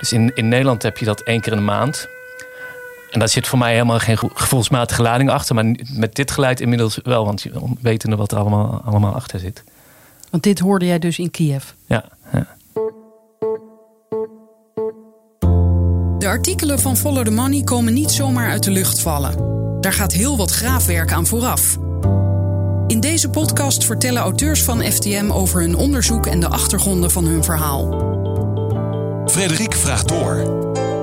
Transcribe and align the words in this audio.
Dus 0.00 0.12
in, 0.12 0.32
in 0.34 0.48
Nederland 0.48 0.82
heb 0.82 0.98
je 0.98 1.04
dat 1.04 1.20
één 1.20 1.40
keer 1.40 1.52
in 1.52 1.58
de 1.58 1.64
maand. 1.64 2.08
En 3.10 3.18
daar 3.18 3.28
zit 3.28 3.46
voor 3.46 3.58
mij 3.58 3.72
helemaal 3.72 3.98
geen 3.98 4.18
gevoelsmatige 4.18 5.02
lading 5.02 5.30
achter. 5.30 5.54
Maar 5.54 5.74
met 5.92 6.14
dit 6.14 6.30
geluid 6.30 6.60
inmiddels 6.60 6.98
wel, 7.02 7.24
want 7.24 7.42
we 7.42 7.50
weten 7.80 8.16
wat 8.16 8.32
er 8.32 8.38
allemaal, 8.38 8.82
allemaal 8.84 9.14
achter 9.14 9.38
zit. 9.38 9.64
Want 10.30 10.42
dit 10.42 10.58
hoorde 10.58 10.86
jij 10.86 10.98
dus 10.98 11.18
in 11.18 11.30
Kiev? 11.30 11.64
Ja. 11.86 12.04
ja. 12.32 12.46
De 16.18 16.26
artikelen 16.26 16.78
van 16.78 16.96
Follow 16.96 17.24
the 17.24 17.30
Money 17.30 17.62
komen 17.62 17.92
niet 17.92 18.10
zomaar 18.10 18.50
uit 18.50 18.62
de 18.62 18.70
lucht 18.70 19.00
vallen. 19.00 19.34
Daar 19.80 19.92
gaat 19.92 20.12
heel 20.12 20.36
wat 20.36 20.50
graafwerk 20.50 21.12
aan 21.12 21.26
vooraf. 21.26 21.78
In 22.86 23.00
deze 23.00 23.30
podcast 23.30 23.84
vertellen 23.84 24.22
auteurs 24.22 24.62
van 24.62 24.82
FTM 24.82 25.30
over 25.30 25.60
hun 25.60 25.76
onderzoek 25.76 26.26
en 26.26 26.40
de 26.40 26.48
achtergronden 26.48 27.10
van 27.10 27.24
hun 27.24 27.44
verhaal. 27.44 27.88
Frederik 29.30 29.74
vraagt 29.74 30.08
door. 30.08 30.34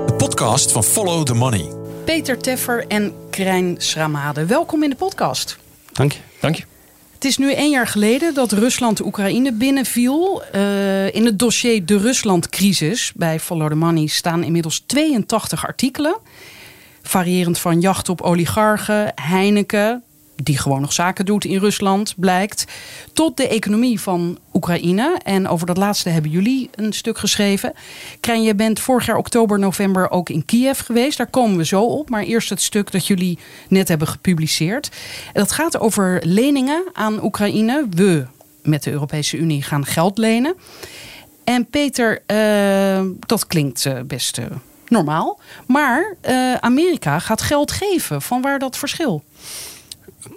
De 0.06 0.14
podcast 0.16 0.72
van 0.72 0.84
Follow 0.84 1.24
the 1.24 1.34
Money. 1.34 1.72
Peter 2.04 2.38
Teffer 2.38 2.86
en 2.86 3.12
Krijn 3.30 3.74
Schramade, 3.78 4.46
welkom 4.46 4.82
in 4.82 4.90
de 4.90 4.96
podcast. 4.96 5.58
Dank 5.92 6.12
je. 6.12 6.18
Dank 6.40 6.54
je. 6.54 6.64
Het 7.14 7.24
is 7.24 7.38
nu 7.38 7.52
één 7.52 7.70
jaar 7.70 7.86
geleden 7.86 8.34
dat 8.34 8.52
Rusland 8.52 9.04
Oekraïne 9.04 9.52
binnenviel. 9.52 10.42
Uh, 10.54 11.14
in 11.14 11.24
het 11.24 11.38
dossier 11.38 11.86
De 11.86 11.98
Rusland-crisis 11.98 13.12
bij 13.14 13.40
Follow 13.40 13.68
the 13.68 13.74
Money 13.74 14.06
staan 14.06 14.42
inmiddels 14.42 14.82
82 14.86 15.66
artikelen. 15.66 16.16
Variërend 17.02 17.58
van 17.58 17.80
jacht 17.80 18.08
op 18.08 18.20
oligarchen, 18.20 19.12
Heineken, 19.14 20.02
die 20.42 20.58
gewoon 20.58 20.80
nog 20.80 20.92
zaken 20.92 21.24
doet 21.24 21.44
in 21.44 21.58
Rusland, 21.58 22.14
blijkt. 22.16 22.64
Tot 23.12 23.36
de 23.36 23.48
economie 23.48 24.00
van 24.00 24.38
Oekraïne. 24.52 25.18
En 25.24 25.48
over 25.48 25.66
dat 25.66 25.76
laatste 25.76 26.08
hebben 26.08 26.30
jullie 26.30 26.70
een 26.74 26.92
stuk 26.92 27.18
geschreven. 27.18 27.72
Krijn, 28.20 28.42
je 28.42 28.54
bent 28.54 28.80
vorig 28.80 29.06
jaar 29.06 29.16
oktober, 29.16 29.58
november 29.58 30.10
ook 30.10 30.28
in 30.28 30.44
Kiev 30.44 30.80
geweest. 30.80 31.18
Daar 31.18 31.30
komen 31.30 31.56
we 31.56 31.64
zo 31.64 31.82
op. 31.82 32.10
Maar 32.10 32.22
eerst 32.22 32.48
het 32.48 32.62
stuk 32.62 32.90
dat 32.90 33.06
jullie 33.06 33.38
net 33.68 33.88
hebben 33.88 34.08
gepubliceerd. 34.08 34.90
Dat 35.32 35.52
gaat 35.52 35.78
over 35.78 36.22
leningen 36.24 36.84
aan 36.92 37.24
Oekraïne. 37.24 37.86
We 37.90 38.26
met 38.62 38.82
de 38.82 38.90
Europese 38.90 39.36
Unie 39.36 39.62
gaan 39.62 39.86
geld 39.86 40.18
lenen. 40.18 40.54
En 41.44 41.66
Peter, 41.66 42.22
uh, 42.26 43.10
dat 43.26 43.46
klinkt 43.46 43.84
uh, 43.84 44.00
best 44.06 44.38
uh, 44.38 44.44
normaal. 44.88 45.40
Maar 45.66 46.16
Amerika 46.60 47.18
gaat 47.18 47.42
geld 47.42 47.72
geven. 47.72 48.22
Van 48.22 48.42
waar 48.42 48.58
dat 48.58 48.76
verschil? 48.76 49.24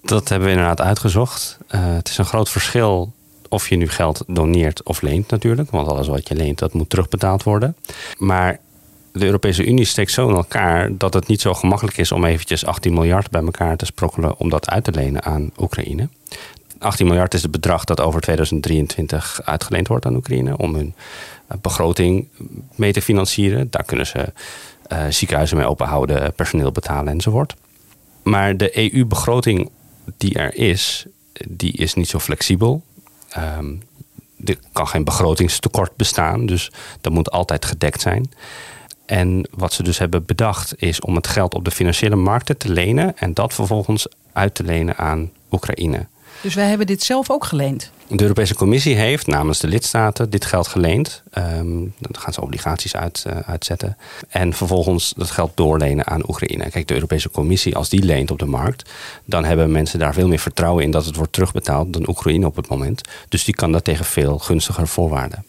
Dat 0.01 0.29
hebben 0.29 0.47
we 0.47 0.53
inderdaad 0.53 0.81
uitgezocht. 0.81 1.57
Uh, 1.75 1.81
het 1.83 2.09
is 2.09 2.17
een 2.17 2.25
groot 2.25 2.49
verschil 2.49 3.13
of 3.49 3.69
je 3.69 3.75
nu 3.75 3.89
geld 3.89 4.23
doneert 4.27 4.83
of 4.83 5.01
leent 5.01 5.29
natuurlijk. 5.29 5.71
Want 5.71 5.87
alles 5.87 6.07
wat 6.07 6.27
je 6.27 6.35
leent, 6.35 6.59
dat 6.59 6.73
moet 6.73 6.89
terugbetaald 6.89 7.43
worden. 7.43 7.75
Maar 8.17 8.59
de 9.11 9.25
Europese 9.25 9.65
Unie 9.65 9.85
steekt 9.85 10.11
zo 10.11 10.29
in 10.29 10.35
elkaar 10.35 10.97
dat 10.97 11.13
het 11.13 11.27
niet 11.27 11.41
zo 11.41 11.53
gemakkelijk 11.53 11.97
is 11.97 12.11
om 12.11 12.25
eventjes 12.25 12.65
18 12.65 12.93
miljard 12.93 13.29
bij 13.29 13.41
elkaar 13.41 13.77
te 13.77 13.85
sprokkelen 13.85 14.37
om 14.37 14.49
dat 14.49 14.69
uit 14.69 14.83
te 14.83 14.91
lenen 14.91 15.23
aan 15.23 15.51
Oekraïne. 15.57 16.09
18 16.79 17.07
miljard 17.07 17.33
is 17.33 17.41
het 17.41 17.51
bedrag 17.51 17.83
dat 17.83 18.01
over 18.01 18.21
2023 18.21 19.41
uitgeleend 19.45 19.87
wordt 19.87 20.05
aan 20.05 20.15
Oekraïne 20.15 20.57
om 20.57 20.75
hun 20.75 20.93
eh, 21.47 21.57
begroting 21.61 22.27
mee 22.75 22.93
te 22.93 23.01
financieren. 23.01 23.67
Daar 23.69 23.83
kunnen 23.83 24.07
ze 24.07 24.33
uh, 24.91 25.03
ziekenhuizen 25.09 25.57
mee 25.57 25.67
openhouden, 25.67 26.33
personeel 26.33 26.71
betalen 26.71 27.13
enzovoort. 27.13 27.55
Maar 28.23 28.57
de 28.57 28.93
EU-begroting 28.93 29.69
die 30.17 30.33
er 30.33 30.55
is, 30.55 31.05
die 31.47 31.73
is 31.73 31.93
niet 31.93 32.07
zo 32.07 32.19
flexibel. 32.19 32.83
Um, 33.37 33.81
er 34.45 34.57
kan 34.71 34.87
geen 34.87 35.03
begrotingstekort 35.03 35.95
bestaan, 35.95 36.45
dus 36.45 36.71
dat 37.01 37.13
moet 37.13 37.31
altijd 37.31 37.65
gedekt 37.65 38.01
zijn. 38.01 38.31
En 39.05 39.47
wat 39.51 39.73
ze 39.73 39.83
dus 39.83 39.97
hebben 39.97 40.25
bedacht 40.25 40.81
is 40.81 40.99
om 40.99 41.15
het 41.15 41.27
geld 41.27 41.53
op 41.53 41.65
de 41.65 41.71
financiële 41.71 42.15
markten 42.15 42.57
te 42.57 42.69
lenen 42.69 43.17
en 43.17 43.33
dat 43.33 43.53
vervolgens 43.53 44.07
uit 44.33 44.55
te 44.55 44.63
lenen 44.63 44.97
aan 44.97 45.31
Oekraïne. 45.51 46.07
Dus 46.41 46.53
wij 46.53 46.67
hebben 46.67 46.87
dit 46.87 47.03
zelf 47.03 47.29
ook 47.29 47.45
geleend? 47.45 47.91
De 48.07 48.21
Europese 48.21 48.55
Commissie 48.55 48.95
heeft 48.95 49.27
namens 49.27 49.59
de 49.59 49.67
lidstaten 49.67 50.29
dit 50.29 50.45
geld 50.45 50.67
geleend. 50.67 51.23
Um, 51.33 51.93
dan 51.99 52.21
gaan 52.21 52.33
ze 52.33 52.41
obligaties 52.41 52.95
uit, 52.95 53.23
uh, 53.27 53.39
uitzetten. 53.45 53.97
En 54.29 54.53
vervolgens 54.53 55.13
dat 55.17 55.31
geld 55.31 55.51
doorlenen 55.55 56.07
aan 56.07 56.29
Oekraïne. 56.29 56.69
Kijk, 56.69 56.87
de 56.87 56.93
Europese 56.93 57.29
Commissie, 57.29 57.75
als 57.75 57.89
die 57.89 58.03
leent 58.03 58.31
op 58.31 58.39
de 58.39 58.45
markt, 58.45 58.89
dan 59.25 59.45
hebben 59.45 59.71
mensen 59.71 59.99
daar 59.99 60.13
veel 60.13 60.27
meer 60.27 60.39
vertrouwen 60.39 60.83
in 60.83 60.91
dat 60.91 61.05
het 61.05 61.15
wordt 61.15 61.33
terugbetaald 61.33 61.93
dan 61.93 62.09
Oekraïne 62.09 62.45
op 62.45 62.55
het 62.55 62.67
moment. 62.67 63.01
Dus 63.29 63.43
die 63.43 63.55
kan 63.55 63.71
dat 63.71 63.83
tegen 63.83 64.05
veel 64.05 64.37
gunstiger 64.37 64.87
voorwaarden. 64.87 65.45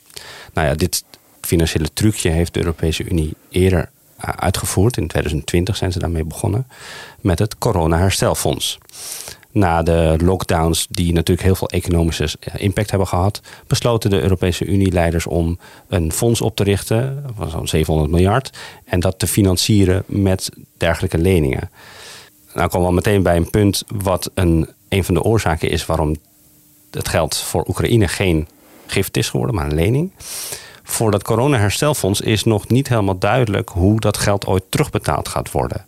Nou 0.52 0.68
ja, 0.68 0.74
dit 0.74 1.04
financiële 1.40 1.92
trucje 1.92 2.28
heeft 2.28 2.54
de 2.54 2.60
Europese 2.60 3.04
Unie 3.04 3.34
eerder 3.48 3.90
uh, 4.24 4.30
uitgevoerd. 4.36 4.96
In 4.96 5.06
2020 5.06 5.76
zijn 5.76 5.92
ze 5.92 5.98
daarmee 5.98 6.24
begonnen 6.24 6.66
met 7.20 7.38
het 7.38 7.58
corona-herstelfonds 7.58 8.78
na 9.52 9.82
de 9.82 10.16
lockdowns, 10.22 10.86
die 10.90 11.12
natuurlijk 11.12 11.46
heel 11.46 11.54
veel 11.54 11.68
economische 11.68 12.28
eh, 12.40 12.54
impact 12.62 12.90
hebben 12.90 13.08
gehad, 13.08 13.40
besloten 13.66 14.10
de 14.10 14.20
Europese 14.20 14.64
Unie-leiders 14.64 15.26
om 15.26 15.58
een 15.88 16.12
fonds 16.12 16.40
op 16.40 16.56
te 16.56 16.64
richten 16.64 17.24
van 17.36 17.50
zo'n 17.50 17.68
700 17.68 18.10
miljard 18.10 18.58
en 18.84 19.00
dat 19.00 19.18
te 19.18 19.26
financieren 19.26 20.02
met 20.06 20.50
dergelijke 20.76 21.18
leningen. 21.18 21.70
Nou 22.54 22.68
komen 22.68 22.80
we 22.80 22.86
al 22.86 23.02
meteen 23.02 23.22
bij 23.22 23.36
een 23.36 23.50
punt 23.50 23.84
wat 23.86 24.30
een, 24.34 24.68
een 24.88 25.04
van 25.04 25.14
de 25.14 25.22
oorzaken 25.22 25.70
is 25.70 25.86
waarom 25.86 26.16
het 26.90 27.08
geld 27.08 27.36
voor 27.36 27.64
Oekraïne 27.68 28.08
geen 28.08 28.48
gift 28.86 29.16
is 29.16 29.30
geworden, 29.30 29.56
maar 29.56 29.66
een 29.66 29.74
lening. 29.74 30.12
Voor 30.82 31.10
dat 31.10 31.22
corona-herstelfonds 31.22 32.20
is 32.20 32.44
nog 32.44 32.68
niet 32.68 32.88
helemaal 32.88 33.18
duidelijk 33.18 33.68
hoe 33.68 34.00
dat 34.00 34.16
geld 34.16 34.46
ooit 34.46 34.64
terugbetaald 34.68 35.28
gaat 35.28 35.50
worden. 35.50 35.84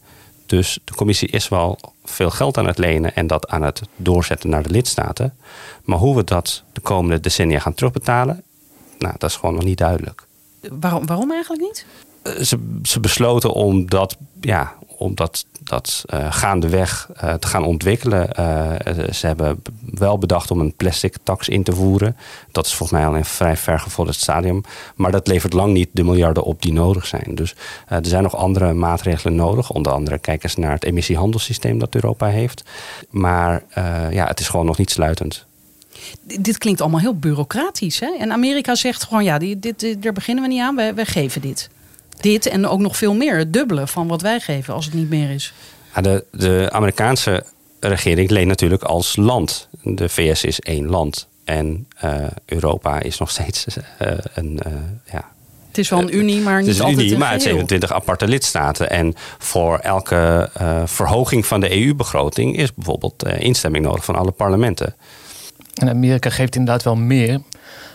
Dus 0.46 0.78
de 0.84 0.94
commissie 0.94 1.28
is 1.28 1.48
wel 1.48 1.78
veel 2.04 2.30
geld 2.30 2.58
aan 2.58 2.66
het 2.66 2.78
lenen 2.78 3.14
en 3.14 3.26
dat 3.26 3.48
aan 3.48 3.62
het 3.62 3.82
doorzetten 3.96 4.50
naar 4.50 4.62
de 4.62 4.70
lidstaten. 4.70 5.36
Maar 5.84 5.98
hoe 5.98 6.16
we 6.16 6.24
dat 6.24 6.62
de 6.72 6.80
komende 6.80 7.20
decennia 7.20 7.58
gaan 7.58 7.74
terugbetalen, 7.74 8.42
nou, 8.98 9.14
dat 9.18 9.30
is 9.30 9.36
gewoon 9.36 9.54
nog 9.54 9.64
niet 9.64 9.78
duidelijk. 9.78 10.26
Waarom, 10.70 11.06
waarom 11.06 11.32
eigenlijk 11.32 11.62
niet? 11.62 11.86
Eh, 12.22 12.32
ze, 12.32 12.78
ze 12.82 13.00
besloten 13.00 13.52
om 13.52 13.88
dat, 13.88 14.16
ja, 14.40 14.74
om 14.96 15.14
dat, 15.14 15.46
dat 15.60 16.04
uh, 16.14 16.32
gaandeweg 16.32 17.08
uh, 17.24 17.34
te 17.34 17.46
gaan 17.46 17.64
ontwikkelen. 17.64 18.28
Uh, 18.38 19.08
ze 19.12 19.26
hebben 19.26 19.62
wel 19.90 20.18
bedacht 20.18 20.50
om 20.50 20.60
een 20.60 20.74
plastic 20.76 21.16
tax 21.22 21.48
in 21.48 21.62
te 21.62 21.72
voeren. 21.72 22.16
Dat 22.52 22.66
is 22.66 22.74
volgens 22.74 22.98
mij 22.98 23.08
al 23.08 23.16
een 23.16 23.24
vrij 23.24 23.56
vergevorderd 23.56 24.16
stadium. 24.16 24.62
Maar 24.94 25.12
dat 25.12 25.26
levert 25.26 25.52
lang 25.52 25.72
niet 25.72 25.88
de 25.92 26.02
miljarden 26.04 26.42
op 26.42 26.62
die 26.62 26.72
nodig 26.72 27.06
zijn. 27.06 27.34
Dus 27.34 27.54
er 27.88 28.06
zijn 28.06 28.22
nog 28.22 28.36
andere 28.36 28.72
maatregelen 28.72 29.34
nodig. 29.34 29.70
Onder 29.70 29.92
andere 29.92 30.18
kijk 30.18 30.42
eens 30.42 30.56
naar 30.56 30.72
het 30.72 30.84
emissiehandelssysteem 30.84 31.78
dat 31.78 31.94
Europa 31.94 32.26
heeft. 32.26 32.64
Maar 33.10 33.62
ja, 34.10 34.26
het 34.26 34.40
is 34.40 34.48
gewoon 34.48 34.66
nog 34.66 34.78
niet 34.78 34.90
sluitend. 34.90 35.46
Dit 36.22 36.58
klinkt 36.58 36.80
allemaal 36.80 37.00
heel 37.00 37.18
bureaucratisch. 37.18 38.00
Hè? 38.00 38.16
En 38.18 38.32
Amerika 38.32 38.74
zegt 38.74 39.04
gewoon, 39.04 39.24
ja, 39.24 39.38
dit, 39.38 39.80
dit, 39.80 40.02
daar 40.02 40.12
beginnen 40.12 40.44
we 40.44 40.50
niet 40.50 40.60
aan. 40.60 40.76
Wij, 40.76 40.94
wij 40.94 41.06
geven 41.06 41.40
dit 41.40 41.70
dit 42.20 42.46
en 42.46 42.66
ook 42.66 42.80
nog 42.80 42.96
veel 42.96 43.14
meer. 43.14 43.38
Het 43.38 43.52
dubbele 43.52 43.86
van 43.86 44.08
wat 44.08 44.22
wij 44.22 44.40
geven 44.40 44.74
als 44.74 44.84
het 44.84 44.94
niet 44.94 45.08
meer 45.08 45.30
is. 45.30 45.52
Ja, 45.94 46.00
de, 46.00 46.24
de 46.30 46.68
Amerikaanse 46.72 47.44
regering 47.80 48.30
leent 48.30 48.48
natuurlijk 48.48 48.82
als 48.82 49.16
land. 49.16 49.68
De 49.82 50.08
VS 50.08 50.44
is 50.44 50.60
één 50.60 50.88
land. 50.88 51.28
En 51.44 51.88
uh, 52.04 52.14
Europa 52.46 53.00
is 53.00 53.18
nog 53.18 53.30
steeds 53.30 53.66
uh, 53.66 54.08
een. 54.34 54.60
Uh, 54.66 54.72
ja, 55.12 55.32
het 55.68 55.78
is 55.78 55.88
wel 55.88 55.98
een 55.98 56.16
unie, 56.16 56.40
maar 56.40 56.58
niet 56.58 56.66
het 56.66 56.76
is 56.76 56.82
een 56.82 56.92
unie, 56.92 57.18
maar 57.18 57.32
het 57.32 57.42
27 57.42 57.92
aparte 57.92 58.28
lidstaten. 58.28 58.90
En 58.90 59.14
voor 59.38 59.78
elke 59.78 60.50
verhoging 60.84 61.46
van 61.46 61.60
de 61.60 61.84
EU-begroting 61.84 62.56
is 62.56 62.74
bijvoorbeeld 62.74 63.26
instemming 63.26 63.84
nodig 63.84 64.04
van 64.04 64.14
alle 64.14 64.30
parlementen. 64.30 64.94
En 65.74 65.88
Amerika 65.88 66.30
geeft 66.30 66.56
inderdaad 66.56 66.82
wel 66.82 66.96
meer, 66.96 67.40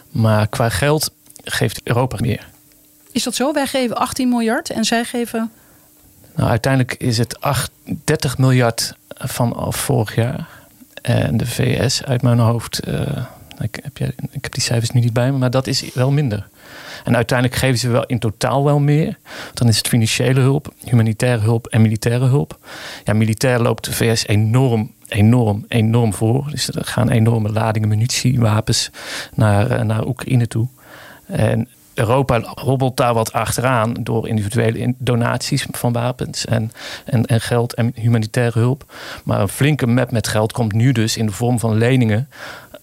maar 0.10 0.48
qua 0.48 0.70
geld 0.70 1.12
geeft 1.44 1.82
Europa 1.84 2.18
meer. 2.20 2.48
Is 3.12 3.24
dat 3.24 3.36
zo? 3.36 3.54
Wij 3.54 3.68
geven 3.68 3.96
18 3.96 4.30
miljard 4.30 4.70
en 4.70 4.84
zij 4.84 5.04
geven. 5.04 5.52
Nou, 6.36 6.50
uiteindelijk 6.50 6.96
is 7.00 7.18
het 7.18 7.42
8, 7.42 7.72
30 8.04 8.38
miljard 8.38 8.94
vanaf 9.08 9.76
vorig 9.76 10.16
jaar. 10.16 10.48
En 11.02 11.38
de 11.38 11.46
VS 11.46 12.04
uit 12.04 12.22
mijn 12.22 12.40
hoofd. 12.40 12.88
Uh, 12.88 13.26
ik, 13.60 13.80
heb, 13.84 14.00
ik 14.32 14.44
heb 14.44 14.54
die 14.54 14.64
cijfers 14.64 14.92
nu 14.92 15.00
niet 15.00 15.14
bij 15.14 15.32
me, 15.32 15.38
maar 15.38 15.52
dat 15.52 15.68
is 15.68 15.94
wel 15.94 16.12
minder. 16.12 16.48
En 17.04 17.16
uiteindelijk 17.16 17.60
geven 17.60 17.78
ze 17.78 17.90
wel 17.90 18.06
in 18.06 18.20
totaal 18.20 18.64
wel 18.64 18.80
meer. 18.80 19.18
Dan 19.54 19.68
is 19.68 19.78
het 19.78 19.88
financiële 19.88 20.40
hulp, 20.40 20.74
humanitaire 20.84 21.42
hulp 21.42 21.68
en 21.68 21.82
militaire 21.82 22.26
hulp. 22.26 22.60
Ja, 23.04 23.14
militair 23.14 23.60
loopt 23.60 23.86
de 23.86 23.94
VS 23.94 24.28
enorm, 24.28 24.92
enorm, 25.08 25.66
enorm 25.68 26.14
voor. 26.14 26.48
Dus 26.50 26.68
er 26.68 26.86
gaan 26.86 27.10
enorme 27.10 27.52
ladingen 27.52 27.90
munitie, 27.90 28.40
wapens 28.40 28.90
naar, 29.34 29.72
eh, 29.72 29.82
naar 29.82 30.08
Oekraïne 30.08 30.48
toe. 30.48 30.68
En 31.26 31.68
Europa 32.00 32.42
hobbelt 32.54 32.98
daar 32.98 33.14
wat 33.14 33.34
achteraan 33.34 33.94
door 34.00 34.28
individuele 34.28 34.94
donaties 34.98 35.66
van 35.72 35.94
wapens 35.94 36.46
en, 36.46 36.72
en, 37.06 37.26
en 37.26 37.42
geld 37.42 37.74
en 37.74 37.92
humanitaire 37.96 38.60
hulp. 38.60 38.94
Maar 39.24 39.42
een 39.42 39.50
flinke 39.50 39.88
map 39.88 40.12
met 40.12 40.28
geld 40.28 40.52
komt 40.52 40.74
nu 40.74 40.92
dus 40.92 41.18
in 41.18 41.26
de 41.26 41.32
vorm 41.32 41.60
van 41.60 41.78
leningen 41.78 42.30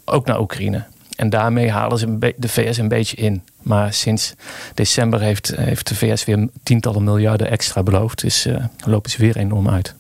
ook 0.04 0.26
naar 0.26 0.40
Oekraïne. 0.40 0.84
En 1.16 1.30
daarmee 1.30 1.70
halen 1.70 1.98
ze 1.98 2.34
de 2.36 2.48
VS 2.48 2.76
een 2.76 2.88
beetje 2.88 3.16
in. 3.16 3.42
Maar 3.62 3.92
sinds 3.92 4.34
december 4.74 5.20
heeft, 5.20 5.56
heeft 5.56 5.88
de 5.88 5.94
VS 5.94 6.24
weer 6.24 6.48
tientallen 6.62 7.04
miljarden 7.04 7.50
extra 7.50 7.82
beloofd. 7.82 8.20
Dus 8.20 8.46
uh, 8.46 8.64
lopen 8.84 9.10
ze 9.10 9.18
weer 9.18 9.36
enorm 9.36 9.68
uit. 9.68 9.94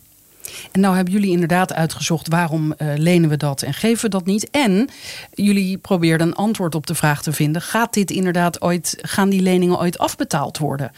En 0.72 0.80
nou 0.80 0.94
hebben 0.94 1.12
jullie 1.12 1.30
inderdaad 1.30 1.72
uitgezocht 1.72 2.28
waarom 2.28 2.74
uh, 2.78 2.92
lenen 2.96 3.28
we 3.28 3.36
dat 3.36 3.62
en 3.62 3.74
geven 3.74 4.04
we 4.04 4.08
dat 4.08 4.26
niet. 4.26 4.50
En 4.50 4.88
jullie 5.34 5.78
probeerden 5.78 6.26
een 6.26 6.34
antwoord 6.34 6.74
op 6.74 6.86
de 6.86 6.94
vraag 6.94 7.22
te 7.22 7.32
vinden: 7.32 7.62
gaat 7.62 7.94
dit 7.94 8.10
inderdaad 8.10 8.62
ooit, 8.62 8.98
gaan 9.00 9.28
die 9.28 9.42
leningen 9.42 9.78
ooit 9.78 9.98
afbetaald 9.98 10.58
worden? 10.58 10.92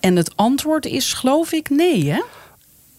En 0.00 0.16
het 0.16 0.36
antwoord 0.36 0.86
is, 0.86 1.12
geloof 1.12 1.52
ik, 1.52 1.70
nee. 1.70 2.10
Hè? 2.10 2.22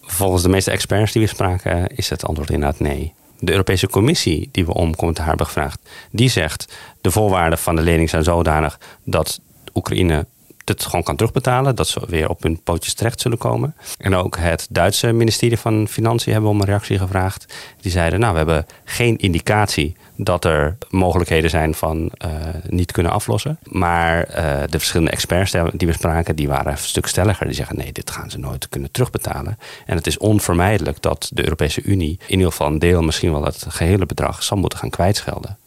Volgens 0.02 0.44
de 0.44 0.50
meeste 0.50 0.72
experts 0.72 1.12
die 1.12 1.22
we 1.22 1.28
spraken, 1.28 1.88
is 1.96 2.10
het 2.10 2.26
antwoord 2.26 2.50
inderdaad 2.50 2.80
nee. 2.80 3.14
De 3.40 3.52
Europese 3.52 3.88
Commissie, 3.88 4.50
die 4.52 4.66
we 4.66 4.74
om 4.74 4.96
commentaar 4.96 5.28
hebben 5.28 5.46
gevraagd, 5.46 5.80
die 6.12 6.30
zegt 6.30 6.78
de 7.02 7.12
voorwaarden 7.12 7.60
van 7.60 7.76
de 7.76 7.82
lening 7.82 8.10
zijn 8.10 8.24
zodanig 8.24 8.80
dat 9.04 9.40
Oekraïne 9.74 10.26
het 10.72 10.86
gewoon 10.86 11.04
kan 11.04 11.16
terugbetalen. 11.16 11.76
Dat 11.76 11.88
ze 11.88 12.02
weer 12.08 12.30
op 12.30 12.44
hun 12.44 12.62
pootjes 12.64 12.94
terecht 12.94 13.22
zullen 13.22 13.38
komen. 13.38 13.76
En 13.98 14.16
ook 14.16 14.38
het 14.38 14.68
Duitse 14.70 15.12
ministerie 15.12 15.58
van 15.58 15.88
Financiën 15.88 16.34
hebben 16.34 16.50
om 16.52 16.60
een 16.60 16.66
reactie 16.66 16.98
gevraagd. 16.98 17.54
Die 17.82 17.92
zeiden, 17.92 18.20
nou, 18.20 18.32
we 18.32 18.38
hebben 18.38 18.66
geen 18.84 19.18
indicatie 19.18 19.96
dat 20.16 20.46
er 20.46 20.78
mogelijkheden 20.90 21.50
zijn 21.50 21.74
van 21.74 22.12
uh, 22.26 22.32
niet 22.68 22.92
kunnen 22.92 23.12
aflossen. 23.12 23.60
Maar 23.64 24.30
uh, 24.30 24.36
de 24.70 24.78
verschillende 24.78 25.12
experts 25.12 25.52
die 25.74 25.88
we 25.88 25.94
spraken, 25.94 26.36
die 26.36 26.48
waren 26.48 26.72
een 26.72 26.78
stuk 26.78 27.08
stelliger. 27.08 27.46
Die 27.46 27.56
zeggen, 27.56 27.78
nee, 27.78 27.92
dit 27.92 28.12
gaan 28.12 28.30
ze 28.30 28.40
nooit 28.40 28.70
kunnen 28.70 28.92
terugbetalen. 28.92 29.58
En 29.86 29.96
het 29.96 30.08
is 30.08 30.18
onvermijdelijk 30.18 31.02
dat 31.02 31.30
de 31.34 31.44
Europese 31.44 31.82
Unie 31.84 32.20
in 32.28 32.38
ieder 32.38 32.52
geval 32.52 32.68
een 32.68 32.80
deel, 32.80 33.02
misschien 33.02 33.32
wel 33.32 33.46
het 33.46 33.66
gehele 33.68 34.06
bedrag, 34.06 34.44
zal 34.44 34.58
moeten 34.58 34.80
gaan 34.80 34.90
kwijtschelden. 34.90 35.58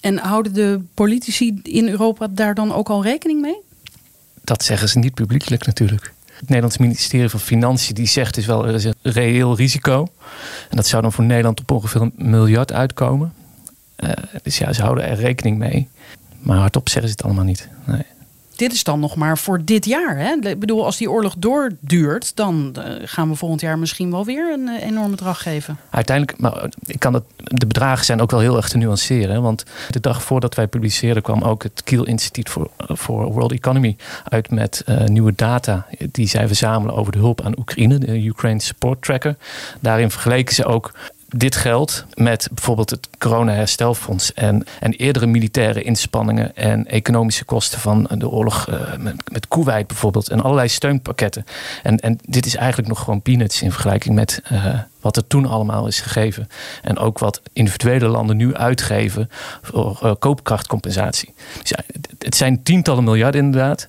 En 0.00 0.18
houden 0.18 0.54
de 0.54 0.80
politici 0.94 1.60
in 1.62 1.88
Europa 1.88 2.26
daar 2.30 2.54
dan 2.54 2.74
ook 2.74 2.88
al 2.88 3.02
rekening 3.02 3.40
mee? 3.40 3.60
Dat 4.50 4.64
zeggen 4.64 4.88
ze 4.88 4.98
niet 4.98 5.14
publiekelijk 5.14 5.66
natuurlijk. 5.66 6.12
Het 6.26 6.48
Nederlands 6.48 6.78
ministerie 6.78 7.28
van 7.28 7.40
Financiën 7.40 7.94
die 7.94 8.06
zegt 8.06 8.34
dus 8.34 8.46
wel 8.46 8.66
er 8.66 8.74
is 8.74 8.84
een 8.84 8.94
reëel 9.02 9.56
risico. 9.56 10.08
En 10.70 10.76
dat 10.76 10.86
zou 10.86 11.02
dan 11.02 11.12
voor 11.12 11.24
Nederland 11.24 11.60
op 11.60 11.70
ongeveer 11.70 12.00
een 12.00 12.12
miljard 12.16 12.72
uitkomen. 12.72 13.32
Uh, 13.96 14.10
dus 14.42 14.58
ja, 14.58 14.72
ze 14.72 14.82
houden 14.82 15.04
er 15.04 15.16
rekening 15.16 15.58
mee. 15.58 15.88
Maar 16.38 16.56
hardop 16.56 16.88
zeggen 16.88 17.10
ze 17.10 17.16
het 17.16 17.24
allemaal 17.24 17.44
niet. 17.44 17.68
Nee 17.84 18.04
dit 18.60 18.72
is 18.72 18.84
dan 18.84 19.00
nog 19.00 19.16
maar 19.16 19.38
voor 19.38 19.64
dit 19.64 19.84
jaar. 19.84 20.18
Hè? 20.18 20.48
Ik 20.48 20.60
bedoel, 20.60 20.84
als 20.84 20.96
die 20.96 21.10
oorlog 21.10 21.34
doorduurt, 21.38 22.36
dan 22.36 22.74
eh, 22.74 22.94
gaan 23.04 23.28
we 23.28 23.34
volgend 23.34 23.60
jaar 23.60 23.78
misschien 23.78 24.10
wel 24.10 24.24
weer 24.24 24.52
een 24.52 24.68
uh, 24.68 24.82
enorm 24.82 25.10
bedrag 25.10 25.42
geven. 25.42 25.78
Uiteindelijk, 25.90 26.38
maar 26.38 26.68
ik 26.84 26.98
kan 26.98 27.14
het, 27.14 27.24
de 27.36 27.66
bedragen 27.66 28.04
zijn 28.04 28.20
ook 28.20 28.30
wel 28.30 28.40
heel 28.40 28.56
erg 28.56 28.68
te 28.68 28.76
nuanceren. 28.76 29.42
Want 29.42 29.64
de 29.90 30.00
dag 30.00 30.22
voordat 30.22 30.54
wij 30.54 30.66
publiceerden 30.66 31.22
kwam 31.22 31.42
ook 31.42 31.62
het 31.62 31.82
Kiel 31.84 32.04
Instituut 32.04 32.48
voor, 32.48 32.70
voor 32.78 33.32
World 33.32 33.52
Economy 33.52 33.96
uit 34.24 34.50
met 34.50 34.84
nieuwe 35.04 35.32
data 35.36 35.86
die 36.10 36.28
zij 36.28 36.46
verzamelen 36.46 36.94
over 36.94 37.12
de 37.12 37.18
hulp 37.18 37.40
aan 37.40 37.58
Oekraïne, 37.58 37.98
de 37.98 38.24
Ukraine 38.24 38.60
Support 38.60 39.02
Tracker. 39.02 39.36
Daarin 39.80 40.10
vergeleken 40.10 40.54
ze 40.54 40.64
ook 40.64 40.92
dit 41.36 41.56
geld 41.56 42.04
met 42.14 42.48
bijvoorbeeld 42.52 42.90
het 42.90 43.08
corona-herstelfonds 43.18 44.34
en, 44.34 44.64
en 44.80 44.92
eerdere 44.92 45.26
militaire 45.26 45.82
inspanningen 45.82 46.56
en 46.56 46.86
economische 46.86 47.44
kosten 47.44 47.80
van 47.80 48.08
de 48.14 48.28
oorlog 48.28 48.68
uh, 48.68 48.96
met, 48.98 49.32
met 49.32 49.48
bijvoorbeeld 49.86 50.28
en 50.28 50.40
allerlei 50.42 50.68
steunpakketten. 50.68 51.44
En, 51.82 51.96
en 51.96 52.18
dit 52.22 52.46
is 52.46 52.56
eigenlijk 52.56 52.88
nog 52.88 52.98
gewoon 52.98 53.22
peanuts 53.22 53.62
in 53.62 53.72
vergelijking 53.72 54.14
met 54.14 54.42
uh, 54.52 54.78
wat 55.00 55.16
er 55.16 55.26
toen 55.26 55.46
allemaal 55.46 55.86
is 55.86 56.00
gegeven. 56.00 56.48
En 56.82 56.98
ook 56.98 57.18
wat 57.18 57.40
individuele 57.52 58.08
landen 58.08 58.36
nu 58.36 58.54
uitgeven 58.54 59.30
voor 59.62 60.00
uh, 60.02 60.12
koopkrachtcompensatie. 60.18 61.34
Dus 61.62 61.72
het 62.18 62.36
zijn 62.36 62.62
tientallen 62.62 63.04
miljarden 63.04 63.44
inderdaad. 63.44 63.88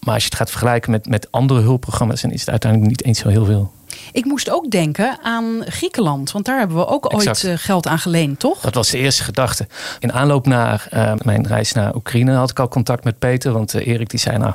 Maar 0.00 0.14
als 0.14 0.22
je 0.22 0.28
het 0.28 0.38
gaat 0.38 0.50
vergelijken 0.50 0.90
met, 0.90 1.06
met 1.06 1.32
andere 1.32 1.60
hulpprogramma's, 1.60 2.20
dan 2.20 2.30
is 2.30 2.40
het 2.40 2.50
uiteindelijk 2.50 2.90
niet 2.90 3.04
eens 3.04 3.18
zo 3.18 3.28
heel 3.28 3.44
veel. 3.44 3.72
Ik 4.12 4.24
moest 4.24 4.50
ook 4.50 4.70
denken 4.70 5.18
aan 5.22 5.62
Griekenland, 5.66 6.32
want 6.32 6.44
daar 6.44 6.58
hebben 6.58 6.76
we 6.76 6.86
ook 6.86 7.14
ooit 7.14 7.42
uh, 7.42 7.52
geld 7.56 7.86
aan 7.86 7.98
geleend, 7.98 8.38
toch? 8.38 8.60
Dat 8.60 8.74
was 8.74 8.90
de 8.90 8.98
eerste 8.98 9.22
gedachte. 9.22 9.66
In 9.98 10.12
aanloop 10.12 10.46
naar 10.46 10.88
uh, 10.94 11.12
mijn 11.22 11.46
reis 11.46 11.72
naar 11.72 11.94
Oekraïne 11.94 12.32
had 12.32 12.50
ik 12.50 12.58
al 12.58 12.68
contact 12.68 13.04
met 13.04 13.18
Peter, 13.18 13.52
want 13.52 13.74
uh, 13.74 13.86
Erik 13.86 14.10
die 14.10 14.20
zei 14.20 14.38
nou, 14.38 14.54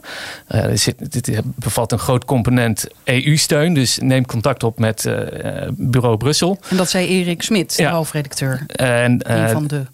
dit 1.09 1.41
bevat 1.55 1.91
een 1.91 1.99
groot 1.99 2.25
component 2.25 2.87
EU-steun, 3.03 3.73
dus 3.73 3.97
neem 3.97 4.25
contact 4.25 4.63
op 4.63 4.79
met 4.79 5.09
bureau 5.69 6.17
Brussel. 6.17 6.59
En 6.69 6.77
dat 6.77 6.89
zei 6.89 7.07
Erik 7.07 7.41
Smit, 7.41 7.75
de 7.75 7.83
ja. 7.83 7.91
hoofdredacteur. 7.91 8.63
En, 8.67 9.31
een 9.33 9.49
van 9.49 9.67
de 9.67 9.85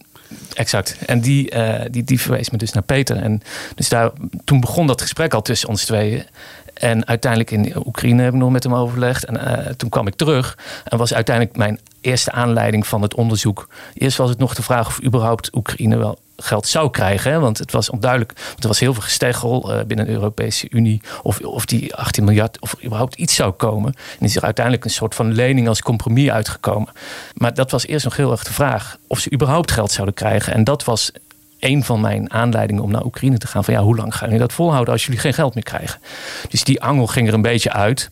Exact. 0.53 0.97
En 1.05 1.21
die, 1.21 1.55
uh, 1.55 1.81
die, 1.91 2.03
die 2.03 2.21
verwees 2.21 2.49
me 2.49 2.57
dus 2.57 2.71
naar 2.71 2.83
Peter. 2.83 3.17
En 3.17 3.41
dus 3.75 3.89
daar, 3.89 4.11
toen 4.43 4.59
begon 4.59 4.87
dat 4.87 5.01
gesprek 5.01 5.33
al 5.33 5.41
tussen 5.41 5.69
ons 5.69 5.85
tweeën. 5.85 6.23
En 6.73 7.07
uiteindelijk 7.07 7.51
in 7.51 7.73
Oekraïne 7.85 8.23
heb 8.23 8.33
ik 8.33 8.39
nog 8.39 8.51
met 8.51 8.63
hem 8.63 8.75
overlegd. 8.75 9.25
En 9.25 9.35
uh, 9.35 9.73
toen 9.73 9.89
kwam 9.89 10.07
ik 10.07 10.15
terug. 10.15 10.57
En 10.83 10.97
was 10.97 11.13
uiteindelijk 11.13 11.57
mijn 11.57 11.79
eerste 12.01 12.31
aanleiding 12.31 12.87
van 12.87 13.01
het 13.01 13.15
onderzoek. 13.15 13.67
Eerst 13.93 14.17
was 14.17 14.29
het 14.29 14.39
nog 14.39 14.53
de 14.53 14.63
vraag 14.63 14.87
of 14.87 15.03
überhaupt 15.03 15.55
Oekraïne 15.55 15.97
wel 15.97 16.19
geld 16.37 16.67
zou 16.67 16.89
krijgen. 16.89 17.31
Hè? 17.31 17.39
Want 17.39 17.57
het 17.57 17.71
was 17.71 17.89
onduidelijk. 17.89 18.31
Er 18.59 18.67
was 18.67 18.79
heel 18.79 18.93
veel 18.93 19.03
gesteggel 19.03 19.71
uh, 19.71 19.83
binnen 19.83 20.05
de 20.05 20.11
Europese 20.11 20.67
Unie. 20.69 21.01
Of, 21.23 21.39
of 21.39 21.65
die 21.65 21.95
18 21.95 22.23
miljard 22.23 22.59
of 22.59 22.75
überhaupt 22.83 23.15
iets 23.15 23.35
zou 23.35 23.51
komen. 23.51 23.93
En 24.19 24.25
is 24.25 24.35
er 24.35 24.43
uiteindelijk 24.43 24.85
een 24.85 24.91
soort 24.91 25.15
van 25.15 25.33
lening 25.33 25.67
als 25.67 25.81
compromis 25.81 26.29
uitgekomen. 26.29 26.93
Maar 27.33 27.53
dat 27.53 27.71
was 27.71 27.87
eerst 27.87 28.05
nog 28.05 28.15
heel 28.15 28.31
erg 28.31 28.43
de 28.43 28.53
vraag 28.53 28.97
of 29.07 29.19
ze 29.19 29.31
überhaupt 29.31 29.71
geld 29.71 29.91
zouden 29.91 30.15
krijgen. 30.15 30.53
En 30.53 30.63
dat 30.63 30.83
was 30.83 31.11
een 31.63 31.83
van 31.83 32.01
mijn 32.01 32.33
aanleidingen 32.33 32.83
om 32.83 32.91
naar 32.91 33.05
Oekraïne 33.05 33.37
te 33.37 33.47
gaan. 33.47 33.63
Van 33.63 33.73
ja, 33.73 33.81
hoe 33.81 33.95
lang 33.95 34.15
gaan 34.15 34.27
jullie 34.27 34.41
dat 34.41 34.53
volhouden 34.53 34.93
als 34.93 35.05
jullie 35.05 35.19
geen 35.19 35.33
geld 35.33 35.53
meer 35.53 35.63
krijgen? 35.63 35.99
Dus 36.49 36.63
die 36.63 36.81
angel 36.81 37.07
ging 37.07 37.27
er 37.27 37.33
een 37.33 37.41
beetje 37.41 37.71
uit. 37.71 38.11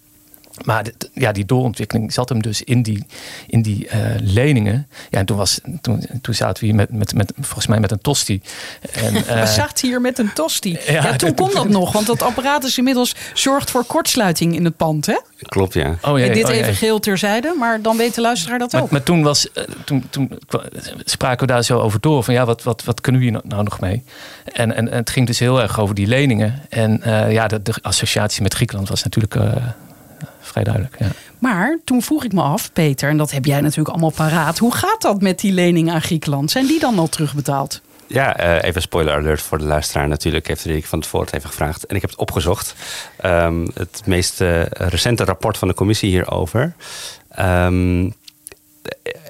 Maar 0.65 0.85
ja, 1.13 1.31
die 1.31 1.45
doorontwikkeling 1.45 2.13
zat 2.13 2.29
hem 2.29 2.41
dus 2.41 2.63
in 2.63 2.81
die, 2.81 3.05
in 3.47 3.61
die 3.61 3.85
uh, 3.85 3.91
leningen. 4.19 4.87
Ja, 5.09 5.19
en 5.19 5.25
toen, 5.25 5.37
was, 5.37 5.59
toen, 5.81 6.05
toen 6.21 6.33
zaten 6.33 6.59
we 6.59 6.65
hier 6.65 6.75
met, 6.75 6.91
met, 6.91 7.13
met, 7.13 7.33
volgens 7.39 7.67
mij 7.67 7.79
met 7.79 7.91
een 7.91 8.01
tosti. 8.01 8.41
En, 8.91 9.13
uh, 9.13 9.21
we 9.41 9.47
zaten 9.47 9.87
hier 9.87 10.01
met 10.01 10.19
een 10.19 10.33
tosti. 10.33 10.77
Ja, 10.85 10.93
ja 10.93 11.15
toen 11.15 11.33
kon 11.41 11.49
dat 11.53 11.69
nog, 11.69 11.91
want 11.91 12.05
dat 12.05 12.21
apparaat 12.21 12.63
is 12.63 12.77
inmiddels 12.77 13.15
zorgt 13.33 13.71
voor 13.71 13.85
kortsluiting 13.85 14.55
in 14.55 14.65
het 14.65 14.77
pand, 14.77 15.05
hè? 15.05 15.17
Klopt, 15.41 15.73
ja. 15.73 15.97
Oh, 16.01 16.17
jee, 16.17 16.27
en 16.27 16.33
dit 16.33 16.45
oh, 16.45 16.55
even 16.55 16.75
geel 16.75 16.99
terzijde, 16.99 17.55
maar 17.59 17.81
dan 17.81 17.97
weet 17.97 18.15
de 18.15 18.21
luisteraar 18.21 18.59
dat 18.59 18.71
maar, 18.71 18.81
ook. 18.81 18.89
Maar 18.89 19.03
toen, 19.03 19.23
was, 19.23 19.47
uh, 19.53 19.63
toen, 19.85 20.05
toen 20.09 20.39
spraken 21.03 21.47
we 21.47 21.53
daar 21.53 21.63
zo 21.63 21.79
over 21.79 21.99
door. 21.99 22.23
Van 22.23 22.33
ja, 22.33 22.45
wat, 22.45 22.63
wat, 22.63 22.83
wat 22.83 23.01
kunnen 23.01 23.21
we 23.21 23.27
hier 23.27 23.41
nou 23.43 23.63
nog 23.63 23.79
mee? 23.79 24.03
En, 24.45 24.75
en, 24.75 24.89
en 24.89 24.97
het 24.97 25.09
ging 25.09 25.27
dus 25.27 25.39
heel 25.39 25.61
erg 25.61 25.79
over 25.79 25.95
die 25.95 26.07
leningen. 26.07 26.61
En 26.69 27.01
ja, 27.29 27.47
de, 27.47 27.61
de 27.61 27.73
associatie 27.81 28.41
met 28.41 28.53
Griekenland 28.53 28.89
was 28.89 29.03
natuurlijk 29.03 29.35
vrij 30.51 30.63
duidelijk. 30.63 30.95
Ja. 30.99 31.07
Maar 31.39 31.79
toen 31.83 32.01
vroeg 32.01 32.23
ik 32.23 32.33
me 32.33 32.41
af, 32.41 32.73
Peter, 32.73 33.09
en 33.09 33.17
dat 33.17 33.31
heb 33.31 33.45
jij 33.45 33.61
natuurlijk 33.61 33.89
allemaal 33.89 34.11
paraat. 34.11 34.57
Hoe 34.57 34.75
gaat 34.75 35.01
dat 35.01 35.21
met 35.21 35.39
die 35.39 35.51
leningen 35.51 35.93
aan 35.93 36.01
Griekenland? 36.01 36.51
Zijn 36.51 36.67
die 36.67 36.79
dan 36.79 36.99
al 36.99 37.07
terugbetaald? 37.07 37.81
Ja, 38.07 38.39
uh, 38.39 38.63
even 38.63 38.81
spoiler 38.81 39.13
alert 39.13 39.41
voor 39.41 39.57
de 39.57 39.63
luisteraar 39.63 40.07
natuurlijk. 40.07 40.47
Heeft 40.47 40.63
Rick 40.63 40.85
van 40.85 40.99
het 40.99 41.07
Voort 41.07 41.33
even 41.33 41.49
gevraagd. 41.49 41.85
En 41.85 41.95
ik 41.95 42.01
heb 42.01 42.09
het 42.09 42.19
opgezocht. 42.19 42.75
Um, 43.25 43.67
het 43.73 44.01
meest 44.05 44.41
uh, 44.41 44.65
recente 44.65 45.23
rapport 45.23 45.57
van 45.57 45.67
de 45.67 45.73
commissie 45.73 46.09
hierover. 46.09 46.73
Um, 47.39 48.13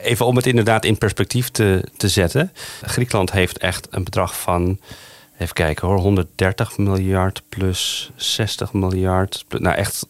even 0.02 0.26
om 0.26 0.36
het 0.36 0.46
inderdaad 0.46 0.86
in 0.86 0.98
perspectief 0.98 1.50
te, 1.50 1.86
te 1.98 2.08
zetten. 2.08 2.52
Griekenland 2.82 3.32
heeft 3.32 3.58
echt 3.58 3.88
een 3.92 4.04
bedrag 4.04 4.40
van 4.40 4.80
Even 5.42 5.54
kijken 5.54 5.88
hoor, 5.88 5.98
130 5.98 6.78
miljard 6.78 7.42
plus 7.50 8.12
60 8.16 8.74
miljard. 8.74 9.46
Nou 9.50 9.76
echt, 9.76 10.08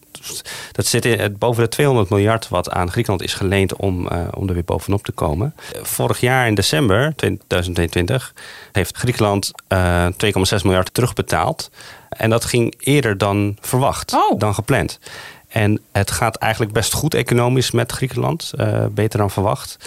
dat 0.72 0.86
zit 0.86 1.06
in, 1.06 1.36
boven 1.40 1.64
de 1.64 1.70
200 1.70 2.10
miljard 2.10 2.50
wat 2.50 2.70
aan 2.70 2.92
Griekenland 2.92 3.24
is 3.24 3.34
geleend 3.34 3.76
om, 3.76 4.08
uh, 4.12 4.28
om 4.34 4.48
er 4.48 4.54
weer 4.54 4.64
bovenop 4.64 5.04
te 5.04 5.12
komen. 5.12 5.56
Vorig 5.82 6.20
jaar 6.20 6.48
in 6.48 6.56
december 6.56 7.14
2022 7.16 8.34
heeft 8.72 8.98
Griekenland 8.98 9.52
uh, 9.68 10.06
eh, 10.06 10.14
2,6 10.58 10.64
miljard 10.64 10.94
terugbetaald. 10.94 11.70
En 12.10 12.30
dat 12.30 12.46
ging 12.46 12.76
eerder 12.80 13.18
dan 13.18 13.58
verwacht, 13.60 14.14
oh. 14.14 14.40
dan 14.40 14.54
gepland. 14.54 15.00
En 15.48 15.82
het 15.92 16.12
gaat 16.12 16.36
eigenlijk 16.36 16.74
best 16.74 16.94
goed 16.94 17.14
economisch 17.14 17.72
met 17.72 17.92
Griekenland, 17.92 18.52
uh, 18.56 18.86
beter 18.92 19.20
dan 19.20 19.32
verwacht. 19.32 19.78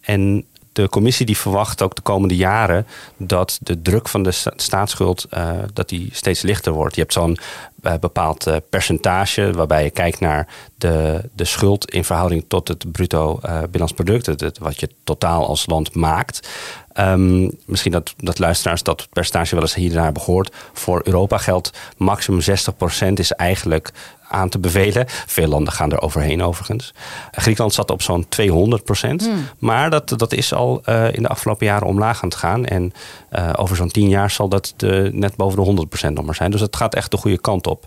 En 0.00 0.44
de 0.74 0.88
commissie 0.88 1.26
die 1.26 1.36
verwacht 1.36 1.82
ook 1.82 1.94
de 1.94 2.02
komende 2.02 2.36
jaren 2.36 2.86
dat 3.16 3.58
de 3.62 3.82
druk 3.82 4.08
van 4.08 4.22
de 4.22 4.32
staatsschuld 4.56 5.26
uh, 5.34 5.50
dat 5.72 5.88
die 5.88 6.08
steeds 6.12 6.42
lichter 6.42 6.72
wordt. 6.72 6.94
Je 6.94 7.00
hebt 7.00 7.12
zo'n 7.12 7.38
uh, 7.82 7.92
bepaald 8.00 8.46
uh, 8.46 8.56
percentage 8.70 9.52
waarbij 9.52 9.84
je 9.84 9.90
kijkt 9.90 10.20
naar 10.20 10.48
de, 10.76 11.20
de 11.32 11.44
schuld 11.44 11.90
in 11.90 12.04
verhouding 12.04 12.44
tot 12.48 12.68
het 12.68 12.92
bruto 12.92 13.38
binnenlands 13.42 13.92
product, 13.92 14.26
het, 14.26 14.58
wat 14.58 14.80
je 14.80 14.88
totaal 15.04 15.46
als 15.46 15.66
land 15.66 15.94
maakt. 15.94 16.48
Ehm, 16.94 17.48
misschien 17.66 17.92
dat, 17.92 18.14
dat 18.16 18.38
luisteraars 18.38 18.82
dat 18.82 19.08
percentage 19.12 19.54
wel 19.54 19.62
eens 19.62 19.74
hier 19.74 19.88
en 19.88 19.94
daar 19.94 20.04
hebben 20.04 20.22
gehoord. 20.22 20.54
Voor 20.72 21.00
Europa 21.04 21.38
geldt 21.38 21.70
maximum 21.96 22.40
60% 22.40 23.12
is 23.14 23.32
eigenlijk 23.32 23.92
aan 24.28 24.48
te 24.48 24.58
bevelen. 24.58 25.04
Veel 25.08 25.48
landen 25.48 25.72
gaan 25.72 25.92
er 25.92 26.00
overheen 26.00 26.42
overigens. 26.42 26.94
Griekenland 27.30 27.74
zat 27.74 27.90
op 27.90 28.02
zo'n 28.02 28.28
200 28.28 28.84
procent. 28.84 29.30
Maar 29.58 29.90
dat, 29.90 30.08
dat 30.16 30.32
is 30.32 30.52
al 30.52 30.82
uh, 30.86 31.12
in 31.12 31.22
de 31.22 31.28
afgelopen 31.28 31.66
jaren 31.66 31.86
omlaag 31.86 32.22
aan 32.22 32.28
het 32.28 32.38
gaan. 32.38 32.64
En 32.64 32.92
uh, 33.32 33.50
over 33.56 33.76
zo'n 33.76 33.90
10 33.90 34.08
jaar 34.08 34.30
zal 34.30 34.48
dat 34.48 34.74
de, 34.76 35.10
net 35.12 35.36
boven 35.36 35.56
de 35.56 35.64
100 35.64 35.88
procent 35.88 36.14
nog 36.14 36.24
maar 36.24 36.34
zijn. 36.34 36.50
Dus 36.50 36.60
het 36.60 36.76
gaat 36.76 36.94
echt 36.94 37.10
de 37.10 37.16
goede 37.16 37.38
kant 37.38 37.66
op. 37.66 37.86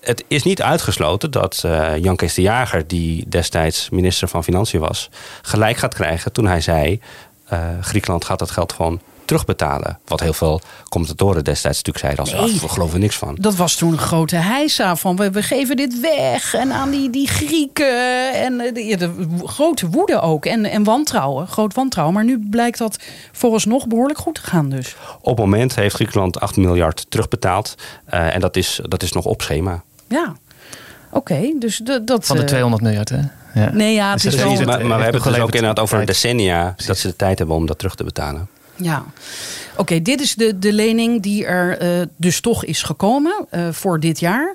Het 0.00 0.24
is 0.28 0.42
niet 0.42 0.62
uitgesloten 0.62 1.30
dat 1.30 1.62
uh, 1.66 1.96
Jan 1.96 2.16
Kees 2.16 2.34
de 2.34 2.42
Jager, 2.42 2.86
die 2.86 3.28
destijds 3.28 3.90
minister 3.90 4.28
van 4.28 4.44
Financiën 4.44 4.80
was, 4.80 5.10
gelijk 5.42 5.76
gaat 5.76 5.94
krijgen 5.94 6.32
toen 6.32 6.46
hij 6.46 6.60
zei: 6.60 7.00
Griekenland 7.80 8.24
gaat 8.24 8.38
dat 8.38 8.50
geld 8.50 8.72
gewoon 8.72 9.00
terugbetalen. 9.30 9.98
Wat 10.04 10.20
heel 10.20 10.32
veel 10.32 10.60
commentatoren 10.88 11.44
destijds 11.44 11.76
natuurlijk 11.82 12.04
zeiden 12.04 12.24
als 12.24 12.50
nee, 12.50 12.60
we 12.60 12.68
geloven 12.68 13.00
niks 13.00 13.16
van. 13.16 13.36
Dat 13.40 13.54
was 13.54 13.74
toen 13.74 13.92
een 13.92 13.98
grote 13.98 14.36
heisa 14.36 14.96
van 14.96 15.16
we, 15.16 15.30
we 15.30 15.42
geven 15.42 15.76
dit 15.76 16.00
weg 16.00 16.54
en 16.54 16.72
aan 16.72 16.90
die, 16.90 17.10
die 17.10 17.28
Grieken 17.28 18.34
en 18.34 18.60
eh, 18.60 18.74
de, 18.74 18.96
de, 18.96 19.26
grote 19.44 19.88
woede 19.88 20.20
ook 20.20 20.46
en, 20.46 20.64
en 20.64 20.84
wantrouwen, 20.84 21.46
groot 21.46 21.74
wantrouwen. 21.74 22.14
Maar 22.14 22.24
nu 22.24 22.48
blijkt 22.50 22.78
dat 22.78 22.98
vooralsnog 23.32 23.86
behoorlijk 23.86 24.18
goed 24.18 24.34
te 24.34 24.40
gaan 24.40 24.68
dus. 24.68 24.96
Op 25.20 25.36
het 25.36 25.38
moment 25.38 25.74
heeft 25.74 25.94
Griekenland 25.94 26.40
8 26.40 26.56
miljard 26.56 27.06
terugbetaald 27.08 27.74
uh, 28.14 28.34
en 28.34 28.40
dat 28.40 28.56
is, 28.56 28.80
dat 28.82 29.02
is 29.02 29.12
nog 29.12 29.24
op 29.24 29.42
schema. 29.42 29.82
Ja. 30.08 30.34
Oké, 31.10 31.52
dus 31.58 31.76
de, 31.76 32.04
dat. 32.04 32.26
Van 32.26 32.36
de 32.36 32.44
200 32.44 32.82
miljard, 32.82 33.08
hè? 33.08 33.20
Ja. 33.54 33.70
Nee, 33.72 33.94
ja, 33.94 34.12
het 34.12 34.22
dus 34.22 34.34
is 34.34 34.42
wel... 34.42 34.52
maar, 34.54 34.66
maar 34.66 34.96
we 34.96 35.02
hebben 35.02 35.22
het 35.22 35.32
dus 35.32 35.42
ook 35.42 35.54
inderdaad 35.54 35.78
over 35.78 36.06
decennia 36.06 36.74
dat 36.86 36.98
ze 36.98 37.08
de 37.08 37.16
tijd 37.16 37.38
hebben 37.38 37.56
om 37.56 37.66
dat 37.66 37.78
terug 37.78 37.94
te 37.94 38.04
betalen. 38.04 38.48
Ja, 38.76 39.04
oké, 39.76 40.02
dit 40.02 40.20
is 40.20 40.34
de, 40.34 40.58
de 40.58 40.72
lening 40.72 41.22
die 41.22 41.46
er 41.46 41.82
uh, 41.82 42.06
dus 42.16 42.40
toch 42.40 42.64
is 42.64 42.82
gekomen 42.82 43.46
uh, 43.50 43.68
voor 43.70 44.00
dit 44.00 44.20
jaar. 44.20 44.54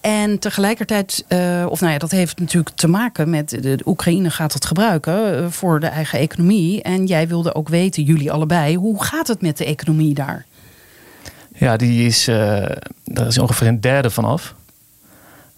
En 0.00 0.38
tegelijkertijd, 0.38 1.24
uh, 1.28 1.66
of 1.68 1.80
nou 1.80 1.92
ja, 1.92 1.98
dat 1.98 2.10
heeft 2.10 2.38
natuurlijk 2.38 2.76
te 2.76 2.88
maken 2.88 3.30
met 3.30 3.48
de, 3.48 3.60
de 3.60 3.82
Oekraïne 3.84 4.30
gaat 4.30 4.52
het 4.52 4.64
gebruiken 4.64 5.52
voor 5.52 5.80
de 5.80 5.86
eigen 5.86 6.18
economie. 6.18 6.82
En 6.82 7.06
jij 7.06 7.28
wilde 7.28 7.54
ook 7.54 7.68
weten, 7.68 8.02
jullie 8.02 8.32
allebei, 8.32 8.76
hoe 8.76 9.04
gaat 9.04 9.26
het 9.26 9.42
met 9.42 9.56
de 9.56 9.64
economie 9.64 10.14
daar? 10.14 10.44
Ja, 11.54 11.76
die 11.76 12.06
is, 12.06 12.24
daar 13.04 13.26
is 13.26 13.38
ongeveer 13.38 13.66
een 13.66 13.80
derde 13.80 14.10
van 14.10 14.24
af. 14.24 14.54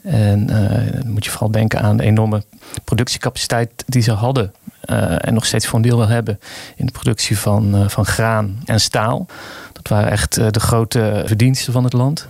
En 0.07 0.47
dan 0.47 1.11
moet 1.11 1.25
je 1.25 1.31
vooral 1.31 1.51
denken 1.51 1.81
aan 1.81 1.97
de 1.97 2.03
enorme 2.03 2.43
productiecapaciteit 2.85 3.85
die 3.87 4.03
ze 4.03 4.13
hadden 4.13 4.53
uh, 4.91 5.27
en 5.27 5.35
nog 5.35 5.47
steeds 5.47 5.67
voor 5.67 5.79
een 5.79 5.85
deel 5.85 5.99
wel 5.99 6.09
hebben 6.09 6.41
in 6.77 6.87
de 6.87 6.93
productie 6.93 7.39
van, 7.39 7.75
uh, 7.75 7.89
van 7.89 8.07
graan 8.07 8.61
en 8.65 8.81
staal. 8.81 9.27
Dat 9.73 9.89
waren 9.89 10.11
echt 10.11 10.35
de 10.35 10.61
grote 10.61 11.23
verdiensten 11.27 11.73
van 11.73 11.85
het 11.85 11.93
land. 11.93 12.29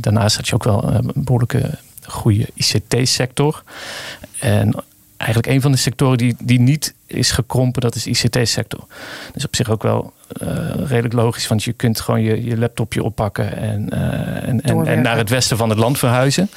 daarnaast 0.00 0.36
had 0.36 0.48
je 0.48 0.54
ook 0.54 0.64
wel 0.64 0.84
een 0.84 1.12
behoorlijke 1.14 1.70
goede 2.04 2.46
ICT-sector. 2.54 3.62
En 4.40 4.74
eigenlijk 5.16 5.46
een 5.46 5.60
van 5.60 5.72
de 5.72 5.78
sectoren 5.78 6.18
die, 6.18 6.36
die 6.42 6.60
niet 6.60 6.94
is 7.06 7.30
gekrompen, 7.30 7.82
dat 7.82 7.94
is 7.94 8.02
de 8.02 8.10
ICT-sector. 8.10 8.86
Dus 9.32 9.44
op 9.44 9.56
zich 9.56 9.70
ook 9.70 9.82
wel 9.82 10.12
uh, 10.42 10.48
redelijk 10.86 11.14
logisch, 11.14 11.48
want 11.48 11.64
je 11.64 11.72
kunt 11.72 12.00
gewoon 12.00 12.22
je, 12.22 12.44
je 12.44 12.58
laptopje 12.58 13.02
oppakken 13.02 13.56
en, 13.56 13.90
uh, 13.92 13.98
en, 14.48 14.60
en, 14.60 14.86
en, 14.86 15.02
naar 15.02 15.16
het 15.16 15.30
westen 15.30 15.56
van 15.56 15.68
het 15.68 15.78
land 15.78 15.98
verhuizen. 15.98 16.50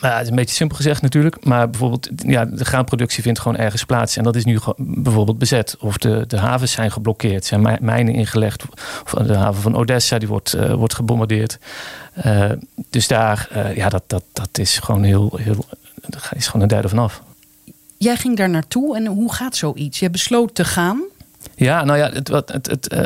Maar 0.00 0.12
het 0.12 0.22
is 0.22 0.28
een 0.28 0.36
beetje 0.36 0.54
simpel 0.54 0.76
gezegd 0.76 1.02
natuurlijk. 1.02 1.44
Maar 1.44 1.70
bijvoorbeeld, 1.70 2.08
ja, 2.16 2.44
de 2.44 2.64
graanproductie 2.64 3.22
vindt 3.22 3.40
gewoon 3.40 3.56
ergens 3.56 3.84
plaats. 3.84 4.16
En 4.16 4.24
dat 4.24 4.36
is 4.36 4.44
nu 4.44 4.58
bijvoorbeeld 4.76 5.38
bezet. 5.38 5.76
Of 5.80 5.96
de, 5.96 6.24
de 6.26 6.38
havens 6.38 6.72
zijn 6.72 6.92
geblokkeerd, 6.92 7.44
zijn 7.44 7.78
mijnen 7.80 8.14
ingelegd. 8.14 8.64
Of 9.04 9.10
de 9.10 9.36
haven 9.36 9.62
van 9.62 9.76
Odessa, 9.76 10.18
die 10.18 10.28
wordt, 10.28 10.54
uh, 10.54 10.72
wordt 10.74 10.94
gebombardeerd. 10.94 11.58
Uh, 12.26 12.50
dus 12.90 13.08
daar, 13.08 13.48
ja, 13.74 13.88
dat, 13.88 14.02
dat, 14.06 14.24
dat 14.32 14.58
is 14.58 14.78
gewoon 14.78 15.02
heel, 15.02 15.38
heel, 15.42 15.66
is 16.34 16.46
gewoon 16.46 16.62
een 16.62 16.68
derde 16.68 16.88
vanaf. 16.88 17.22
Jij 17.96 18.16
ging 18.16 18.36
daar 18.36 18.50
naartoe 18.50 18.96
en 18.96 19.06
hoe 19.06 19.32
gaat 19.32 19.56
zoiets? 19.56 19.98
Je 19.98 20.10
besloot 20.10 20.54
te 20.54 20.64
gaan. 20.64 21.02
Ja, 21.62 21.84
nou 21.84 21.98
ja, 21.98 22.10
het, 22.10 22.28
het, 22.28 22.66
het, 22.66 22.92
uh, 22.92 23.00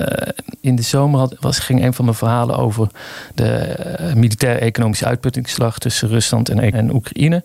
in 0.61 0.77
de 0.77 0.83
zomer 0.83 1.21
had, 1.21 1.35
was, 1.41 1.59
ging 1.59 1.85
een 1.85 1.95
van 1.95 2.05
mijn 2.05 2.17
verhalen 2.17 2.57
over 2.57 2.89
de 3.35 3.77
uh, 4.01 4.15
militair-economische 4.15 5.07
uitputtingsslag 5.07 5.79
tussen 5.79 6.09
Rusland 6.09 6.49
en, 6.49 6.73
en 6.73 6.95
Oekraïne. 6.95 7.43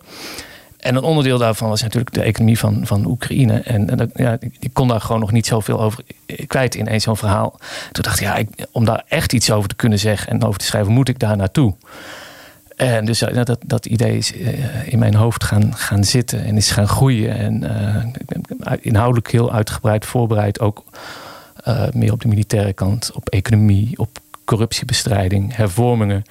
En 0.78 0.96
een 0.96 1.02
onderdeel 1.02 1.38
daarvan 1.38 1.68
was 1.68 1.82
natuurlijk 1.82 2.14
de 2.14 2.22
economie 2.22 2.58
van, 2.58 2.86
van 2.86 3.06
Oekraïne. 3.06 3.60
En, 3.60 3.98
en 3.98 4.10
ja, 4.14 4.36
ik 4.40 4.72
kon 4.72 4.88
daar 4.88 5.00
gewoon 5.00 5.20
nog 5.20 5.32
niet 5.32 5.46
zoveel 5.46 5.80
over 5.80 6.04
kwijt 6.46 6.74
in 6.74 6.88
één 6.88 7.00
zo'n 7.00 7.16
verhaal. 7.16 7.58
Toen 7.92 8.02
dacht 8.02 8.20
ik, 8.20 8.26
ja, 8.26 8.36
ik, 8.36 8.48
om 8.72 8.84
daar 8.84 9.04
echt 9.08 9.32
iets 9.32 9.50
over 9.50 9.68
te 9.68 9.74
kunnen 9.74 9.98
zeggen 9.98 10.28
en 10.28 10.44
over 10.44 10.58
te 10.58 10.64
schrijven, 10.64 10.92
moet 10.92 11.08
ik 11.08 11.18
daar 11.18 11.36
naartoe. 11.36 11.74
En 12.88 13.04
dus 13.04 13.18
dat, 13.18 13.56
dat 13.66 13.86
idee 13.86 14.16
is 14.16 14.32
in 14.84 14.98
mijn 14.98 15.14
hoofd 15.14 15.44
gaan, 15.44 15.76
gaan 15.76 16.04
zitten 16.04 16.44
en 16.44 16.56
is 16.56 16.70
gaan 16.70 16.88
groeien. 16.88 17.36
En 17.36 17.62
uh, 17.62 18.72
inhoudelijk 18.80 19.30
heel 19.30 19.52
uitgebreid 19.52 20.04
voorbereid. 20.06 20.60
Ook 20.60 20.84
uh, 21.68 21.82
meer 21.92 22.12
op 22.12 22.20
de 22.20 22.28
militaire 22.28 22.72
kant, 22.72 23.10
op 23.14 23.28
economie, 23.28 23.98
op 23.98 24.18
corruptiebestrijding, 24.44 25.56
hervormingen. 25.56 26.22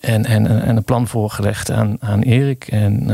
En, 0.00 0.24
en, 0.24 0.62
en 0.62 0.76
een 0.76 0.84
plan 0.84 1.08
voorgelegd 1.08 1.70
aan, 1.70 1.96
aan 2.00 2.22
Erik. 2.22 2.68
En 2.68 3.10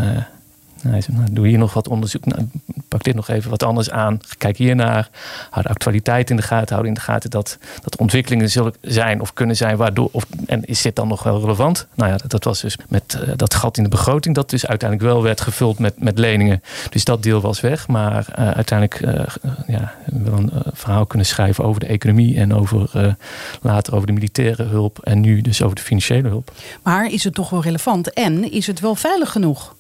hij 0.91 1.01
zei, 1.01 1.17
nou, 1.17 1.33
doe 1.33 1.47
hier 1.47 1.59
nog 1.59 1.75
wat 1.75 1.89
onderzoek. 1.89 2.25
Nou, 2.25 2.49
pak 2.89 3.03
dit 3.03 3.15
nog 3.15 3.29
even 3.29 3.51
wat 3.51 3.63
anders 3.63 3.91
aan. 3.91 4.21
Kijk 4.39 4.57
hier 4.57 4.75
naar. 4.75 5.09
Hou 5.51 5.63
de 5.63 5.71
actualiteit 5.71 6.31
in 6.31 6.37
de 6.37 6.43
gaten. 6.43 6.75
Hou 6.75 6.87
in 6.87 6.95
de 6.95 7.01
gaten 7.01 7.31
dat, 7.31 7.59
dat 7.83 7.97
ontwikkelingen 7.97 8.51
zullen 8.51 8.75
zijn 8.81 9.21
of 9.21 9.33
kunnen 9.33 9.57
zijn. 9.57 9.77
Waardoor, 9.77 10.09
of, 10.13 10.27
en 10.47 10.65
is 10.65 10.83
dit 10.83 10.97
dan 10.97 11.09
nog 11.09 11.23
wel 11.23 11.41
relevant? 11.41 11.87
Nou 11.95 12.11
ja, 12.11 12.17
dat, 12.27 12.45
was 12.45 12.61
dus 12.61 12.77
met 12.89 13.19
uh, 13.23 13.33
dat 13.37 13.55
gat 13.55 13.77
in 13.77 13.83
de 13.83 13.89
begroting. 13.89 14.35
Dat 14.35 14.51
dus 14.51 14.67
uiteindelijk 14.67 15.11
wel 15.11 15.23
werd 15.23 15.41
gevuld 15.41 15.79
met, 15.79 16.03
met 16.03 16.19
leningen. 16.19 16.63
Dus 16.91 17.05
dat 17.05 17.23
deel 17.23 17.41
was 17.41 17.61
weg. 17.61 17.89
Maar 17.89 18.27
uh, 18.39 18.51
uiteindelijk 18.51 19.01
uh, 19.01 19.23
ja, 19.67 19.95
wel 20.05 20.39
een 20.39 20.51
verhaal 20.73 21.07
kunnen 21.07 21.27
schrijven 21.27 21.65
over 21.65 21.81
de 21.81 21.87
economie. 21.87 22.37
En 22.37 22.55
over 22.55 23.17
later 23.63 23.95
over 23.95 24.07
de 24.07 24.13
militaire 24.13 24.63
hulp. 24.63 24.99
En 24.99 25.21
nu 25.21 25.41
dus 25.41 25.63
over 25.63 25.77
de 25.77 25.83
financiële 25.83 26.29
hulp. 26.29 26.53
Maar 26.83 27.07
is 27.07 27.25
het 27.25 27.35
toch 27.35 27.51
wel 27.51 27.63
relevant? 27.63 28.13
En 28.13 28.53
is 28.53 28.67
het 28.67 28.81
wel 28.81 28.95
veilig 28.95 29.31
genoeg? 29.31 29.75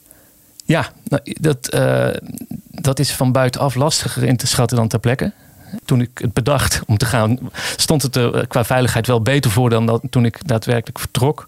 Ja, 0.64 0.88
nou, 1.04 1.22
dat, 1.40 1.74
uh, 1.74 2.08
dat 2.70 2.98
is 2.98 3.12
van 3.12 3.32
buitenaf 3.32 3.74
lastiger 3.74 4.22
in 4.22 4.36
te 4.36 4.46
schatten 4.46 4.76
dan 4.76 4.88
ter 4.88 4.98
plekke. 4.98 5.32
Toen 5.84 6.00
ik 6.00 6.10
het 6.14 6.32
bedacht 6.32 6.80
om 6.86 6.96
te 6.96 7.04
gaan, 7.04 7.38
stond 7.76 8.02
het 8.02 8.16
er 8.16 8.46
qua 8.46 8.64
veiligheid 8.64 9.06
wel 9.06 9.20
beter 9.22 9.50
voor 9.50 9.70
dan 9.70 9.86
dat, 9.86 10.02
toen 10.10 10.24
ik 10.24 10.48
daadwerkelijk 10.48 10.98
vertrok. 10.98 11.46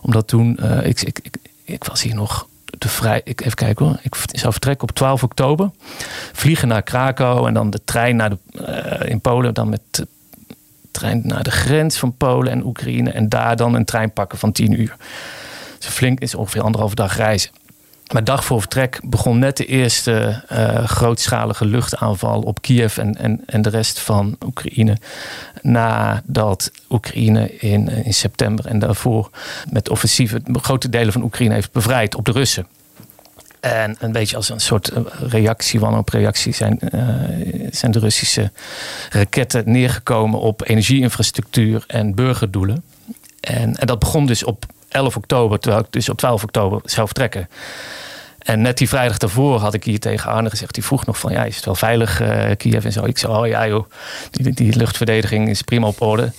Omdat 0.00 0.28
toen, 0.28 0.58
uh, 0.62 0.86
ik, 0.86 1.00
ik, 1.00 1.20
ik, 1.64 1.84
was 1.84 2.02
hier 2.02 2.14
nog 2.14 2.46
te 2.78 2.88
vrij. 2.88 3.20
Ik, 3.24 3.40
even 3.40 3.54
kijken 3.54 3.86
hoor. 3.86 3.98
Ik 4.02 4.14
zou 4.26 4.52
vertrekken 4.52 4.88
op 4.88 4.94
12 4.94 5.22
oktober. 5.22 5.70
Vliegen 6.32 6.68
naar 6.68 6.82
Krakau 6.82 7.48
en 7.48 7.54
dan 7.54 7.70
de 7.70 7.80
trein 7.84 8.16
naar 8.16 8.30
de, 8.30 9.04
in 9.04 9.20
Polen. 9.20 9.54
Dan 9.54 9.68
met 9.68 9.80
de 9.90 10.06
trein 10.90 11.20
naar 11.24 11.42
de 11.42 11.50
grens 11.50 11.96
van 11.96 12.16
Polen 12.16 12.52
en 12.52 12.64
Oekraïne. 12.64 13.10
En 13.10 13.28
daar 13.28 13.56
dan 13.56 13.74
een 13.74 13.84
trein 13.84 14.12
pakken 14.12 14.38
van 14.38 14.52
10 14.52 14.80
uur. 14.80 14.96
Dus 15.78 15.88
flink 15.88 16.20
is 16.20 16.34
ongeveer 16.34 16.62
anderhalve 16.62 16.94
dag 16.94 17.16
reizen. 17.16 17.50
Maar 18.12 18.24
dag 18.24 18.44
voor 18.44 18.60
vertrek 18.60 19.00
begon 19.04 19.38
net 19.38 19.56
de 19.56 19.66
eerste 19.66 20.42
uh, 20.52 20.84
grootschalige 20.84 21.64
luchtaanval 21.64 22.40
op 22.40 22.62
Kiev 22.62 22.98
en, 22.98 23.18
en, 23.18 23.42
en 23.46 23.62
de 23.62 23.68
rest 23.68 23.98
van 23.98 24.36
Oekraïne. 24.46 24.96
Nadat 25.62 26.70
Oekraïne 26.90 27.56
in, 27.56 27.88
in 27.88 28.14
september 28.14 28.66
en 28.66 28.78
daarvoor 28.78 29.30
met 29.70 29.88
offensieven 29.88 30.44
grote 30.52 30.88
delen 30.88 31.12
van 31.12 31.22
Oekraïne 31.22 31.54
heeft 31.54 31.72
bevrijd 31.72 32.14
op 32.14 32.24
de 32.24 32.32
Russen. 32.32 32.66
En 33.60 33.96
een 33.98 34.12
beetje 34.12 34.36
als 34.36 34.48
een 34.48 34.60
soort 34.60 34.88
eh, 34.88 35.02
reactie, 35.28 35.80
wanhoop-reactie, 35.80 36.54
zijn, 36.54 36.78
uh, 36.94 37.00
zijn 37.70 37.92
de 37.92 37.98
Russische 37.98 38.50
raketten 39.10 39.62
neergekomen 39.66 40.40
op 40.40 40.68
energieinfrastructuur 40.68 41.84
en 41.86 42.14
burgerdoelen. 42.14 42.84
En, 43.40 43.76
en 43.76 43.86
dat 43.86 43.98
begon 43.98 44.26
dus 44.26 44.44
op 44.44 44.66
11 44.88 45.16
oktober, 45.16 45.58
terwijl 45.58 45.82
ik 45.82 45.92
dus 45.92 46.08
op 46.08 46.18
12 46.18 46.42
oktober 46.42 46.80
zou 46.84 47.06
vertrekken. 47.06 47.48
En 48.42 48.60
net 48.60 48.78
die 48.78 48.88
vrijdag 48.88 49.18
daarvoor 49.18 49.58
had 49.58 49.74
ik 49.74 49.84
hier 49.84 50.00
tegen 50.00 50.30
Arne 50.30 50.50
gezegd. 50.50 50.74
Die 50.74 50.84
vroeg 50.84 51.06
nog 51.06 51.18
van, 51.18 51.32
ja, 51.32 51.44
is 51.44 51.56
het 51.56 51.64
wel 51.64 51.74
veilig, 51.74 52.20
uh, 52.20 52.50
Kiev 52.56 52.84
en 52.84 52.92
zo? 52.92 53.04
Ik 53.04 53.18
zei, 53.18 53.32
oh 53.32 53.46
ja 53.46 53.68
joh, 53.68 53.86
die, 54.30 54.52
die 54.52 54.76
luchtverdediging 54.76 55.48
is 55.48 55.62
prima 55.62 55.86
op 55.86 56.00
orde. 56.00 56.32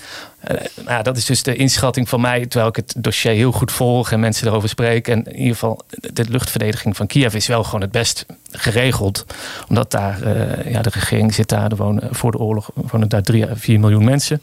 Uh, 0.51 0.57
nou, 0.85 1.03
dat 1.03 1.17
is 1.17 1.25
dus 1.25 1.43
de 1.43 1.55
inschatting 1.55 2.09
van 2.09 2.21
mij, 2.21 2.45
terwijl 2.45 2.69
ik 2.69 2.75
het 2.75 2.93
dossier 2.97 3.31
heel 3.31 3.51
goed 3.51 3.71
volg 3.71 4.11
en 4.11 4.19
mensen 4.19 4.47
erover 4.47 4.69
spreek. 4.69 5.07
En 5.07 5.25
in 5.25 5.35
ieder 5.35 5.53
geval, 5.53 5.81
de 6.13 6.25
luchtverdediging 6.29 6.95
van 6.95 7.07
Kiev 7.07 7.33
is 7.33 7.47
wel 7.47 7.63
gewoon 7.63 7.81
het 7.81 7.91
best 7.91 8.25
geregeld. 8.51 9.25
Omdat 9.69 9.91
daar, 9.91 10.21
uh, 10.23 10.71
ja, 10.71 10.81
de 10.81 10.89
regering 10.89 11.33
zit 11.33 11.49
daar, 11.49 11.71
er 11.71 11.75
wonen, 11.75 12.15
voor 12.15 12.31
de 12.31 12.37
oorlog 12.37 12.69
wonen 12.73 13.09
daar 13.09 13.21
3 13.21 13.49
à 13.49 13.53
4 13.55 13.79
miljoen 13.79 14.03
mensen. 14.03 14.41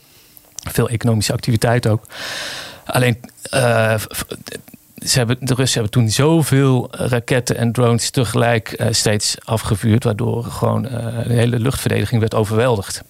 Veel 0.71 0.89
economische 0.89 1.33
activiteit 1.33 1.87
ook. 1.87 2.07
Alleen 2.85 3.21
ze 5.07 5.19
hebben, 5.19 5.37
de 5.41 5.55
Russen 5.55 5.81
hebben 5.81 6.01
toen 6.01 6.11
zoveel 6.11 6.89
raketten 6.91 7.57
en 7.57 7.73
drones 7.73 8.11
tegelijk 8.11 8.75
uh, 8.81 8.87
steeds 8.91 9.37
afgevuurd, 9.45 10.05
waardoor 10.05 10.45
gewoon 10.45 10.85
uh, 10.85 10.91
de 11.27 11.33
hele 11.33 11.59
luchtverdediging 11.59 12.21
werd 12.21 12.35
overweldigd. 12.35 13.03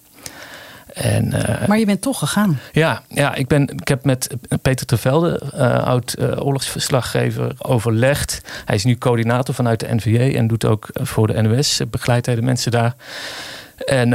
En, 0.95 1.27
uh, 1.27 1.67
maar 1.67 1.79
je 1.79 1.87
bent 1.87 2.01
toch 2.01 2.19
gegaan? 2.19 2.61
Ja, 2.73 3.03
ja 3.09 3.35
ik, 3.35 3.47
ben, 3.47 3.69
ik 3.69 3.89
heb 3.89 4.05
met 4.05 4.37
Peter 4.63 4.87
Tervelde, 4.87 5.53
oud 5.85 6.17
oorlogsverslaggever, 6.21 7.53
overlegd. 7.59 8.41
Hij 8.65 8.77
is 8.77 8.85
nu 8.85 8.99
coördinator 8.99 9.55
vanuit 9.55 9.81
de 9.81 9.95
NVA 9.95 10.37
en 10.39 10.47
doet 10.47 10.65
ook 10.65 10.89
voor 10.93 11.27
de 11.27 11.43
NOS, 11.43 11.81
begeleidt 11.91 12.27
hij 12.27 12.35
de 12.35 12.43
mensen 12.43 12.71
daar. 12.71 12.95
En 13.87 14.09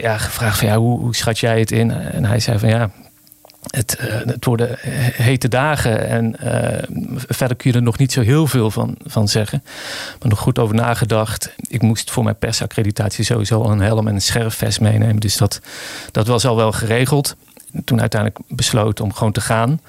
ja, 0.00 0.18
gevraagd 0.18 0.58
van 0.58 0.68
ja, 0.68 0.76
hoe, 0.76 1.00
hoe 1.00 1.14
schat 1.14 1.38
jij 1.38 1.58
het 1.58 1.70
in? 1.70 1.90
En 1.90 2.24
hij 2.24 2.40
zei 2.40 2.58
van 2.58 2.68
ja, 2.68 2.90
het, 3.66 3.98
uh, 4.00 4.14
het, 4.26 4.44
worden 4.44 4.76
hete 5.12 5.48
dagen 5.48 6.08
en 6.08 6.36
uh, 6.44 6.98
verder 7.28 7.56
kun 7.56 7.70
je 7.70 7.76
er 7.76 7.82
nog 7.82 7.98
niet 7.98 8.12
zo 8.12 8.20
heel 8.20 8.46
veel 8.46 8.70
van, 8.70 8.96
van 9.06 9.28
zeggen. 9.28 9.62
Maar 10.18 10.28
nog 10.28 10.38
goed 10.38 10.58
over 10.58 10.74
nagedacht. 10.74 11.54
Ik 11.68 11.82
moest 11.82 12.10
voor 12.10 12.24
mijn 12.24 12.38
persaccreditatie 12.38 13.24
sowieso 13.24 13.62
al 13.62 13.70
een 13.70 13.80
helm 13.80 14.08
en 14.08 14.14
een 14.14 14.22
scherfvest 14.22 14.80
meenemen. 14.80 15.20
Dus 15.20 15.36
dat, 15.36 15.60
dat 16.12 16.26
was 16.26 16.46
al 16.46 16.56
wel 16.56 16.72
geregeld. 16.72 17.36
Toen 17.84 18.00
uiteindelijk 18.00 18.40
besloten 18.48 19.04
om 19.04 19.12
gewoon 19.12 19.32
te 19.32 19.40
gaan. 19.40 19.80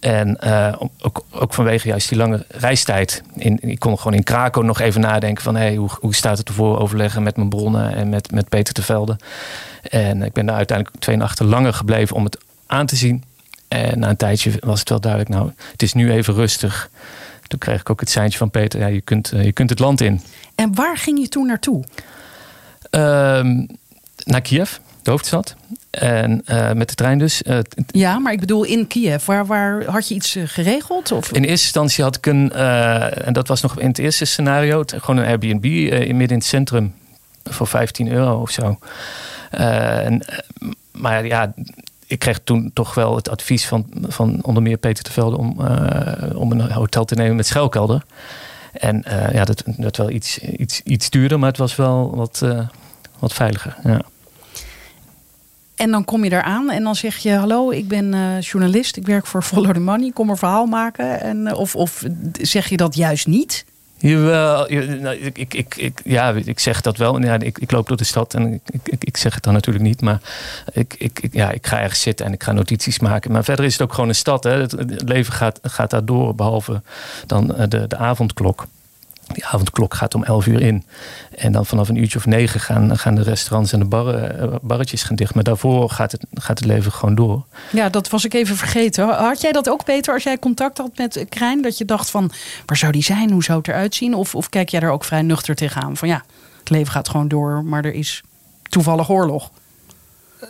En 0.00 0.38
uh, 0.44 0.74
ook, 0.98 1.24
ook, 1.30 1.54
vanwege 1.54 1.88
juist 1.88 2.08
die 2.08 2.18
lange 2.18 2.44
reistijd. 2.48 3.22
In, 3.34 3.58
ik 3.60 3.78
kon 3.78 3.98
gewoon 3.98 4.14
in 4.14 4.22
Krakau 4.22 4.66
nog 4.66 4.80
even 4.80 5.00
nadenken 5.00 5.42
van... 5.42 5.56
Hey, 5.56 5.74
hoe, 5.74 5.90
hoe 6.00 6.14
staat 6.14 6.38
het 6.38 6.48
ervoor 6.48 6.78
overleggen 6.78 7.22
met 7.22 7.36
mijn 7.36 7.48
bronnen 7.48 7.94
en 7.94 8.08
met, 8.08 8.30
met 8.30 8.48
Peter 8.48 8.74
de 8.74 8.82
Velde. 8.82 9.16
En 9.82 10.22
ik 10.22 10.32
ben 10.32 10.46
daar 10.46 10.56
uiteindelijk 10.56 10.98
twee 10.98 11.16
nachten 11.16 11.46
langer 11.46 11.72
gebleven 11.72 12.16
om 12.16 12.24
het 12.24 12.38
aan 12.66 12.86
te 12.86 12.96
zien. 12.96 13.24
En 13.68 13.98
na 13.98 14.08
een 14.08 14.16
tijdje 14.16 14.52
was 14.60 14.80
het 14.80 14.88
wel 14.88 15.00
duidelijk, 15.00 15.30
nou, 15.30 15.50
het 15.72 15.82
is 15.82 15.92
nu 15.92 16.10
even 16.10 16.34
rustig. 16.34 16.90
Toen 17.46 17.58
kreeg 17.58 17.80
ik 17.80 17.90
ook 17.90 18.00
het 18.00 18.10
seintje 18.10 18.38
van 18.38 18.50
Peter, 18.50 18.80
ja, 18.80 18.86
je 18.86 19.00
kunt, 19.00 19.32
je 19.42 19.52
kunt 19.52 19.70
het 19.70 19.78
land 19.78 20.00
in. 20.00 20.20
En 20.54 20.74
waar 20.74 20.96
ging 20.96 21.20
je 21.20 21.28
toen 21.28 21.46
naartoe? 21.46 21.84
Um, 22.90 23.66
naar 24.24 24.40
Kiev, 24.40 24.70
de 25.02 25.10
hoofdstad. 25.10 25.54
En 25.90 26.42
uh, 26.50 26.72
met 26.72 26.88
de 26.88 26.94
trein 26.94 27.18
dus. 27.18 27.42
Uh, 27.42 27.58
ja, 27.86 28.18
maar 28.18 28.32
ik 28.32 28.40
bedoel 28.40 28.64
in 28.64 28.86
Kiev. 28.86 29.24
Waar, 29.24 29.46
waar 29.46 29.84
had 29.84 30.08
je 30.08 30.14
iets 30.14 30.36
geregeld? 30.44 31.12
Of? 31.12 31.32
In 31.32 31.42
eerste 31.42 31.50
instantie 31.50 32.04
had 32.04 32.16
ik 32.16 32.26
een, 32.26 32.52
en 32.52 33.32
dat 33.32 33.48
was 33.48 33.60
nog 33.60 33.78
in 33.78 33.88
het 33.88 33.98
eerste 33.98 34.24
scenario, 34.24 34.82
gewoon 34.86 35.16
een 35.16 35.26
Airbnb 35.26 35.64
in 35.64 36.16
midden 36.16 36.36
in 36.36 36.38
het 36.38 36.44
centrum 36.44 36.94
voor 37.44 37.66
15 37.66 38.08
euro 38.12 38.40
of 38.40 38.50
zo. 38.50 38.78
en, 39.50 40.24
maar 40.92 41.26
ja, 41.26 41.54
ik 42.06 42.18
kreeg 42.18 42.40
toen 42.44 42.70
toch 42.74 42.94
wel 42.94 43.16
het 43.16 43.28
advies 43.28 43.66
van, 43.66 43.86
van 44.02 44.38
onder 44.42 44.62
meer 44.62 44.76
Peter 44.76 45.04
de 45.04 45.10
Velde 45.10 45.36
om, 45.36 45.60
uh, 45.60 46.40
om 46.40 46.52
een 46.52 46.72
hotel 46.72 47.04
te 47.04 47.14
nemen 47.14 47.36
met 47.36 47.46
schuilkelder. 47.46 48.04
En 48.72 49.04
uh, 49.08 49.32
ja, 49.32 49.44
dat, 49.44 49.62
dat 49.66 49.96
wel 49.96 50.10
iets, 50.10 50.38
iets, 50.38 50.80
iets 50.82 51.10
duurder, 51.10 51.38
maar 51.38 51.48
het 51.48 51.58
was 51.58 51.76
wel 51.76 52.16
wat, 52.16 52.40
uh, 52.44 52.68
wat 53.18 53.32
veiliger. 53.32 53.76
Ja. 53.82 54.00
En 55.74 55.90
dan 55.90 56.04
kom 56.04 56.24
je 56.24 56.30
daar 56.30 56.42
aan 56.42 56.70
en 56.70 56.82
dan 56.82 56.94
zeg 56.94 57.16
je: 57.16 57.32
Hallo, 57.32 57.70
ik 57.70 57.88
ben 57.88 58.38
journalist, 58.40 58.96
ik 58.96 59.06
werk 59.06 59.26
voor 59.26 59.42
Follow 59.42 59.72
the 59.72 59.80
Money, 59.80 60.10
kom 60.10 60.30
een 60.30 60.36
verhaal 60.36 60.66
maken. 60.66 61.20
En, 61.20 61.54
of, 61.54 61.76
of 61.76 62.04
zeg 62.32 62.68
je 62.68 62.76
dat 62.76 62.94
juist 62.94 63.26
niet? 63.26 63.64
Jawel, 63.98 64.66
nou, 65.00 65.16
ik, 65.16 65.54
ik, 65.54 65.74
ik, 65.76 66.00
ja, 66.04 66.32
ik 66.32 66.58
zeg 66.58 66.80
dat 66.80 66.96
wel. 66.96 67.22
Ja, 67.22 67.38
ik, 67.38 67.58
ik 67.58 67.70
loop 67.70 67.88
door 67.88 67.96
de 67.96 68.04
stad 68.04 68.34
en 68.34 68.52
ik, 68.52 68.60
ik, 68.84 69.04
ik 69.04 69.16
zeg 69.16 69.34
het 69.34 69.42
dan 69.42 69.52
natuurlijk 69.52 69.84
niet. 69.84 70.00
Maar 70.00 70.20
ik, 70.72 70.94
ik, 70.98 71.28
ja, 71.30 71.50
ik 71.50 71.66
ga 71.66 71.80
ergens 71.80 72.00
zitten 72.00 72.26
en 72.26 72.32
ik 72.32 72.42
ga 72.42 72.52
notities 72.52 72.98
maken. 72.98 73.32
Maar 73.32 73.44
verder 73.44 73.64
is 73.64 73.72
het 73.72 73.82
ook 73.82 73.92
gewoon 73.92 74.08
een 74.08 74.14
stad. 74.14 74.44
Hè. 74.44 74.50
Het, 74.50 74.70
het 74.70 75.08
leven 75.08 75.32
gaat, 75.32 75.58
gaat 75.62 75.90
daar 75.90 76.04
door, 76.04 76.34
behalve 76.34 76.82
dan 77.26 77.46
de, 77.68 77.86
de 77.86 77.96
avondklok. 77.96 78.66
Die 79.32 79.46
avondklok 79.46 79.94
gaat 79.94 80.14
om 80.14 80.24
11 80.24 80.46
uur 80.46 80.60
in. 80.60 80.84
En 81.34 81.52
dan 81.52 81.66
vanaf 81.66 81.88
een 81.88 81.96
uurtje 81.96 82.18
of 82.18 82.26
negen 82.26 82.60
gaan, 82.60 82.98
gaan 82.98 83.14
de 83.14 83.22
restaurants 83.22 83.72
en 83.72 83.78
de 83.78 83.84
barren, 83.84 84.58
barretjes 84.62 85.02
gaan 85.02 85.16
dicht. 85.16 85.34
Maar 85.34 85.44
daarvoor 85.44 85.90
gaat 85.90 86.12
het, 86.12 86.26
gaat 86.32 86.58
het 86.58 86.68
leven 86.68 86.92
gewoon 86.92 87.14
door. 87.14 87.44
Ja, 87.72 87.88
dat 87.88 88.08
was 88.08 88.24
ik 88.24 88.34
even 88.34 88.56
vergeten. 88.56 89.08
Had 89.08 89.40
jij 89.40 89.52
dat 89.52 89.68
ook, 89.68 89.84
Peter, 89.84 90.14
als 90.14 90.22
jij 90.22 90.38
contact 90.38 90.78
had 90.78 90.90
met 90.96 91.24
Krijn? 91.28 91.62
Dat 91.62 91.78
je 91.78 91.84
dacht 91.84 92.10
van, 92.10 92.30
waar 92.66 92.76
zou 92.76 92.92
die 92.92 93.02
zijn? 93.02 93.30
Hoe 93.30 93.44
zou 93.44 93.58
het 93.58 93.68
eruit 93.68 93.94
zien? 93.94 94.14
Of, 94.14 94.34
of 94.34 94.48
kijk 94.48 94.68
jij 94.68 94.80
daar 94.80 94.90
ook 94.90 95.04
vrij 95.04 95.22
nuchter 95.22 95.54
tegenaan? 95.54 95.96
Van 95.96 96.08
ja, 96.08 96.24
het 96.58 96.70
leven 96.70 96.92
gaat 96.92 97.08
gewoon 97.08 97.28
door, 97.28 97.64
maar 97.64 97.84
er 97.84 97.94
is 97.94 98.22
toevallig 98.62 99.10
oorlog. 99.10 99.50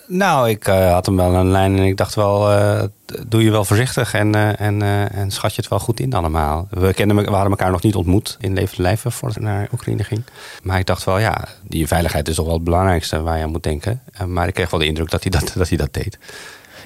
Nou, 0.07 0.49
ik 0.49 0.69
uh, 0.69 0.93
had 0.93 1.07
hem 1.07 1.17
wel 1.17 1.35
een 1.35 1.51
lijn 1.51 1.77
en 1.77 1.83
ik 1.83 1.97
dacht 1.97 2.15
wel, 2.15 2.53
uh, 2.53 2.83
doe 3.27 3.43
je 3.43 3.51
wel 3.51 3.65
voorzichtig 3.65 4.15
en, 4.15 4.37
uh, 4.37 4.61
en, 4.61 4.83
en 5.13 5.31
schat 5.31 5.55
je 5.55 5.61
het 5.61 5.71
wel 5.71 5.79
goed 5.79 6.01
in 6.01 6.15
allemaal. 6.15 6.69
We, 6.71 6.95
kenden, 6.95 7.17
we 7.17 7.31
hadden 7.31 7.51
elkaar 7.51 7.71
nog 7.71 7.83
niet 7.83 7.95
ontmoet 7.95 8.37
in 8.41 8.55
levende 8.55 8.83
lijven 8.83 9.13
voordat 9.13 9.37
ik 9.37 9.43
naar 9.43 9.69
Oekraïne 9.73 10.05
ging. 10.05 10.23
Maar 10.63 10.79
ik 10.79 10.87
dacht 10.87 11.05
wel, 11.05 11.19
ja, 11.19 11.45
die 11.63 11.87
veiligheid 11.87 12.29
is 12.29 12.35
toch 12.35 12.45
wel 12.45 12.55
het 12.55 12.65
belangrijkste 12.65 13.23
waar 13.23 13.37
je 13.37 13.45
aan 13.45 13.51
moet 13.51 13.63
denken. 13.63 14.03
maar 14.27 14.49
ik 14.49 14.55
kreeg 14.55 14.71
wel 14.71 14.81
de 14.81 14.87
indruk 14.87 15.11
dat 15.11 15.23
hij 15.23 15.31
dat, 15.31 15.53
dat, 15.57 15.69
hij 15.69 15.79
dat 15.79 15.95
deed. 15.95 16.19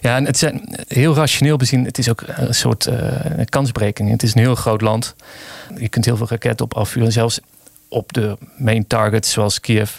Ja, 0.00 0.16
en 0.16 0.24
het 0.24 0.38
zijn 0.38 0.78
heel 0.88 1.14
rationeel 1.14 1.56
bezien. 1.56 1.84
Het 1.84 1.98
is 1.98 2.10
ook 2.10 2.22
een 2.26 2.54
soort 2.54 2.88
kansbreking. 3.44 4.10
Het 4.10 4.22
is 4.22 4.34
een 4.34 4.40
heel 4.40 4.54
groot 4.54 4.80
land. 4.80 5.14
Je 5.76 5.88
kunt 5.88 6.04
heel 6.04 6.16
veel 6.16 6.28
raketten 6.28 6.64
op 6.64 6.74
afvuren. 6.74 7.12
Zelfs 7.12 7.40
op 7.90 8.12
de 8.12 8.38
main 8.56 8.86
targets 8.86 9.32
zoals 9.32 9.60
Kiev. 9.60 9.96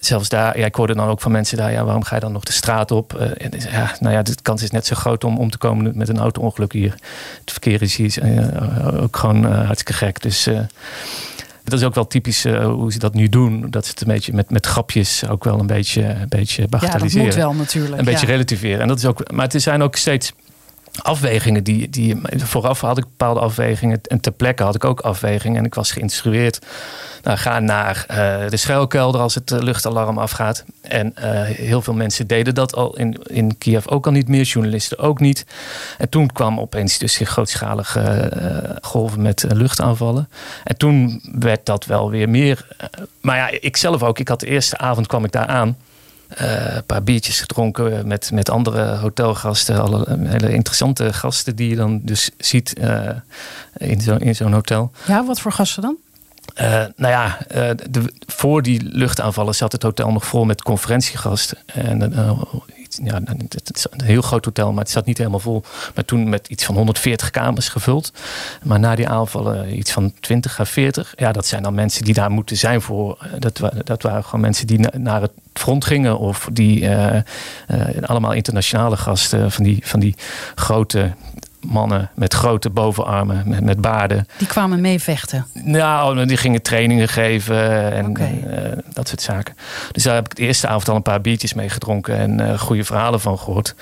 Zelfs 0.00 0.28
daar, 0.28 0.58
ja, 0.58 0.66
ik 0.66 0.74
hoorde 0.74 0.94
dan 0.94 1.08
ook 1.08 1.20
van 1.20 1.32
mensen 1.32 1.56
daar, 1.56 1.72
ja, 1.72 1.84
waarom 1.84 2.04
ga 2.04 2.14
je 2.14 2.20
dan 2.20 2.32
nog 2.32 2.44
de 2.44 2.52
straat 2.52 2.90
op? 2.90 3.20
Uh, 3.20 3.50
ja, 3.70 3.96
nou 4.00 4.14
ja, 4.14 4.22
de 4.22 4.34
kans 4.42 4.62
is 4.62 4.70
net 4.70 4.86
zo 4.86 4.94
groot 4.94 5.24
om 5.24 5.38
om 5.38 5.50
te 5.50 5.58
komen 5.58 5.92
met 5.94 6.08
een 6.08 6.18
auto-ongeluk 6.18 6.72
hier. 6.72 6.94
Het 7.40 7.50
verkeer 7.50 7.82
is 7.82 7.96
hier 7.96 8.22
uh, 8.22 9.02
ook 9.02 9.16
gewoon 9.16 9.44
uh, 9.44 9.64
hartstikke 9.64 9.92
gek. 9.92 10.22
Dus 10.22 10.48
dat 11.64 11.78
is 11.78 11.84
ook 11.84 11.94
wel 11.94 12.06
typisch 12.06 12.44
hoe 12.44 12.92
ze 12.92 12.98
dat 12.98 13.14
nu 13.14 13.28
doen. 13.28 13.70
Dat 13.70 13.84
ze 13.84 13.90
het 13.90 14.00
een 14.00 14.06
beetje 14.06 14.32
met, 14.32 14.50
met 14.50 14.66
grapjes 14.66 15.28
ook 15.28 15.44
wel 15.44 15.60
een 15.60 15.66
beetje, 15.66 16.02
een 16.02 16.28
beetje 16.28 16.68
bagatelliseren. 16.68 17.26
Ja, 17.26 17.30
dat 17.30 17.44
moet 17.44 17.52
wel 17.52 17.54
natuurlijk. 17.54 17.98
Een 17.98 18.04
beetje 18.04 18.26
relativeren. 18.26 18.80
En 18.80 18.88
dat 18.88 18.98
is 18.98 19.06
ook, 19.06 19.32
maar 19.32 19.48
het 19.48 19.62
zijn 19.62 19.82
ook 19.82 19.96
steeds 19.96 20.32
afwegingen 21.02 21.64
die, 21.64 21.90
die 21.90 22.20
vooraf 22.36 22.80
had 22.80 22.98
ik 22.98 23.04
bepaalde 23.04 23.40
afwegingen 23.40 24.00
en 24.02 24.20
ter 24.20 24.32
plekke 24.32 24.62
had 24.62 24.74
ik 24.74 24.84
ook 24.84 25.00
afwegingen 25.00 25.58
en 25.58 25.64
ik 25.64 25.74
was 25.74 25.92
geïnstrueerd. 25.92 26.58
Nou, 27.22 27.38
ga 27.38 27.60
naar 27.60 28.06
uh, 28.10 28.50
de 28.50 28.56
schuilkelder 28.56 29.20
als 29.20 29.34
het 29.34 29.50
luchtalarm 29.50 30.18
afgaat. 30.18 30.64
En 30.80 31.14
uh, 31.18 31.24
heel 31.42 31.82
veel 31.82 31.94
mensen 31.94 32.26
deden 32.26 32.54
dat 32.54 32.74
al 32.74 32.96
in, 32.96 33.16
in 33.26 33.58
Kiev 33.58 33.86
ook 33.86 34.06
al 34.06 34.12
niet 34.12 34.28
meer 34.28 34.44
journalisten 34.44 34.98
ook 34.98 35.20
niet. 35.20 35.46
En 35.98 36.08
toen 36.08 36.32
kwam 36.32 36.60
opeens 36.60 36.98
dus 36.98 37.16
die 37.16 37.26
grootschalige 37.26 38.32
golven 38.80 39.22
met 39.22 39.44
luchtaanvallen. 39.48 40.28
En 40.64 40.76
toen 40.76 41.20
werd 41.38 41.66
dat 41.66 41.84
wel 41.84 42.10
weer 42.10 42.28
meer 42.28 42.66
maar 43.20 43.36
ja 43.36 43.58
ik 43.60 43.76
zelf 43.76 44.02
ook. 44.02 44.18
Ik 44.18 44.28
had 44.28 44.40
de 44.40 44.46
eerste 44.46 44.78
avond 44.78 45.06
kwam 45.06 45.24
ik 45.24 45.32
daar 45.32 45.46
aan 45.46 45.76
uh, 46.40 46.74
een 46.74 46.84
paar 46.84 47.02
biertjes 47.02 47.40
gedronken 47.40 48.06
met, 48.06 48.30
met 48.32 48.50
andere 48.50 48.96
hotelgasten. 48.96 49.82
Alle 49.82 50.18
hele 50.24 50.52
interessante 50.52 51.12
gasten 51.12 51.56
die 51.56 51.68
je 51.68 51.76
dan 51.76 52.00
dus 52.02 52.30
ziet 52.38 52.74
uh, 52.80 53.08
in 53.76 54.00
zo'n 54.00 54.18
in 54.18 54.34
zo'n 54.34 54.52
hotel. 54.52 54.90
Ja, 55.06 55.24
wat 55.24 55.40
voor 55.40 55.52
gasten 55.52 55.82
dan? 55.82 55.96
Uh, 56.60 56.84
nou 56.96 57.12
ja, 57.12 57.38
de, 57.90 58.12
voor 58.26 58.62
die 58.62 58.82
luchtaanvallen 58.82 59.54
zat 59.54 59.72
het 59.72 59.82
hotel 59.82 60.12
nog 60.12 60.26
vol 60.26 60.44
met 60.44 60.62
conferentiegasten. 60.62 61.58
En 61.66 61.98
ja, 63.04 63.20
het 63.48 63.76
is 63.76 63.86
een 63.90 64.04
heel 64.04 64.22
groot 64.22 64.44
hotel, 64.44 64.72
maar 64.72 64.82
het 64.82 64.92
zat 64.92 65.06
niet 65.06 65.18
helemaal 65.18 65.38
vol. 65.38 65.62
Maar 65.94 66.04
toen 66.04 66.28
met 66.28 66.48
iets 66.48 66.64
van 66.64 66.74
140 66.74 67.30
kamers 67.30 67.68
gevuld. 67.68 68.12
Maar 68.62 68.78
na 68.78 68.94
die 68.94 69.08
aanvallen 69.08 69.78
iets 69.78 69.92
van 69.92 70.12
20 70.20 70.60
à 70.60 70.64
40. 70.64 71.12
Ja, 71.16 71.32
dat 71.32 71.46
zijn 71.46 71.62
dan 71.62 71.74
mensen 71.74 72.04
die 72.04 72.14
daar 72.14 72.30
moeten 72.30 72.56
zijn 72.56 72.80
voor. 72.80 73.28
Dat, 73.38 73.60
dat 73.84 74.02
waren 74.02 74.24
gewoon 74.24 74.40
mensen 74.40 74.66
die 74.66 74.78
naar 74.98 75.20
het 75.20 75.32
front 75.52 75.84
gingen. 75.84 76.18
Of 76.18 76.48
die 76.52 76.80
uh, 76.80 77.20
allemaal 78.02 78.32
internationale 78.32 78.96
gasten 78.96 79.52
van 79.52 79.64
die, 79.64 79.80
van 79.86 80.00
die 80.00 80.14
grote 80.54 81.12
mannen 81.60 82.10
met 82.14 82.34
grote 82.34 82.70
bovenarmen, 82.70 83.42
met, 83.46 83.60
met 83.60 83.80
baarden. 83.80 84.26
Die 84.38 84.46
kwamen 84.46 84.80
meevechten? 84.80 85.46
Nou, 85.52 86.26
die 86.26 86.36
gingen 86.36 86.62
trainingen 86.62 87.08
geven 87.08 87.92
en, 87.92 88.08
okay. 88.08 88.44
uh, 88.46 88.78
dat 88.92 89.08
soort 89.08 89.22
zaken. 89.22 89.56
Dus 89.92 90.02
daar 90.02 90.14
heb 90.14 90.24
ik 90.24 90.36
de 90.36 90.42
eerste 90.42 90.66
avond 90.66 90.88
al 90.88 90.96
een 90.96 91.02
paar 91.02 91.20
biertjes 91.20 91.54
mee 91.54 91.68
gedronken 91.68 92.16
en 92.16 92.40
uh, 92.40 92.58
goede 92.58 92.84
verhalen 92.84 93.20
van 93.20 93.38
gehoord. 93.38 93.74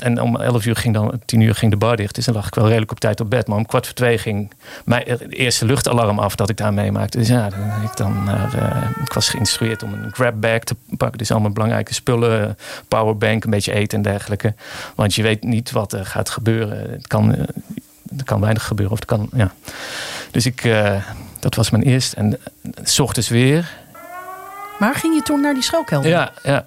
En 0.00 0.20
om 0.20 0.36
11 0.36 0.66
uur 0.66 0.76
ging 0.76 0.94
dan, 0.94 1.20
10 1.24 1.40
uur 1.40 1.54
ging 1.54 1.70
de 1.70 1.76
bar 1.76 1.96
dicht. 1.96 2.14
Dus 2.14 2.24
dan 2.24 2.34
lag 2.34 2.46
ik 2.46 2.54
wel 2.54 2.66
redelijk 2.66 2.90
op 2.90 3.00
tijd 3.00 3.20
op 3.20 3.30
bed. 3.30 3.46
Maar 3.46 3.56
om 3.56 3.66
kwart 3.66 3.86
voor 3.86 3.94
twee 3.94 4.18
ging 4.18 4.52
mijn 4.84 5.02
eerste 5.28 5.64
luchtalarm 5.64 6.18
af 6.18 6.34
dat 6.34 6.48
ik 6.48 6.56
daar 6.56 6.74
meemaakte. 6.74 7.18
Dus 7.18 7.28
ja, 7.28 7.48
dan, 7.48 7.82
ik, 7.82 7.96
dan 7.96 8.28
uh, 8.28 8.90
ik 9.04 9.12
was 9.12 9.28
geïnstrueerd 9.28 9.82
om 9.82 9.92
een 9.92 10.12
grabbag 10.12 10.58
te 10.58 10.76
pakken. 10.96 11.18
Dus 11.18 11.30
allemaal 11.30 11.50
belangrijke 11.50 11.94
spullen. 11.94 12.58
Powerbank, 12.88 13.44
een 13.44 13.50
beetje 13.50 13.72
eten 13.72 13.96
en 13.98 14.04
dergelijke. 14.04 14.54
Want 14.94 15.14
je 15.14 15.22
weet 15.22 15.42
niet 15.42 15.70
wat 15.70 15.92
er 15.92 16.06
gaat 16.06 16.30
gebeuren. 16.30 16.90
Het 16.90 17.06
kan, 17.06 17.34
uh, 17.34 17.40
er 18.18 18.24
kan 18.24 18.40
weinig 18.40 18.64
gebeuren. 18.64 18.92
Of 18.92 18.98
het 19.00 19.08
kan, 19.08 19.28
ja. 19.32 19.52
Dus 20.30 20.46
ik, 20.46 20.64
uh, 20.64 21.02
dat 21.40 21.54
was 21.54 21.70
mijn 21.70 21.82
eerste. 21.82 22.16
En 22.16 22.38
s 22.82 22.98
ochtends 22.98 23.28
weer. 23.28 23.76
Maar 24.78 24.94
ging 24.94 25.14
je 25.14 25.22
toen 25.22 25.40
naar 25.40 25.54
die 25.54 25.62
schuilkelder? 25.62 26.10
Ja, 26.10 26.32
ja. 26.42 26.64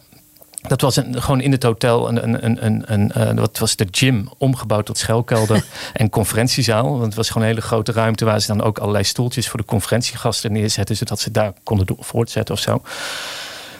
Dat 0.61 0.81
was 0.81 0.95
een, 0.95 1.21
gewoon 1.21 1.41
in 1.41 1.51
het 1.51 1.63
hotel 1.63 2.07
een, 2.07 2.23
een, 2.23 2.45
een, 2.45 2.65
een, 2.65 2.83
een 2.93 3.11
uh, 3.17 3.39
wat 3.39 3.57
was 3.57 3.75
de 3.75 3.87
gym 3.91 4.29
omgebouwd 4.37 4.85
tot 4.85 4.97
schuilkelder 4.97 5.65
en 5.93 6.09
conferentiezaal. 6.09 6.91
Want 6.91 7.03
het 7.03 7.15
was 7.15 7.27
gewoon 7.27 7.43
een 7.43 7.49
hele 7.49 7.65
grote 7.65 7.91
ruimte 7.91 8.25
waar 8.25 8.39
ze 8.39 8.47
dan 8.47 8.61
ook 8.61 8.77
allerlei 8.77 9.03
stoeltjes 9.03 9.49
voor 9.49 9.59
de 9.59 9.65
conferentiegasten 9.65 10.51
neerzetten, 10.51 10.95
zodat 10.95 11.19
ze 11.19 11.31
daar 11.31 11.53
konden 11.63 11.87
voortzetten 11.99 12.55
of 12.55 12.61
zo. 12.61 12.81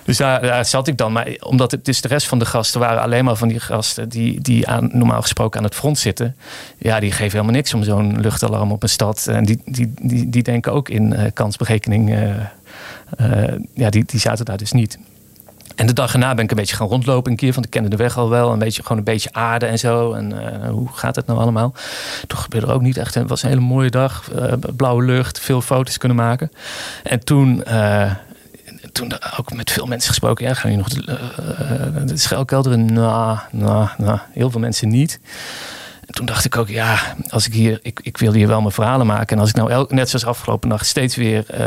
Dus 0.03 0.17
daar, 0.17 0.41
daar 0.41 0.65
zat 0.65 0.87
ik 0.87 0.97
dan. 0.97 1.11
Maar 1.11 1.27
omdat 1.39 1.71
het 1.71 1.85
dus 1.85 2.01
de 2.01 2.07
rest 2.07 2.27
van 2.27 2.39
de 2.39 2.45
gasten 2.45 2.79
waren 2.79 3.01
alleen 3.01 3.25
maar 3.25 3.35
van 3.35 3.47
die 3.47 3.59
gasten 3.59 4.09
die, 4.09 4.41
die 4.41 4.67
aan, 4.67 4.89
normaal 4.93 5.21
gesproken 5.21 5.59
aan 5.59 5.65
het 5.65 5.75
front 5.75 5.99
zitten. 5.99 6.35
Ja, 6.77 6.99
die 6.99 7.11
geven 7.11 7.31
helemaal 7.31 7.55
niks 7.55 7.73
om 7.73 7.83
zo'n 7.83 8.21
luchtalarm 8.21 8.71
op 8.71 8.83
een 8.83 8.89
stad. 8.89 9.27
En 9.27 9.45
die, 9.45 9.61
die, 9.65 9.93
die, 10.01 10.29
die 10.29 10.43
denken 10.43 10.71
ook 10.73 10.89
in 10.89 11.13
uh, 11.13 11.23
kansberekening. 11.33 12.09
Uh, 12.09 12.35
uh, 13.19 13.53
ja, 13.73 13.89
die, 13.89 14.05
die 14.05 14.19
zaten 14.19 14.45
daar 14.45 14.57
dus 14.57 14.71
niet. 14.71 14.97
En 15.81 15.87
de 15.87 15.93
dag 15.93 16.13
erna 16.13 16.33
ben 16.33 16.43
ik 16.43 16.51
een 16.51 16.57
beetje 16.57 16.75
gaan 16.75 16.87
rondlopen 16.87 17.31
een 17.31 17.37
keer. 17.37 17.53
Want 17.53 17.65
ik 17.65 17.71
kende 17.71 17.89
de 17.89 17.95
weg 17.95 18.17
al 18.17 18.29
wel. 18.29 18.51
Een 18.51 18.59
beetje, 18.59 18.81
gewoon 18.81 18.97
een 18.97 19.03
beetje 19.03 19.33
aarde 19.33 19.65
en 19.65 19.79
zo. 19.79 20.13
En 20.13 20.33
uh, 20.33 20.69
hoe 20.69 20.87
gaat 20.93 21.15
het 21.15 21.25
nou 21.25 21.39
allemaal? 21.39 21.73
Toen 22.27 22.39
gebeurde 22.39 22.67
er 22.67 22.73
ook 22.73 22.81
niet 22.81 22.97
echt. 22.97 23.13
Het 23.13 23.29
was 23.29 23.43
een 23.43 23.49
hele 23.49 23.61
mooie 23.61 23.89
dag. 23.89 24.29
Uh, 24.35 24.53
blauwe 24.75 25.03
lucht. 25.03 25.39
Veel 25.39 25.61
foto's 25.61 25.97
kunnen 25.97 26.17
maken. 26.17 26.51
En 27.03 27.23
toen... 27.23 27.63
Uh, 27.67 28.11
toen 28.91 29.13
ook 29.37 29.53
met 29.53 29.71
veel 29.71 29.85
mensen 29.85 30.09
gesproken. 30.09 30.45
Ja, 30.45 30.53
gaan 30.53 30.71
jullie 30.71 30.85
nog 30.85 31.05
de, 31.05 32.05
de 32.05 32.17
schelkelderen? 32.17 32.93
Nou, 32.93 33.37
nou, 33.51 33.87
nou, 33.97 34.19
heel 34.31 34.51
veel 34.51 34.59
mensen 34.59 34.89
niet. 34.89 35.19
En 36.11 36.17
toen 36.17 36.25
dacht 36.25 36.45
ik 36.45 36.57
ook, 36.57 36.69
ja, 36.69 37.15
als 37.29 37.47
ik 37.47 37.53
hier, 37.53 37.79
ik, 37.81 37.99
ik 38.03 38.17
wil 38.17 38.33
hier 38.33 38.47
wel 38.47 38.61
mijn 38.61 38.73
verhalen 38.73 39.05
maken. 39.05 39.35
En 39.35 39.41
als 39.41 39.49
ik 39.49 39.55
nou 39.55 39.85
net 39.89 40.09
zoals 40.09 40.25
afgelopen 40.25 40.69
nacht 40.69 40.85
steeds 40.85 41.15
weer 41.15 41.45
uh, 41.53 41.57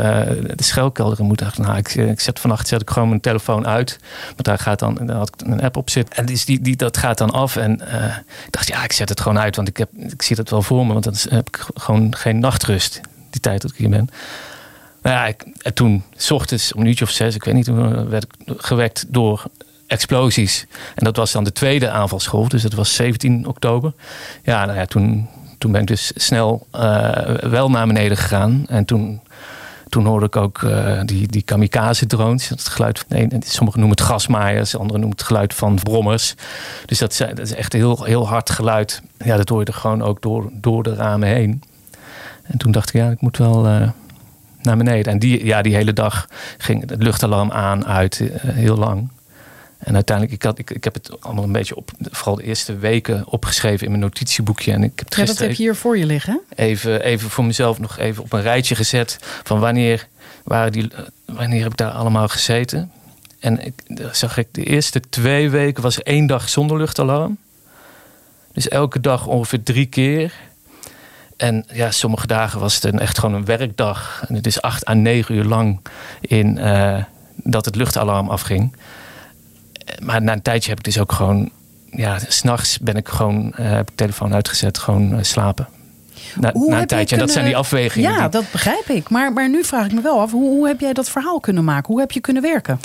de 0.55 0.63
schuilkelderen 0.63 1.25
moet, 1.25 1.39
dacht 1.39 1.57
nou, 1.57 1.77
ik, 1.77 1.95
ik 1.95 2.19
zet 2.19 2.39
vannacht 2.39 2.67
zet 2.67 2.81
ik 2.81 2.89
gewoon 2.89 3.09
mijn 3.09 3.21
telefoon 3.21 3.67
uit. 3.67 3.99
Want 4.25 4.43
daar 4.43 4.59
gaat 4.59 4.79
dan, 4.79 5.09
had 5.09 5.29
ik 5.33 5.47
een 5.47 5.61
app 5.61 5.77
op 5.77 5.89
zitten. 5.89 6.15
En 6.15 6.25
dus 6.25 6.45
die, 6.45 6.61
die, 6.61 6.75
dat 6.75 6.97
gaat 6.97 7.17
dan 7.17 7.31
af. 7.31 7.55
En 7.55 7.81
uh, 7.81 8.05
ik 8.45 8.51
dacht, 8.51 8.67
ja, 8.67 8.83
ik 8.83 8.91
zet 8.91 9.09
het 9.09 9.21
gewoon 9.21 9.39
uit, 9.39 9.55
want 9.55 9.67
ik, 9.67 9.77
heb, 9.77 9.89
ik 9.97 10.21
zie 10.21 10.35
het 10.35 10.49
wel 10.49 10.61
voor 10.61 10.85
me. 10.85 10.93
Want 10.93 11.03
dan 11.03 11.15
heb 11.29 11.47
ik 11.47 11.65
gewoon 11.73 12.15
geen 12.15 12.39
nachtrust, 12.39 13.01
die 13.29 13.41
tijd 13.41 13.61
dat 13.61 13.71
ik 13.71 13.77
hier 13.77 13.89
ben. 13.89 14.09
Nou 15.01 15.15
ja, 15.15 15.25
ik, 15.25 15.45
en 15.61 15.73
toen, 15.73 16.03
s 16.15 16.31
ochtends 16.31 16.73
om 16.73 16.81
een 16.81 16.87
uurtje 16.87 17.05
of 17.05 17.11
zes, 17.11 17.35
ik 17.35 17.43
weet 17.43 17.53
niet, 17.53 17.65
toen 17.65 18.09
werd 18.09 18.23
ik 18.23 18.53
gewekt 18.57 19.05
door 19.07 19.45
explosies. 19.87 20.65
En 20.95 21.03
dat 21.03 21.15
was 21.15 21.31
dan 21.31 21.43
de 21.43 21.51
tweede 21.51 21.89
aanvalsgolf, 21.89 22.47
dus 22.47 22.61
dat 22.61 22.73
was 22.73 22.95
17 22.95 23.47
oktober. 23.47 23.93
Ja, 24.43 24.65
nou 24.65 24.77
ja, 24.77 24.85
toen, 24.85 25.29
toen 25.57 25.71
ben 25.71 25.81
ik 25.81 25.87
dus 25.87 26.11
snel 26.15 26.67
uh, 26.75 27.11
wel 27.27 27.69
naar 27.69 27.87
beneden 27.87 28.17
gegaan. 28.17 28.65
En 28.67 28.85
toen, 28.85 29.21
toen 29.89 30.05
hoorde 30.05 30.25
ik 30.25 30.35
ook 30.35 30.61
uh, 30.61 30.99
die, 31.05 31.27
die 31.27 31.41
kamikaze-drones. 31.41 32.49
Het 32.49 32.67
geluid, 32.67 33.05
nee, 33.07 33.27
sommigen 33.39 33.79
noemen 33.79 33.97
het 33.97 34.07
gasmaaiers, 34.07 34.73
anderen 34.73 34.99
noemen 34.99 35.17
het 35.17 35.27
geluid 35.27 35.53
van 35.53 35.79
brommers. 35.83 36.35
Dus 36.85 36.97
dat, 36.97 37.17
dat 37.17 37.39
is 37.39 37.53
echt 37.53 37.73
heel, 37.73 38.03
heel 38.03 38.27
hard 38.27 38.49
geluid. 38.49 39.01
Ja, 39.17 39.37
dat 39.37 39.49
hoorde 39.49 39.73
gewoon 39.73 40.01
ook 40.01 40.21
door, 40.21 40.49
door 40.53 40.83
de 40.83 40.95
ramen 40.95 41.27
heen. 41.27 41.63
En 42.43 42.57
toen 42.57 42.71
dacht 42.71 42.89
ik, 42.89 42.95
ja, 42.95 43.09
ik 43.09 43.21
moet 43.21 43.37
wel 43.37 43.67
uh, 43.67 43.89
naar 44.61 44.77
beneden. 44.77 45.13
En 45.13 45.19
die, 45.19 45.45
ja, 45.45 45.61
die 45.61 45.75
hele 45.75 45.93
dag 45.93 46.27
ging 46.57 46.89
het 46.89 47.03
luchtalarm 47.03 47.51
aan, 47.51 47.85
uit, 47.85 48.21
heel 48.41 48.77
lang. 48.77 49.09
En 49.85 49.93
uiteindelijk, 49.93 50.35
ik, 50.35 50.43
had, 50.43 50.59
ik, 50.59 50.69
ik 50.69 50.83
heb 50.83 50.93
het 50.93 51.21
allemaal 51.21 51.43
een 51.43 51.51
beetje 51.51 51.75
op, 51.75 51.91
vooral 51.99 52.35
de 52.35 52.43
eerste 52.43 52.77
weken 52.77 53.27
opgeschreven 53.27 53.85
in 53.85 53.89
mijn 53.89 54.03
notitieboekje. 54.03 54.71
En 54.71 54.83
ik 54.83 54.91
heb 54.95 55.07
het 55.09 55.17
ja, 55.17 55.25
dat 55.25 55.37
heb 55.37 55.49
je 55.49 55.55
hier 55.55 55.75
voor 55.75 55.97
je 55.97 56.05
liggen. 56.05 56.41
Even, 56.55 57.01
even 57.01 57.29
voor 57.29 57.45
mezelf 57.45 57.79
nog 57.79 57.97
even 57.97 58.23
op 58.23 58.33
een 58.33 58.41
rijtje 58.41 58.75
gezet 58.75 59.17
van 59.43 59.59
wanneer, 59.59 60.07
waren 60.43 60.71
die, 60.71 60.91
wanneer 61.25 61.61
heb 61.61 61.71
ik 61.71 61.77
daar 61.77 61.91
allemaal 61.91 62.27
gezeten. 62.27 62.91
En 63.39 63.65
ik, 63.65 63.73
zag 64.11 64.37
ik 64.37 64.47
de 64.51 64.63
eerste 64.63 64.99
twee 65.09 65.49
weken 65.49 65.83
was 65.83 65.95
er 65.95 66.03
één 66.03 66.27
dag 66.27 66.49
zonder 66.49 66.77
luchtalarm. 66.77 67.37
Dus 68.53 68.67
elke 68.67 68.99
dag 68.99 69.27
ongeveer 69.27 69.63
drie 69.63 69.85
keer. 69.85 70.33
En 71.37 71.65
ja, 71.73 71.91
sommige 71.91 72.27
dagen 72.27 72.59
was 72.59 72.75
het 72.75 72.83
een, 72.83 72.99
echt 72.99 73.19
gewoon 73.19 73.35
een 73.35 73.45
werkdag. 73.45 74.23
En 74.27 74.35
het 74.35 74.47
is 74.47 74.61
acht 74.61 74.87
à 74.87 74.93
negen 74.93 75.35
uur 75.35 75.43
lang 75.45 75.79
in 76.21 76.57
uh, 76.57 77.03
dat 77.35 77.65
het 77.65 77.75
luchtalarm 77.75 78.29
afging 78.29 78.75
maar 80.03 80.21
na 80.21 80.33
een 80.33 80.41
tijdje 80.41 80.69
heb 80.69 80.77
ik 80.77 80.85
dus 80.85 80.99
ook 80.99 81.11
gewoon, 81.11 81.51
ja, 81.91 82.17
s'nachts 82.27 82.79
ben 82.79 82.95
ik 82.95 83.07
gewoon, 83.07 83.53
uh, 83.59 83.69
heb 83.69 83.89
ik 83.89 83.95
telefoon 83.95 84.33
uitgezet, 84.33 84.77
gewoon 84.77 85.13
uh, 85.13 85.17
slapen. 85.21 85.67
Na, 86.35 86.51
na 86.53 86.81
een 86.81 86.87
tijdje. 86.87 86.95
Kunnen... 86.95 87.09
En 87.09 87.17
dat 87.17 87.31
zijn 87.31 87.45
die 87.45 87.57
afwegingen. 87.57 88.11
Ja, 88.11 88.21
die... 88.21 88.29
dat 88.29 88.51
begrijp 88.51 88.85
ik. 88.87 89.09
Maar, 89.09 89.33
maar 89.33 89.49
nu 89.49 89.63
vraag 89.63 89.85
ik 89.85 89.93
me 89.93 90.01
wel 90.01 90.19
af, 90.19 90.31
hoe, 90.31 90.49
hoe 90.49 90.67
heb 90.67 90.79
jij 90.79 90.93
dat 90.93 91.09
verhaal 91.09 91.39
kunnen 91.39 91.63
maken? 91.63 91.91
Hoe 91.91 91.99
heb 91.99 92.11
je 92.11 92.19
kunnen 92.19 92.41
werken? 92.41 92.79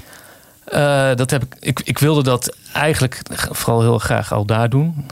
Uh, 0.73 1.15
dat 1.15 1.31
heb 1.31 1.43
ik, 1.43 1.57
ik, 1.61 1.81
ik 1.85 1.99
wilde 1.99 2.23
dat 2.23 2.57
eigenlijk 2.73 3.21
vooral 3.51 3.81
heel 3.81 3.99
graag 3.99 4.33
al 4.33 4.45
daar 4.45 4.69
doen 4.69 5.07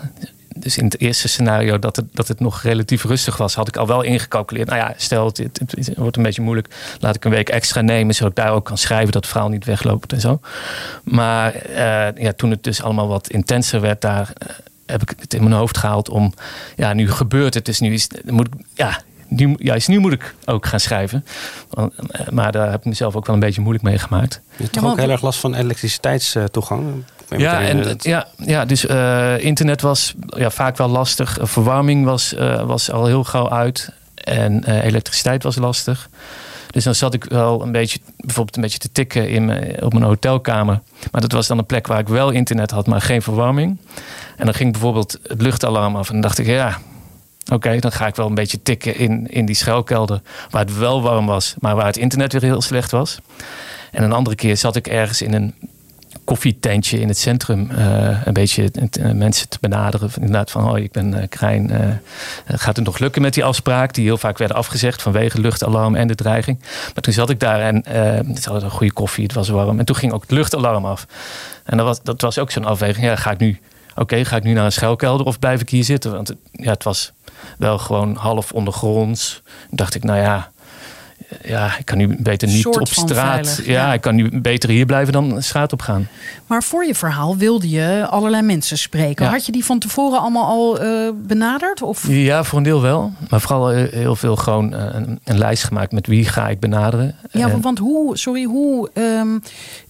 dus 0.61 0.79
in 0.79 0.85
het 0.85 1.01
eerste 1.01 1.29
scenario 1.29 1.79
dat 1.79 1.97
het, 1.97 2.05
dat 2.13 2.29
het 2.29 2.41
nog 2.41 2.63
relatief 2.63 3.05
rustig 3.05 3.37
was, 3.37 3.55
had 3.55 3.69
ik 3.69 3.77
al 3.77 3.87
wel 3.87 4.03
ingecalculeerd. 4.03 4.69
Nou 4.69 4.79
ja, 4.79 4.95
stel 4.97 5.27
het, 5.27 5.37
het, 5.37 5.59
het, 5.59 5.97
wordt 5.97 6.17
een 6.17 6.23
beetje 6.23 6.43
moeilijk, 6.43 6.69
laat 7.01 7.15
ik 7.15 7.25
een 7.25 7.31
week 7.31 7.49
extra 7.49 7.81
nemen, 7.81 8.15
zodat 8.15 8.31
ik 8.31 8.45
daar 8.45 8.53
ook 8.53 8.65
kan 8.65 8.79
schrijven 8.79 9.13
dat 9.13 9.23
het 9.23 9.33
verhaal 9.33 9.49
niet 9.49 9.65
wegloopt 9.65 10.13
en 10.13 10.21
zo. 10.21 10.41
Maar 11.03 11.55
uh, 11.69 11.77
ja, 12.23 12.33
toen 12.37 12.51
het 12.51 12.65
dus 12.65 12.83
allemaal 12.83 13.09
wat 13.09 13.31
intenser 13.31 13.81
werd, 13.81 14.01
daar 14.01 14.33
uh, 14.43 14.49
heb 14.87 15.03
ik 15.03 15.15
het 15.21 15.35
in 15.35 15.43
mijn 15.43 15.55
hoofd 15.55 15.79
gehaald 15.79 16.09
om, 16.09 16.35
ja, 16.77 16.93
nu 16.93 17.11
gebeurt 17.11 17.55
het, 17.55 17.65
dus 17.65 17.81
nu 17.81 17.93
is, 17.93 18.09
moet 18.25 18.49
ja, 18.75 19.01
nu, 19.29 19.55
juist 19.59 19.89
nu 19.89 19.99
moet 19.99 20.13
ik 20.13 20.35
ook 20.45 20.67
gaan 20.67 20.81
schrijven. 20.81 21.25
Maar 22.31 22.53
daar 22.53 22.71
heb 22.71 22.81
ik 22.81 22.87
mezelf 22.87 23.17
ook 23.17 23.27
wel 23.27 23.35
een 23.35 23.41
beetje 23.41 23.61
moeilijk 23.61 23.85
mee 23.85 23.99
gemaakt. 23.99 24.41
Je 24.57 24.63
hebt 24.63 24.73
toch 24.73 24.85
ook 24.85 24.99
heel 24.99 25.11
erg 25.11 25.23
last 25.23 25.41
van 25.41 25.55
elektriciteitstoegang? 25.55 27.05
Ja, 27.37 27.61
en, 27.61 27.97
ja, 27.99 28.27
ja, 28.37 28.65
dus 28.65 28.85
uh, 28.85 29.45
internet 29.45 29.81
was 29.81 30.15
ja, 30.27 30.51
vaak 30.51 30.77
wel 30.77 30.89
lastig. 30.89 31.39
Verwarming 31.41 32.05
was, 32.05 32.35
uh, 32.35 32.63
was 32.63 32.91
al 32.91 33.07
heel 33.07 33.25
gauw 33.25 33.51
uit. 33.51 33.93
En 34.15 34.65
uh, 34.69 34.85
elektriciteit 34.85 35.43
was 35.43 35.57
lastig. 35.57 36.09
Dus 36.71 36.85
dan 36.85 36.95
zat 36.95 37.15
ik 37.15 37.25
wel 37.25 37.63
een 37.63 37.73
beetje, 37.73 37.99
bijvoorbeeld 38.17 38.57
een 38.57 38.63
beetje 38.63 38.79
te 38.79 38.93
tikken 38.93 39.29
in 39.29 39.45
mijn, 39.45 39.83
op 39.83 39.93
mijn 39.93 40.05
hotelkamer. 40.05 40.81
Maar 41.11 41.21
dat 41.21 41.33
was 41.33 41.47
dan 41.47 41.59
een 41.59 41.67
plek 41.67 41.87
waar 41.87 41.99
ik 41.99 42.09
wel 42.09 42.31
internet 42.31 42.71
had, 42.71 42.87
maar 42.87 43.01
geen 43.01 43.23
verwarming. 43.23 43.79
En 44.37 44.45
dan 44.45 44.55
ging 44.55 44.73
bijvoorbeeld 44.73 45.19
het 45.23 45.43
luchtalarm 45.43 45.97
af. 45.97 46.07
En 46.07 46.13
dan 46.13 46.23
dacht 46.23 46.39
ik, 46.39 46.47
ja, 46.47 46.79
Oké, 47.45 47.57
okay, 47.57 47.81
dan 47.81 47.93
ga 47.93 48.07
ik 48.07 48.17
wel 48.17 48.27
een 48.27 48.35
beetje 48.35 48.63
tikken 48.63 48.97
in, 48.97 49.27
in 49.31 49.47
die 49.47 49.55
schuilkelder. 49.55 50.21
Waar 50.51 50.65
het 50.65 50.79
wel 50.79 51.03
warm 51.03 51.27
was, 51.27 51.55
maar 51.59 51.75
waar 51.75 51.87
het 51.87 51.97
internet 51.97 52.33
weer 52.33 52.43
heel 52.43 52.63
slecht 52.63 52.91
was. 52.91 53.19
En 53.91 54.03
een 54.03 54.13
andere 54.13 54.37
keer 54.37 54.57
zat 54.57 54.77
ik 54.77 54.87
ergens 54.87 55.23
in 55.23 55.35
een 55.35 55.55
koffietentje 56.29 57.01
in 57.01 57.09
het 57.09 57.19
centrum. 57.19 57.71
Uh, 57.71 58.27
een 58.27 58.33
beetje 58.33 58.71
uh, 59.01 59.13
mensen 59.13 59.49
te 59.49 59.59
benaderen. 59.61 60.11
Inderdaad 60.15 60.51
van, 60.51 60.71
oh, 60.71 60.79
ik 60.79 60.93
ben 60.93 61.15
uh, 61.15 61.23
Krijn. 61.29 61.71
gaat 62.47 62.77
het 62.77 62.85
nog 62.85 62.99
lukken 62.99 63.23
met 63.23 63.35
die 63.35 63.45
afspraak? 63.45 63.95
Die 63.95 64.05
heel 64.05 64.19
vaak 64.19 64.39
werden 64.39 64.57
afgezegd 64.57 65.03
vanwege 65.03 65.41
luchtalarm 65.41 65.95
en 65.95 66.09
de 66.09 66.15
dreiging. 66.15 66.59
Maar 66.95 67.03
toen 67.03 67.13
zat 67.13 67.31
ik 67.31 67.41
daar 67.41 67.61
en 67.61 67.85
het 68.35 68.45
had 68.45 68.63
een 68.63 68.71
goede 68.71 68.93
koffie, 68.93 69.25
het 69.25 69.33
was 69.33 69.49
warm. 69.49 69.79
En 69.79 69.85
toen 69.85 69.97
ging 69.97 70.13
ook 70.13 70.23
het 70.23 70.31
luchtalarm 70.31 70.85
af. 70.85 71.07
En 71.65 71.77
dat 71.77 71.87
was, 71.87 72.03
dat 72.03 72.21
was 72.21 72.39
ook 72.39 72.51
zo'n 72.51 72.65
afweging. 72.65 73.07
Ja, 73.07 73.17
ga 73.17 73.31
ik 73.31 73.39
nu... 73.39 73.61
Oké, 73.95 74.25
ga 74.25 74.37
ik 74.37 74.43
nu 74.43 74.53
naar 74.53 74.65
een 74.65 74.73
schuilkelder 74.73 75.27
of 75.27 75.39
blijf 75.39 75.61
ik 75.61 75.71
hier 75.71 75.85
zitten? 75.85 76.13
Want 76.13 76.35
ja, 76.53 76.71
het 76.71 76.85
was 76.85 77.13
wel 77.59 77.79
gewoon 77.79 78.17
half 78.17 78.53
ondergronds. 78.53 79.43
dacht 79.71 79.95
ik, 79.95 80.05
nou 80.05 80.19
ja, 80.19 80.51
ja, 81.45 81.79
ik 81.79 81.85
kan 81.85 81.99
nu 81.99 82.17
beter 82.19 82.49
niet 82.49 82.67
op 82.67 82.89
straat. 82.89 83.49
Veilig, 83.49 83.67
ja, 83.67 83.73
ja, 83.73 83.93
ik 83.93 84.01
kan 84.01 84.15
nu 84.15 84.41
beter 84.41 84.71
hier 84.71 84.87
blijven 84.87 85.13
dan 85.13 85.43
straat 85.43 85.73
op 85.73 85.81
gaan. 85.81 86.09
Maar 86.47 86.63
voor 86.63 86.85
je 86.85 86.95
verhaal 86.95 87.37
wilde 87.37 87.69
je 87.69 88.07
allerlei 88.07 88.43
mensen 88.43 88.79
spreken. 88.79 89.25
Ja. 89.25 89.31
Had 89.31 89.47
je 89.47 89.53
die 89.53 89.65
van 89.65 89.79
tevoren 89.79 90.21
allemaal 90.21 90.47
al 90.47 90.83
uh, 90.83 91.11
benaderd? 91.15 91.83
Of? 91.83 92.09
Ja, 92.09 92.45
voor 92.45 92.59
een 92.59 92.65
deel 92.65 92.83
wel. 92.83 93.13
Maar 93.29 93.41
vooral 93.41 93.69
heel 93.69 94.17
veel 94.17 94.37
gewoon 94.37 94.75
uh, 94.75 94.81
een, 94.93 95.21
een, 95.25 95.39
lijst 95.39 95.65
gemaakt 95.65 95.93
met 95.93 96.07
wie 96.07 96.25
ga 96.25 96.49
ik 96.49 96.61
benaderen. 96.61 97.15
Ja, 97.31 97.49
en, 97.49 97.61
want 97.61 97.79
hoe, 97.79 98.17
sorry, 98.17 98.45
hoe. 98.45 98.91
Um, 98.95 99.43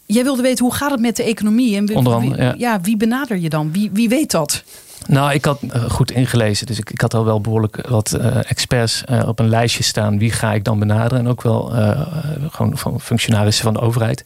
jij 0.06 0.24
wilde 0.24 0.42
weten 0.42 0.64
hoe 0.64 0.74
gaat 0.74 0.90
het 0.90 1.00
met 1.00 1.16
de 1.16 1.22
economie? 1.22 1.76
En 1.76 1.86
wie, 1.86 1.96
onder 1.96 2.12
andere, 2.12 2.34
wie, 2.34 2.44
ja. 2.44 2.54
ja. 2.56 2.80
Wie 2.80 2.96
benader 2.96 3.36
je 3.36 3.48
dan? 3.48 3.72
Wie, 3.72 3.90
wie 3.92 4.08
weet 4.08 4.30
dat? 4.30 4.64
Nou, 5.08 5.32
ik 5.32 5.44
had 5.44 5.60
uh, 5.62 5.82
goed 5.90 6.10
ingelezen. 6.10 6.66
Dus 6.66 6.78
ik, 6.78 6.90
ik 6.90 7.00
had 7.00 7.14
al 7.14 7.24
wel 7.24 7.40
behoorlijk 7.40 7.86
wat 7.88 8.16
uh, 8.20 8.50
experts 8.50 9.04
uh, 9.10 9.28
op 9.28 9.38
een 9.38 9.48
lijstje 9.48 9.82
staan. 9.82 10.18
Wie 10.18 10.32
ga 10.32 10.52
ik 10.52 10.64
dan 10.64 10.78
benaderen? 10.78 11.18
En 11.18 11.28
ook 11.28 11.42
wel 11.42 11.72
gewoon 12.50 12.78
van 12.78 13.00
functionarissen 13.00 13.64
van 13.64 13.72
de 13.72 13.80
overheid. 13.80 14.24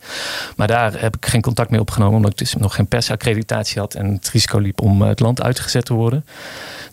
Maar 0.56 0.66
daar 0.66 1.00
heb 1.00 1.16
ik 1.16 1.26
geen 1.26 1.40
contact 1.40 1.70
mee 1.70 1.80
opgenomen. 1.80 2.16
Omdat 2.16 2.30
ik 2.30 2.38
dus 2.38 2.54
nog 2.54 2.74
geen 2.74 2.86
persaccreditatie 2.86 3.80
had. 3.80 3.94
En 3.94 4.12
het 4.12 4.28
risico 4.28 4.58
liep 4.58 4.80
om 4.80 5.02
het 5.02 5.20
land 5.20 5.42
uitgezet 5.42 5.84
te 5.84 5.94
worden. 5.94 6.24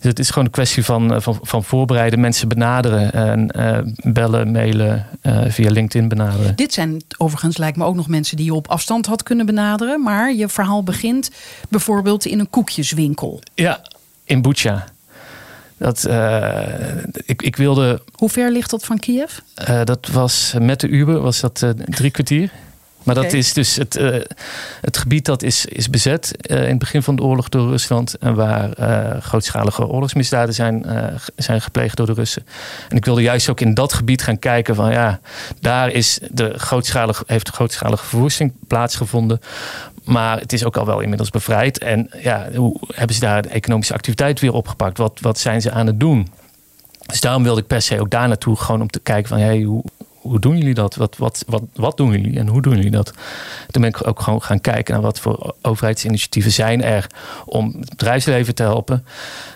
Dus 0.00 0.10
het 0.10 0.18
is 0.18 0.28
gewoon 0.28 0.44
een 0.44 0.50
kwestie 0.50 0.84
van, 0.84 1.22
van, 1.22 1.38
van 1.42 1.64
voorbereiden. 1.64 2.20
Mensen 2.20 2.48
benaderen. 2.48 3.12
En 3.12 3.50
bellen, 4.12 4.50
mailen, 4.50 5.06
via 5.48 5.70
LinkedIn 5.70 6.08
benaderen. 6.08 6.56
Dit 6.56 6.72
zijn 6.72 7.02
overigens 7.16 7.56
lijkt 7.56 7.76
me 7.76 7.84
ook 7.84 7.94
nog 7.94 8.08
mensen 8.08 8.36
die 8.36 8.46
je 8.46 8.54
op 8.54 8.68
afstand 8.68 9.06
had 9.06 9.22
kunnen 9.22 9.46
benaderen. 9.46 10.02
Maar 10.02 10.34
je 10.34 10.48
verhaal 10.48 10.82
begint 10.82 11.30
bijvoorbeeld 11.68 12.26
in 12.26 12.38
een 12.38 12.50
koekjeswinkel. 12.50 13.40
Ja, 13.54 13.79
in 14.30 14.42
Bucha. 14.42 14.84
Dat, 15.76 16.06
uh, 16.08 17.04
ik, 17.24 17.42
ik 17.42 17.56
wilde. 17.56 18.02
Hoe 18.14 18.28
ver 18.28 18.50
ligt 18.50 18.70
dat 18.70 18.84
van 18.84 18.98
Kiev? 18.98 19.38
Uh, 19.68 19.84
dat 19.84 20.06
was 20.06 20.54
met 20.58 20.80
de 20.80 20.88
Uber 20.88 21.20
was 21.20 21.40
dat 21.40 21.62
uh, 21.64 21.70
drie 21.70 22.10
kwartier. 22.10 22.50
Maar 23.14 23.22
dat 23.22 23.32
is 23.32 23.52
dus 23.52 23.76
het, 23.76 23.96
eh, 23.96 24.20
het 24.80 24.96
gebied 24.96 25.24
dat 25.24 25.42
is, 25.42 25.66
is 25.66 25.90
bezet 25.90 26.36
eh, 26.36 26.62
in 26.62 26.68
het 26.68 26.78
begin 26.78 27.02
van 27.02 27.16
de 27.16 27.22
oorlog 27.22 27.48
door 27.48 27.68
Rusland. 27.68 28.18
En 28.18 28.34
waar 28.34 28.72
eh, 28.72 29.22
grootschalige 29.22 29.86
oorlogsmisdaden 29.86 30.54
zijn, 30.54 30.86
zijn 31.36 31.60
gepleegd 31.60 31.96
door 31.96 32.06
de 32.06 32.12
Russen. 32.12 32.46
En 32.88 32.96
ik 32.96 33.04
wilde 33.04 33.22
juist 33.22 33.48
ook 33.48 33.60
in 33.60 33.74
dat 33.74 33.92
gebied 33.92 34.22
gaan 34.22 34.38
kijken 34.38 34.74
van 34.74 34.92
ja, 34.92 35.20
daar 35.60 35.90
is 35.90 36.18
de 36.30 36.52
grootschalige, 36.56 37.24
heeft 37.26 37.46
de 37.46 37.52
grootschalige 37.52 38.04
verwoesting 38.04 38.52
plaatsgevonden. 38.66 39.40
Maar 40.04 40.38
het 40.38 40.52
is 40.52 40.64
ook 40.64 40.76
al 40.76 40.86
wel 40.86 41.00
inmiddels 41.00 41.30
bevrijd. 41.30 41.78
En 41.78 42.10
ja, 42.22 42.48
hoe 42.54 42.76
hebben 42.94 43.14
ze 43.14 43.20
daar 43.20 43.42
de 43.42 43.48
economische 43.48 43.94
activiteit 43.94 44.40
weer 44.40 44.52
opgepakt? 44.52 44.98
Wat, 44.98 45.18
wat 45.20 45.38
zijn 45.38 45.60
ze 45.62 45.70
aan 45.70 45.86
het 45.86 46.00
doen? 46.00 46.28
Dus 47.06 47.20
daarom 47.20 47.42
wilde 47.42 47.60
ik 47.60 47.66
per 47.66 47.82
se 47.82 48.00
ook 48.00 48.10
daar 48.10 48.28
naartoe. 48.28 48.56
Gewoon 48.56 48.80
om 48.80 48.90
te 48.90 49.00
kijken 49.00 49.28
van 49.28 49.38
hey, 49.38 49.62
hoe, 49.62 49.82
hoe 50.20 50.38
doen 50.38 50.58
jullie 50.58 50.74
dat? 50.74 50.94
Wat, 50.94 51.16
wat, 51.16 51.44
wat, 51.46 51.62
wat 51.74 51.96
doen 51.96 52.10
jullie 52.10 52.38
en 52.38 52.46
hoe 52.46 52.62
doen 52.62 52.76
jullie 52.76 52.90
dat? 52.90 53.12
Toen 53.70 53.82
ben 53.82 53.90
ik 53.90 54.06
ook 54.06 54.20
gewoon 54.20 54.42
gaan 54.42 54.60
kijken 54.60 54.94
naar 54.94 55.02
wat 55.02 55.20
voor 55.20 55.54
overheidsinitiatieven 55.62 56.52
zijn 56.52 56.82
er 56.82 57.06
om 57.44 57.76
het 57.80 57.88
bedrijfsleven 57.88 58.54
te 58.54 58.62
helpen. 58.62 59.04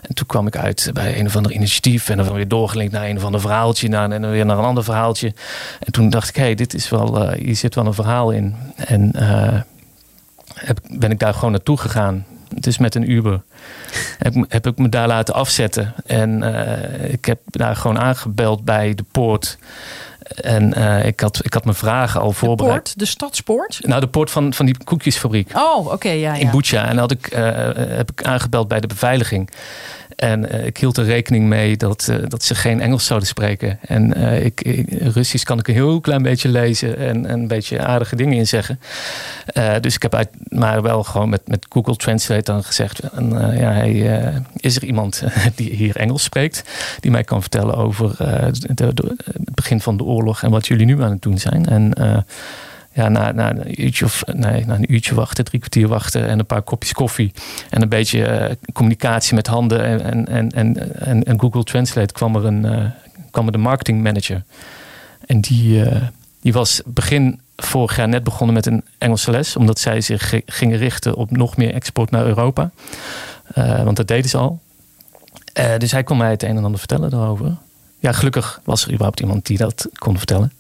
En 0.03 0.15
toen 0.15 0.27
kwam 0.27 0.47
ik 0.47 0.57
uit 0.57 0.91
bij 0.93 1.19
een 1.19 1.27
of 1.27 1.37
ander 1.37 1.53
initiatief 1.53 2.09
en 2.09 2.17
dan 2.17 2.33
weer 2.33 2.49
doorgelinkt 2.49 2.93
naar 2.93 3.09
een 3.09 3.17
of 3.17 3.25
ander 3.25 3.41
verhaaltje 3.41 3.89
naar, 3.89 4.11
en 4.11 4.23
dan 4.23 4.31
weer 4.31 4.47
naar 4.47 4.59
een 4.59 4.65
ander 4.65 4.85
verhaaltje. 4.85 5.35
En 5.81 5.93
toen 5.93 6.11
dacht 6.11 6.29
ik, 6.29 6.37
hé, 6.37 6.55
dit 6.55 6.75
is 6.75 6.89
wel, 6.89 7.29
eh, 7.29 7.39
hier 7.39 7.57
zit 7.57 7.75
wel 7.75 7.87
een 7.87 7.95
verhaal 7.95 8.31
in. 8.31 8.55
En 8.77 9.13
eh, 9.13 9.61
heb, 10.55 10.79
ben 10.91 11.11
ik 11.11 11.19
daar 11.19 11.35
gewoon 11.35 11.51
naartoe 11.51 11.77
gegaan. 11.77 12.25
Dus 12.59 12.79
met 12.79 12.95
een 12.95 13.11
Uber. 13.11 13.43
Heb, 14.19 14.35
heb 14.49 14.67
ik 14.67 14.79
me 14.79 14.89
daar 14.89 15.07
laten 15.07 15.35
afzetten. 15.35 15.95
En 16.07 16.43
eh, 16.43 17.13
ik 17.13 17.25
heb 17.25 17.39
daar 17.45 17.77
gewoon 17.77 17.99
aangebeld 17.99 18.65
bij 18.65 18.95
de 18.95 19.05
poort. 19.11 19.59
En 20.25 20.75
eh, 20.75 21.07
ik, 21.07 21.21
had, 21.21 21.41
ik 21.43 21.55
had 21.55 21.65
mijn 21.65 21.77
vragen 21.77 22.21
al 22.21 22.29
De 22.29 22.35
voorbereid. 22.35 22.83
poort, 22.83 22.99
de 22.99 23.05
stadspoort. 23.05 23.79
Nou, 23.83 24.01
de 24.01 24.07
poort 24.07 24.31
van, 24.31 24.55
van 24.55 24.67
die 24.67 24.85
koekjesfabriek 24.85 25.51
Oh, 25.57 25.93
oké, 25.93 26.09
ja, 26.11 26.35
in 26.35 26.47
ja. 26.47 26.51
Bucha. 26.51 26.83
En 26.83 26.89
dan 26.89 26.99
had 26.99 27.11
ik, 27.11 27.27
eh, 27.27 27.43
heb 27.97 28.11
ik 28.11 28.23
aangebeld 28.23 28.69
bij 28.69 28.81
de 28.81 28.87
beveiliging. 28.87 29.51
En 30.17 30.51
eh, 30.51 30.67
ik 30.67 30.77
hield 30.77 30.97
er 30.97 31.05
rekening 31.05 31.47
mee 31.47 31.77
dat, 31.77 32.09
eh, 32.09 32.17
dat 32.29 32.43
ze 32.43 32.55
geen 32.55 32.81
Engels 32.81 33.07
zouden 33.07 33.29
spreken. 33.29 33.79
En 33.87 34.15
eh, 34.15 34.45
ik, 34.45 34.61
Russisch 35.01 35.45
kan 35.45 35.59
ik 35.59 35.69
een 35.69 35.75
heel 35.75 36.01
klein 36.01 36.23
beetje 36.23 36.49
lezen 36.49 36.99
en, 36.99 37.27
en 37.27 37.41
een 37.41 37.49
beetje 37.49 37.81
aardige 37.81 38.17
dingen 38.17 38.37
in 38.37 38.47
zeggen. 38.47 38.81
Dus 39.81 39.95
ik 39.95 40.03
heb 40.03 40.15
uit, 40.15 40.29
maar 40.49 40.83
wel 40.83 41.05
gewoon 41.05 41.29
met, 41.29 41.49
met 41.49 41.67
Google 41.69 41.97
Translate 41.97 42.43
dan 42.43 42.65
gezegd: 42.65 43.01
ja, 43.55 43.83
is 44.57 44.77
er 44.77 44.85
iemand 44.85 45.23
die 45.55 45.71
hier 45.71 45.97
Engels 45.97 46.23
spreekt, 46.23 46.65
die 47.01 47.11
mij 47.11 47.25
kan 47.25 47.41
vertellen 47.41 47.77
over 47.77 48.15
het 48.19 49.55
begin 49.55 49.81
van 49.81 49.97
de 49.97 50.05
oorlog 50.05 50.43
en 50.43 50.51
wat 50.51 50.67
jullie 50.67 50.87
nu 50.87 51.03
aan 51.03 51.11
het 51.11 51.23
doen 51.23 51.39
zijn? 51.39 51.67
En 51.67 51.93
ja, 52.95 53.09
na, 53.09 53.33
na, 53.33 53.51
een 53.51 53.83
uurtje 53.83 54.05
of, 54.05 54.23
nee, 54.33 54.67
na 54.67 54.75
een 54.75 54.93
uurtje 54.93 55.15
wachten, 55.15 55.45
drie 55.45 55.59
kwartier 55.61 55.89
wachten 55.89 56.27
en 56.29 56.39
een 56.39 56.47
paar 56.47 56.63
kopjes 56.63 56.93
koffie 56.93 57.33
en 57.71 57.83
een 57.83 57.89
beetje 57.89 58.25
eh, 58.25 58.55
communicatie 58.73 59.35
met 59.35 59.47
handen 59.47 59.85
en, 60.03 60.27
en, 60.27 60.51
en, 60.51 61.25
en, 61.25 61.41
Google 61.41 61.65
Translate 61.65 62.13
kwam 62.13 62.37
er, 62.37 62.45
een, 62.45 62.65
eh, 62.65 62.85
kwam 63.31 63.47
er 63.47 63.53
de 63.53 63.59
marketing 63.59 64.03
manager. 64.03 64.43
En 65.27 65.41
die, 65.41 65.85
eh, 65.85 66.03
die 66.41 66.53
was 66.53 66.83
begin 66.85 67.41
vorig 67.57 67.97
jaar 67.97 68.09
net 68.09 68.25
begonnen 68.25 68.55
met 68.55 68.67
een 68.67 68.85
Engelse 68.99 69.31
les, 69.31 69.57
omdat 69.57 69.79
zij 69.79 70.01
zich 70.01 70.29
ge- 70.29 70.43
gingen 70.47 70.79
richten 70.79 71.15
op 71.15 71.31
nog 71.31 71.57
meer 71.57 71.75
export 71.75 72.11
naar 72.11 72.27
Europa. 72.27 72.71
Want 73.55 73.97
dat 73.97 74.09
deden 74.09 74.31
ze 74.31 74.37
al. 74.37 74.61
Dus 75.79 75.93
hij 75.93 76.03
kon 76.03 76.17
mij 76.17 76.31
het 76.31 76.43
een 76.43 76.57
en 76.57 76.65
ander 76.65 76.79
vertellen 76.79 77.11
daarover. 77.11 77.57
Ja, 77.99 78.13
gelukkig 78.13 78.61
was 78.65 78.83
er 78.83 78.89
überhaupt 78.89 79.21
iemand 79.21 79.47
die 79.47 79.59
dat 79.59 79.89
kon 79.95 80.19
vertellen. 80.19 80.53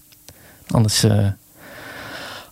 Anders 0.70 1.04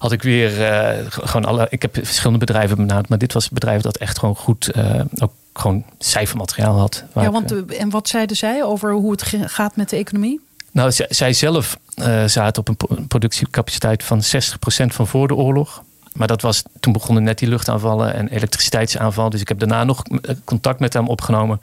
had 0.02 0.12
ik 0.12 0.22
weer 0.22 0.64
eh, 0.64 1.06
gewoon 1.08 1.44
alle. 1.44 1.66
Ik 1.70 1.82
heb 1.82 1.94
verschillende 1.94 2.38
bedrijven 2.38 2.76
benaderd, 2.76 3.08
maar 3.08 3.18
dit 3.18 3.32
was 3.32 3.44
het 3.44 3.52
bedrijf 3.52 3.82
dat 3.82 3.96
echt 3.96 4.18
gewoon 4.18 4.36
goed 4.36 4.70
eh, 4.70 5.00
ook 5.18 5.32
gewoon 5.52 5.84
cijfermateriaal 5.98 6.78
had. 6.78 7.04
Ja, 7.14 7.30
want, 7.30 7.52
eh, 7.52 7.80
en 7.80 7.90
wat 7.90 8.08
zeiden 8.08 8.36
zij 8.36 8.64
over 8.64 8.92
hoe 8.92 9.10
het 9.10 9.34
gaat 9.46 9.76
met 9.76 9.90
de 9.90 9.96
economie? 9.96 10.40
nou, 10.70 10.92
zij, 11.08 11.32
zelf 11.32 11.78
zaten 12.26 12.66
op 12.66 12.90
een 12.90 13.06
productiecapaciteit 13.06 14.02
van 14.02 14.22
60% 14.22 14.94
van 14.94 15.06
voor 15.06 15.28
de 15.28 15.34
oorlog. 15.34 15.82
Maar 16.14 16.27
dat 16.27 16.42
was, 16.42 16.62
toen 16.81 16.92
begonnen 16.92 17.22
net 17.22 17.38
die 17.38 17.48
luchtaanvallen 17.48 18.14
en 18.14 18.29
elektriciteitsaanval. 18.29 19.31
Dus 19.31 19.40
ik 19.40 19.48
heb 19.48 19.59
daarna 19.59 19.85
nog 19.85 20.03
eh, 20.05 20.35
contact 20.44 20.81
met 20.81 20.92
hem 20.92 21.09
opgenomen. 21.09 21.61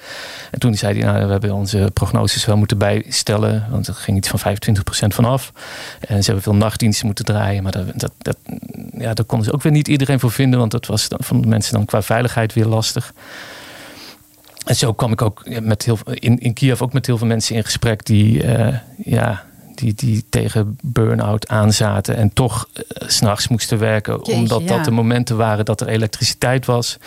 En 0.52 0.60
toen 0.60 0.76
zei 0.76 1.00
hij, 1.00 1.12
nou, 1.12 1.26
we 1.26 1.32
hebben 1.32 1.54
onze 1.54 1.90
prognoses 1.94 2.46
wel 2.46 2.58
moeten 2.58 2.78
bijstellen. 2.78 3.68
Want 3.70 3.88
er 3.88 3.94
ging 3.94 4.18
iets 4.18 4.28
van 4.28 4.40
25% 4.40 5.08
vanaf. 5.08 5.52
En 6.00 6.20
ze 6.20 6.26
hebben 6.26 6.44
veel 6.44 6.56
nachtdiensten 6.56 7.06
moeten 7.06 7.26
draaien. 7.26 7.64
Maar 7.64 7.72
dat, 7.72 7.86
dat, 7.96 8.12
dat, 8.18 8.38
ja, 8.98 9.14
daar 9.14 9.26
konden 9.26 9.48
ze 9.48 9.54
ook 9.54 9.62
weer 9.62 9.72
niet 9.72 9.88
iedereen 9.88 10.20
voor 10.20 10.32
vinden. 10.32 10.60
Want 10.60 10.72
dat 10.72 10.86
was 10.86 11.08
van 11.10 11.42
de 11.42 11.48
mensen 11.48 11.74
dan 11.74 11.86
qua 11.86 12.02
veiligheid 12.02 12.54
weer 12.54 12.66
lastig. 12.66 13.14
En 14.66 14.76
zo 14.76 14.94
kwam 14.94 15.12
ik 15.12 15.22
ook 15.22 15.60
met 15.62 15.86
heel, 15.86 15.98
in, 16.14 16.40
in 16.40 16.54
Kiev 16.54 16.82
ook 16.82 16.94
met 16.94 17.06
heel 17.06 17.18
veel 17.18 17.28
mensen 17.28 17.56
in 17.56 17.64
gesprek 17.64 18.06
die, 18.06 18.44
eh, 18.44 18.78
ja, 18.98 19.44
die, 19.80 19.94
die 19.94 20.24
tegen 20.30 20.78
burn-out 20.84 21.48
aanzaten 21.48 22.16
en 22.16 22.34
toch 22.34 22.68
eh, 22.74 23.08
's 23.08 23.16
s'nachts 23.16 23.48
moesten 23.48 23.80
werken. 23.80 24.14
Jeetje, 24.14 24.34
omdat 24.34 24.62
ja. 24.62 24.68
dat 24.68 24.86
de 24.86 24.92
momenten 24.92 25.38
waren 25.38 25.66
dat 25.66 25.82
er 25.82 25.88
elektriciteit 25.88 26.66
was. 26.66 26.98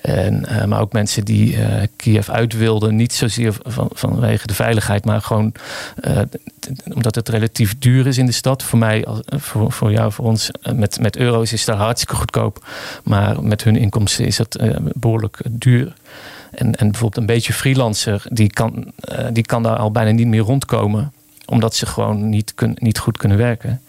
En, 0.00 0.46
eh, 0.46 0.64
maar 0.64 0.80
ook 0.80 0.92
mensen 0.92 1.24
die 1.24 1.56
eh, 1.56 1.86
Kiev 1.96 2.28
uit 2.28 2.52
wilden. 2.52 2.96
Niet 2.96 3.12
zozeer 3.12 3.54
van, 3.62 3.88
vanwege 3.92 4.46
de 4.46 4.54
veiligheid, 4.54 5.04
maar 5.04 5.20
gewoon 5.20 5.52
eh, 6.00 6.20
omdat 6.94 7.14
het 7.14 7.28
relatief 7.28 7.78
duur 7.78 8.06
is 8.06 8.18
in 8.18 8.26
de 8.26 8.32
stad. 8.32 8.62
Voor 8.62 8.78
mij, 8.78 9.04
als, 9.04 9.20
eh, 9.22 9.38
voor, 9.38 9.72
voor 9.72 9.92
jou, 9.92 10.12
voor 10.12 10.24
ons, 10.24 10.50
eh, 10.50 10.72
met, 10.72 11.00
met 11.00 11.16
euro's 11.16 11.52
is 11.52 11.64
dat 11.64 11.76
hartstikke 11.76 12.16
goedkoop. 12.16 12.66
Maar 13.04 13.42
met 13.42 13.64
hun 13.64 13.76
inkomsten 13.76 14.26
is 14.26 14.36
dat 14.36 14.54
eh, 14.54 14.76
behoorlijk 14.94 15.36
eh, 15.40 15.52
duur. 15.54 15.92
En, 16.50 16.74
en 16.74 16.90
bijvoorbeeld 16.90 17.16
een 17.16 17.34
beetje 17.34 17.52
freelancer, 17.52 18.22
die 18.28 18.50
kan, 18.50 18.92
eh, 19.00 19.26
die 19.32 19.46
kan 19.46 19.62
daar 19.62 19.76
al 19.76 19.90
bijna 19.90 20.10
niet 20.10 20.26
meer 20.26 20.40
rondkomen. 20.40 21.12
Omdat 21.46 21.74
ze 21.74 21.86
gewoon 21.86 22.28
niet, 22.28 22.54
kun, 22.54 22.76
niet 22.78 22.98
goed 22.98 23.16
kunnen 23.16 23.38
werken. 23.38 23.80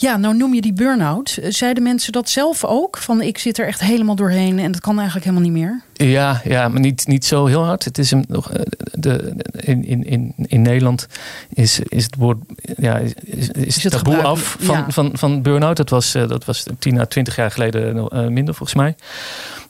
Ja, 0.00 0.16
nou 0.16 0.36
noem 0.36 0.54
je 0.54 0.60
die 0.60 0.72
burn-out. 0.72 1.38
Zeiden 1.48 1.82
mensen 1.82 2.12
dat 2.12 2.28
zelf 2.28 2.64
ook? 2.64 2.96
Van 2.98 3.22
ik 3.22 3.38
zit 3.38 3.58
er 3.58 3.66
echt 3.66 3.80
helemaal 3.80 4.14
doorheen 4.14 4.58
en 4.58 4.72
dat 4.72 4.80
kan 4.80 4.96
eigenlijk 4.96 5.26
helemaal 5.26 5.50
niet 5.50 5.58
meer. 5.58 5.80
Ja, 5.92 6.40
ja 6.44 6.68
maar 6.68 6.80
niet, 6.80 7.06
niet 7.06 7.24
zo 7.24 7.46
heel 7.46 7.64
hard. 7.64 7.84
Het 7.84 7.98
is 7.98 8.10
een, 8.10 8.24
nog, 8.28 8.52
eh, 8.52 8.62
de, 8.92 9.34
in, 9.52 9.84
in, 9.84 10.04
in, 10.04 10.34
in 10.36 10.62
Nederland 10.62 11.06
is, 11.48 11.80
is 11.80 12.04
het 12.04 12.16
woord 12.16 12.38
ja, 12.76 12.96
is, 12.96 13.12
is, 13.14 13.48
is 13.48 13.82
het 13.82 13.92
taboe 13.92 14.14
gebruik- 14.14 14.36
af 14.36 14.56
van, 14.60 14.76
ja. 14.76 14.86
van, 14.88 15.10
van 15.12 15.42
burn-out. 15.42 15.76
Dat 15.76 15.90
was, 15.90 16.14
eh, 16.14 16.28
dat 16.28 16.44
was 16.44 16.66
10 16.78 16.98
à 16.98 17.04
20 17.04 17.36
jaar 17.36 17.50
geleden 17.50 18.08
eh, 18.08 18.26
minder 18.26 18.54
volgens 18.54 18.78
mij. 18.78 18.94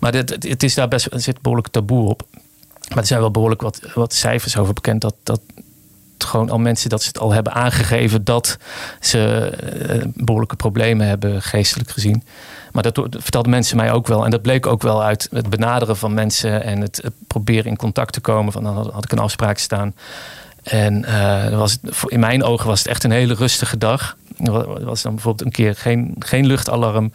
Maar 0.01 0.13
dit, 0.13 0.31
het, 0.31 0.49
het 0.49 0.63
is 0.63 0.75
daar 0.75 0.89
best, 0.89 1.07
er 1.13 1.21
zit 1.21 1.41
behoorlijk 1.41 1.73
taboe 1.73 2.09
op. 2.09 2.27
Maar 2.89 2.99
er 2.99 3.07
zijn 3.07 3.21
wel 3.21 3.31
behoorlijk 3.31 3.63
wat, 3.63 3.81
wat 3.95 4.15
cijfers 4.15 4.57
over 4.57 4.75
bekend. 4.75 5.01
Dat, 5.01 5.15
dat 5.23 5.41
gewoon 6.25 6.51
al 6.51 6.59
mensen 6.59 6.91
dat 6.91 7.03
ze 7.03 7.09
het 7.09 7.19
al 7.19 7.33
hebben 7.33 7.53
aangegeven 7.53 8.25
dat 8.25 8.57
ze 9.01 9.51
eh, 9.89 10.03
behoorlijke 10.15 10.57
problemen 10.57 11.07
hebben, 11.07 11.43
geestelijk 11.43 11.91
gezien. 11.91 12.23
Maar 12.73 12.83
dat 12.83 13.07
vertelden 13.11 13.51
mensen 13.51 13.77
mij 13.77 13.93
ook 13.93 14.07
wel. 14.07 14.25
En 14.25 14.31
dat 14.31 14.43
bleek 14.43 14.67
ook 14.67 14.83
wel 14.83 15.03
uit 15.03 15.29
het 15.33 15.51
benaderen 15.51 15.97
van 15.97 16.15
mensen 16.15 16.63
en 16.65 16.81
het, 16.81 17.03
proberen 17.27 17.71
in 17.71 17.77
contact 17.77 18.13
te 18.13 18.21
komen. 18.21 18.53
Van 18.53 18.63
dan 18.65 18.75
had, 18.93 19.05
ik 19.05 19.13
een 19.13 19.19
afspraak 19.19 19.59
staan. 19.59 19.95
En 20.63 21.05
eh, 21.05 21.59
was 21.59 21.79
in 22.07 22.21
mijn 22.21 22.43
ogen 22.45 22.67
was 22.67 22.79
het 22.79 22.89
echt 22.89 23.05
een 23.05 23.11
hele 23.11 23.35
rustige 23.35 23.79
dag. 23.79 24.17
Er 24.45 24.53
wa- 24.53 24.81
was 24.81 25.03
dan 25.03 25.15
bijvoorbeeld 25.15 25.47
een 25.47 25.53
keer 25.53 25.75
geen, 25.77 26.15
geen 26.19 26.47
luchtalarm. 26.47 27.13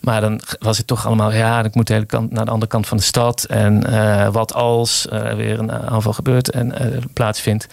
Maar 0.00 0.20
dan 0.20 0.40
was 0.58 0.78
het 0.78 0.86
toch 0.86 1.06
allemaal, 1.06 1.32
ja, 1.32 1.64
ik 1.64 1.74
moet 1.74 1.86
de 1.86 1.92
hele 1.92 2.04
kant 2.04 2.30
naar 2.30 2.44
de 2.44 2.50
andere 2.50 2.70
kant 2.70 2.86
van 2.86 2.96
de 2.96 3.02
stad. 3.02 3.44
En 3.44 3.86
eh, 3.86 4.28
wat 4.32 4.54
als 4.54 5.06
er 5.10 5.36
weer 5.36 5.58
een 5.58 5.72
aanval 5.72 6.12
gebeurt 6.12 6.50
en 6.50 6.72
eh, 6.78 6.98
plaatsvindt. 7.12 7.66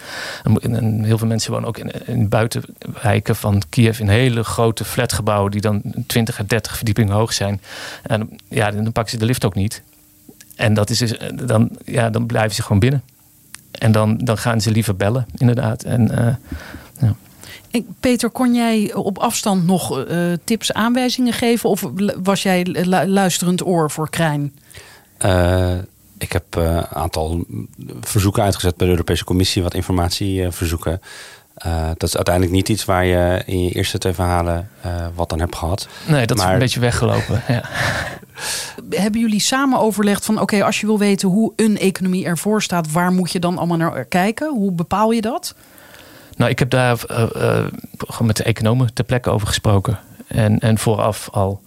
En, 0.60 1.04
heel 1.04 1.18
veel 1.18 1.26
mensen 1.26 1.52
wonen 1.52 1.68
ook 1.68 1.78
in, 1.78 2.28
buitenwijken 2.28 3.36
van 3.36 3.62
Kiev 3.68 3.98
in 4.00 4.08
hele 4.08 4.44
grote 4.44 4.84
flatgebouwen 4.84 5.50
die 5.50 5.60
dan 5.60 5.82
20 6.06 6.40
à 6.40 6.42
30 6.46 6.76
verdiepingen 6.76 7.14
hoog 7.14 7.32
zijn. 7.32 7.60
En 8.02 8.30
ja, 8.48 8.70
dan 8.70 8.92
pakken 8.92 9.12
ze 9.12 9.18
de 9.18 9.24
lift 9.24 9.44
ook 9.44 9.54
niet. 9.54 9.82
En 10.56 10.74
dat 10.74 10.90
is 10.90 10.98
dus, 10.98 11.16
eh, 11.16 11.28
dan, 11.46 11.70
ja, 11.84 12.10
dan 12.10 12.26
blijven 12.26 12.54
ze 12.54 12.62
gewoon 12.62 12.78
binnen. 12.78 13.02
En 13.70 13.92
dan, 13.92 14.18
dan 14.18 14.38
gaan 14.38 14.60
ze 14.60 14.70
liever 14.70 14.96
bellen, 14.96 15.26
inderdaad. 15.36 15.82
En 15.82 16.10
eh, 16.18 16.26
Ik- 17.00 17.16
Peter, 18.00 18.30
kon 18.30 18.54
jij 18.54 18.94
op 18.94 19.18
afstand 19.18 19.66
nog 19.66 20.04
eh, 20.04 20.18
tips, 20.44 20.72
aanwijzingen 20.72 21.32
geven? 21.32 21.70
Of 21.70 21.84
was 22.22 22.42
jij 22.42 22.64
lu- 22.64 23.06
luisterend 23.06 23.66
oor 23.66 23.90
voor 23.90 24.10
Krijn? 24.10 24.54
Eh, 25.18 25.72
ik 26.18 26.32
heb 26.32 26.56
eh, 26.56 26.64
een 26.64 26.86
aantal 26.86 27.44
verzoeken 28.00 28.42
uitgezet 28.42 28.76
bij 28.76 28.86
de 28.86 28.92
Europese 28.92 29.24
Commissie, 29.24 29.62
wat 29.62 29.74
informatieverzoeken. 29.74 31.00
Eh 31.54 31.86
dat 31.88 32.02
is 32.08 32.16
uiteindelijk 32.16 32.54
niet 32.54 32.68
iets 32.68 32.84
waar 32.84 33.04
je 33.04 33.42
in 33.46 33.64
je 33.64 33.70
eerste 33.70 33.98
twee 33.98 34.12
verhalen 34.12 34.70
eh, 34.80 35.06
wat 35.14 35.32
aan 35.32 35.40
hebt 35.40 35.56
gehad. 35.56 35.88
nee, 36.06 36.26
dat 36.26 36.38
is 36.38 36.44
een 36.44 36.58
beetje 36.58 36.80
weggelopen. 36.80 37.42
Ja. 37.48 37.62
Hebben 38.90 39.20
jullie 39.20 39.40
samen 39.40 39.78
overlegd 39.78 40.24
van 40.24 40.40
oké, 40.40 40.64
als 40.64 40.80
je 40.80 40.86
wil 40.86 40.98
weten 40.98 41.28
hoe 41.28 41.52
een 41.56 41.78
economie 41.78 42.24
ervoor 42.24 42.62
staat, 42.62 42.92
waar 42.92 43.12
moet 43.12 43.32
je 43.32 43.38
dan 43.38 43.58
allemaal 43.58 43.76
naar 43.76 44.04
kijken? 44.04 44.48
Hoe 44.48 44.72
bepaal 44.72 45.10
je 45.10 45.20
dat? 45.20 45.54
Nou, 46.38 46.50
ik 46.50 46.58
heb 46.58 46.70
daar 46.70 47.04
eh, 47.04 47.22
eh, 47.58 48.20
met 48.20 48.36
de 48.36 48.42
economen 48.42 48.94
ter 48.94 49.04
plekke 49.04 49.30
over 49.30 49.46
gesproken. 49.46 49.98
En, 50.26 50.58
en 50.58 50.78
vooraf 50.78 51.28
al 51.32 51.60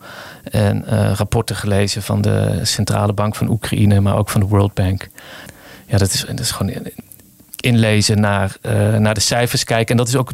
en, 0.43 0.85
uh, 0.89 1.11
rapporten 1.15 1.55
gelezen 1.55 2.01
van 2.01 2.21
de 2.21 2.59
Centrale 2.63 3.13
Bank 3.13 3.35
van 3.35 3.49
Oekraïne, 3.49 3.99
maar 3.99 4.17
ook 4.17 4.29
van 4.29 4.41
de 4.41 4.47
World 4.47 4.73
Bank. 4.73 5.09
Ja, 5.85 5.97
dat 5.97 6.13
is, 6.13 6.25
dat 6.27 6.39
is 6.39 6.51
gewoon 6.51 6.73
inlezen 7.55 8.19
naar, 8.19 8.57
naar 8.99 9.13
de 9.13 9.19
cijfers 9.19 9.63
kijken. 9.63 9.91
En 9.91 9.97
dat 9.97 10.07
is 10.07 10.15
ook. 10.15 10.31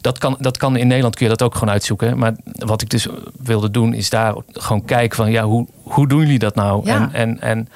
Dat 0.00 0.18
kan, 0.18 0.36
dat 0.38 0.56
kan 0.56 0.76
in 0.76 0.86
Nederland 0.86 1.16
kun 1.16 1.24
je 1.24 1.30
dat 1.36 1.42
ook 1.42 1.54
gewoon 1.54 1.70
uitzoeken. 1.70 2.18
Maar 2.18 2.34
wat 2.44 2.82
ik 2.82 2.90
dus 2.90 3.06
wilde 3.42 3.70
doen, 3.70 3.94
is 3.94 4.10
daar 4.10 4.34
gewoon 4.52 4.84
kijken 4.84 5.16
van 5.16 5.30
ja, 5.30 5.44
hoe, 5.44 5.66
hoe 5.82 6.08
doen 6.08 6.20
jullie 6.20 6.38
dat 6.38 6.54
nou? 6.54 6.86
Ja. 6.86 6.94
En, 6.94 7.12
en, 7.12 7.40
en 7.40 7.68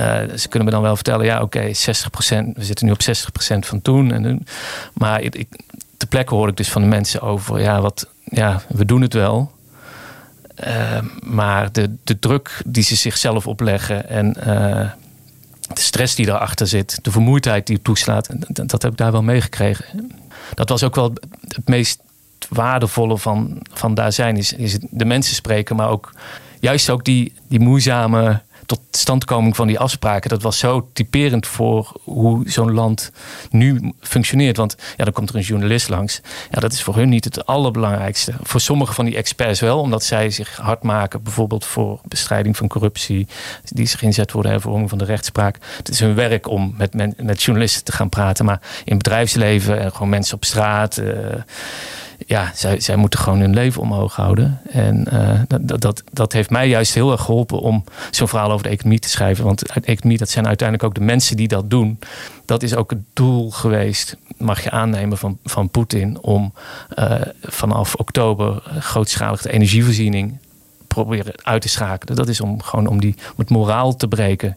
uh, 0.00 0.36
ze 0.36 0.48
kunnen 0.48 0.68
me 0.68 0.74
dan 0.74 0.82
wel 0.82 0.94
vertellen, 0.94 1.26
ja, 1.26 1.42
oké, 1.42 1.58
okay, 1.58 1.74
60%, 1.74 2.54
we 2.54 2.64
zitten 2.64 2.86
nu 2.86 2.92
op 2.92 3.00
60% 3.02 3.58
van 3.58 3.82
toen. 3.82 4.12
En, 4.12 4.46
maar 4.94 5.20
ik, 5.20 5.34
ik, 5.34 5.48
ter 5.96 6.08
plekke 6.08 6.34
hoor 6.34 6.48
ik 6.48 6.56
dus 6.56 6.70
van 6.70 6.82
de 6.82 6.88
mensen 6.88 7.20
over, 7.20 7.60
ja, 7.60 7.80
wat, 7.80 8.08
ja, 8.24 8.62
we 8.68 8.84
doen 8.84 9.02
het 9.02 9.14
wel. 9.14 9.52
Uh, 10.66 10.98
maar 11.20 11.72
de, 11.72 11.94
de 12.04 12.18
druk 12.18 12.62
die 12.66 12.82
ze 12.82 12.96
zichzelf 12.96 13.46
opleggen 13.46 14.08
en 14.08 14.36
de 15.74 15.80
stress 15.80 16.14
die 16.14 16.26
daarachter 16.26 16.66
zit, 16.66 16.98
de 17.02 17.10
vermoeidheid 17.10 17.66
die 17.66 17.82
toeslaat, 17.82 18.28
dat, 18.48 18.68
dat 18.68 18.82
heb 18.82 18.92
ik 18.92 18.98
daar 18.98 19.12
wel 19.12 19.22
meegekregen. 19.22 20.12
Dat 20.54 20.68
was 20.68 20.82
ook 20.82 20.94
wel 20.94 21.12
het 21.48 21.68
meest 21.68 22.00
waardevolle 22.48 23.18
van, 23.18 23.58
van 23.72 23.94
daar 23.94 24.12
zijn, 24.12 24.36
is, 24.36 24.52
is 24.52 24.78
de 24.90 25.04
mensen 25.04 25.34
spreken, 25.34 25.76
maar 25.76 25.88
ook 25.88 26.12
juist 26.60 26.90
ook 26.90 27.04
die, 27.04 27.32
die 27.48 27.60
moeizame 27.60 28.42
totstandkoming 28.66 29.56
van 29.56 29.66
die 29.66 29.78
afspraken, 29.78 30.30
dat 30.30 30.42
was 30.42 30.58
zo 30.58 30.88
typerend 30.92 31.46
voor 31.46 31.92
hoe 32.02 32.50
zo'n 32.50 32.72
land 32.72 33.12
nu 33.50 33.92
functioneert. 34.00 34.56
Want 34.56 34.76
ja, 34.96 35.04
dan 35.04 35.12
komt 35.12 35.28
er 35.28 35.36
een 35.36 35.42
journalist 35.42 35.88
langs. 35.88 36.20
Ja, 36.50 36.60
dat 36.60 36.72
is 36.72 36.82
voor 36.82 36.96
hun 36.96 37.08
niet 37.08 37.24
het 37.24 37.46
allerbelangrijkste. 37.46 38.32
Voor 38.42 38.60
sommige 38.60 38.92
van 38.92 39.04
die 39.04 39.16
experts 39.16 39.60
wel, 39.60 39.80
omdat 39.80 40.04
zij 40.04 40.30
zich 40.30 40.56
hard 40.56 40.82
maken, 40.82 41.22
bijvoorbeeld 41.22 41.64
voor 41.64 42.00
bestrijding 42.04 42.56
van 42.56 42.68
corruptie, 42.68 43.26
die 43.64 43.86
zich 43.86 44.02
inzet 44.02 44.30
voor 44.30 44.42
de 44.42 44.48
hervorming 44.48 44.88
van 44.88 44.98
de 44.98 45.04
rechtspraak. 45.04 45.56
Het 45.76 45.88
is 45.88 46.00
hun 46.00 46.14
werk 46.14 46.48
om 46.48 46.74
met, 46.76 46.94
met, 47.22 47.42
journalisten 47.42 47.84
te 47.84 47.92
gaan 47.92 48.08
praten, 48.08 48.44
maar 48.44 48.60
in 48.84 48.96
bedrijfsleven 48.96 49.80
en 49.80 49.92
gewoon 49.92 50.08
mensen 50.08 50.34
op 50.34 50.44
straat. 50.44 50.96
Uh, 50.98 51.14
ja, 52.26 52.50
zij, 52.54 52.80
zij 52.80 52.96
moeten 52.96 53.18
gewoon 53.20 53.40
hun 53.40 53.54
leven 53.54 53.82
omhoog 53.82 54.16
houden. 54.16 54.60
En 54.70 55.06
uh, 55.12 55.40
dat, 55.60 55.80
dat, 55.80 56.02
dat 56.12 56.32
heeft 56.32 56.50
mij 56.50 56.68
juist 56.68 56.94
heel 56.94 57.12
erg 57.12 57.22
geholpen 57.22 57.60
om 57.60 57.84
zo'n 58.10 58.28
verhaal 58.28 58.50
over 58.50 58.62
de 58.62 58.68
economie 58.68 58.98
te 58.98 59.08
schrijven. 59.08 59.44
Want 59.44 59.72
uit 59.72 59.84
economie, 59.84 60.18
dat 60.18 60.30
zijn 60.30 60.46
uiteindelijk 60.46 60.88
ook 60.88 60.94
de 60.94 61.04
mensen 61.04 61.36
die 61.36 61.48
dat 61.48 61.70
doen. 61.70 61.98
Dat 62.44 62.62
is 62.62 62.74
ook 62.74 62.90
het 62.90 63.02
doel 63.12 63.50
geweest, 63.50 64.16
mag 64.36 64.62
je 64.62 64.70
aannemen, 64.70 65.18
van, 65.18 65.38
van 65.44 65.68
Poetin 65.68 66.20
om 66.20 66.52
uh, 66.98 67.14
vanaf 67.42 67.94
oktober 67.94 68.62
grootschalig 68.78 69.42
de 69.42 69.52
energievoorziening 69.52 70.38
proberen 70.86 71.32
uit 71.42 71.62
te 71.62 71.68
schakelen. 71.68 72.16
Dat 72.16 72.28
is 72.28 72.40
om 72.40 72.62
gewoon 72.62 72.86
om, 72.86 73.00
die, 73.00 73.14
om 73.18 73.34
het 73.36 73.50
moraal 73.50 73.96
te 73.96 74.08
breken. 74.08 74.56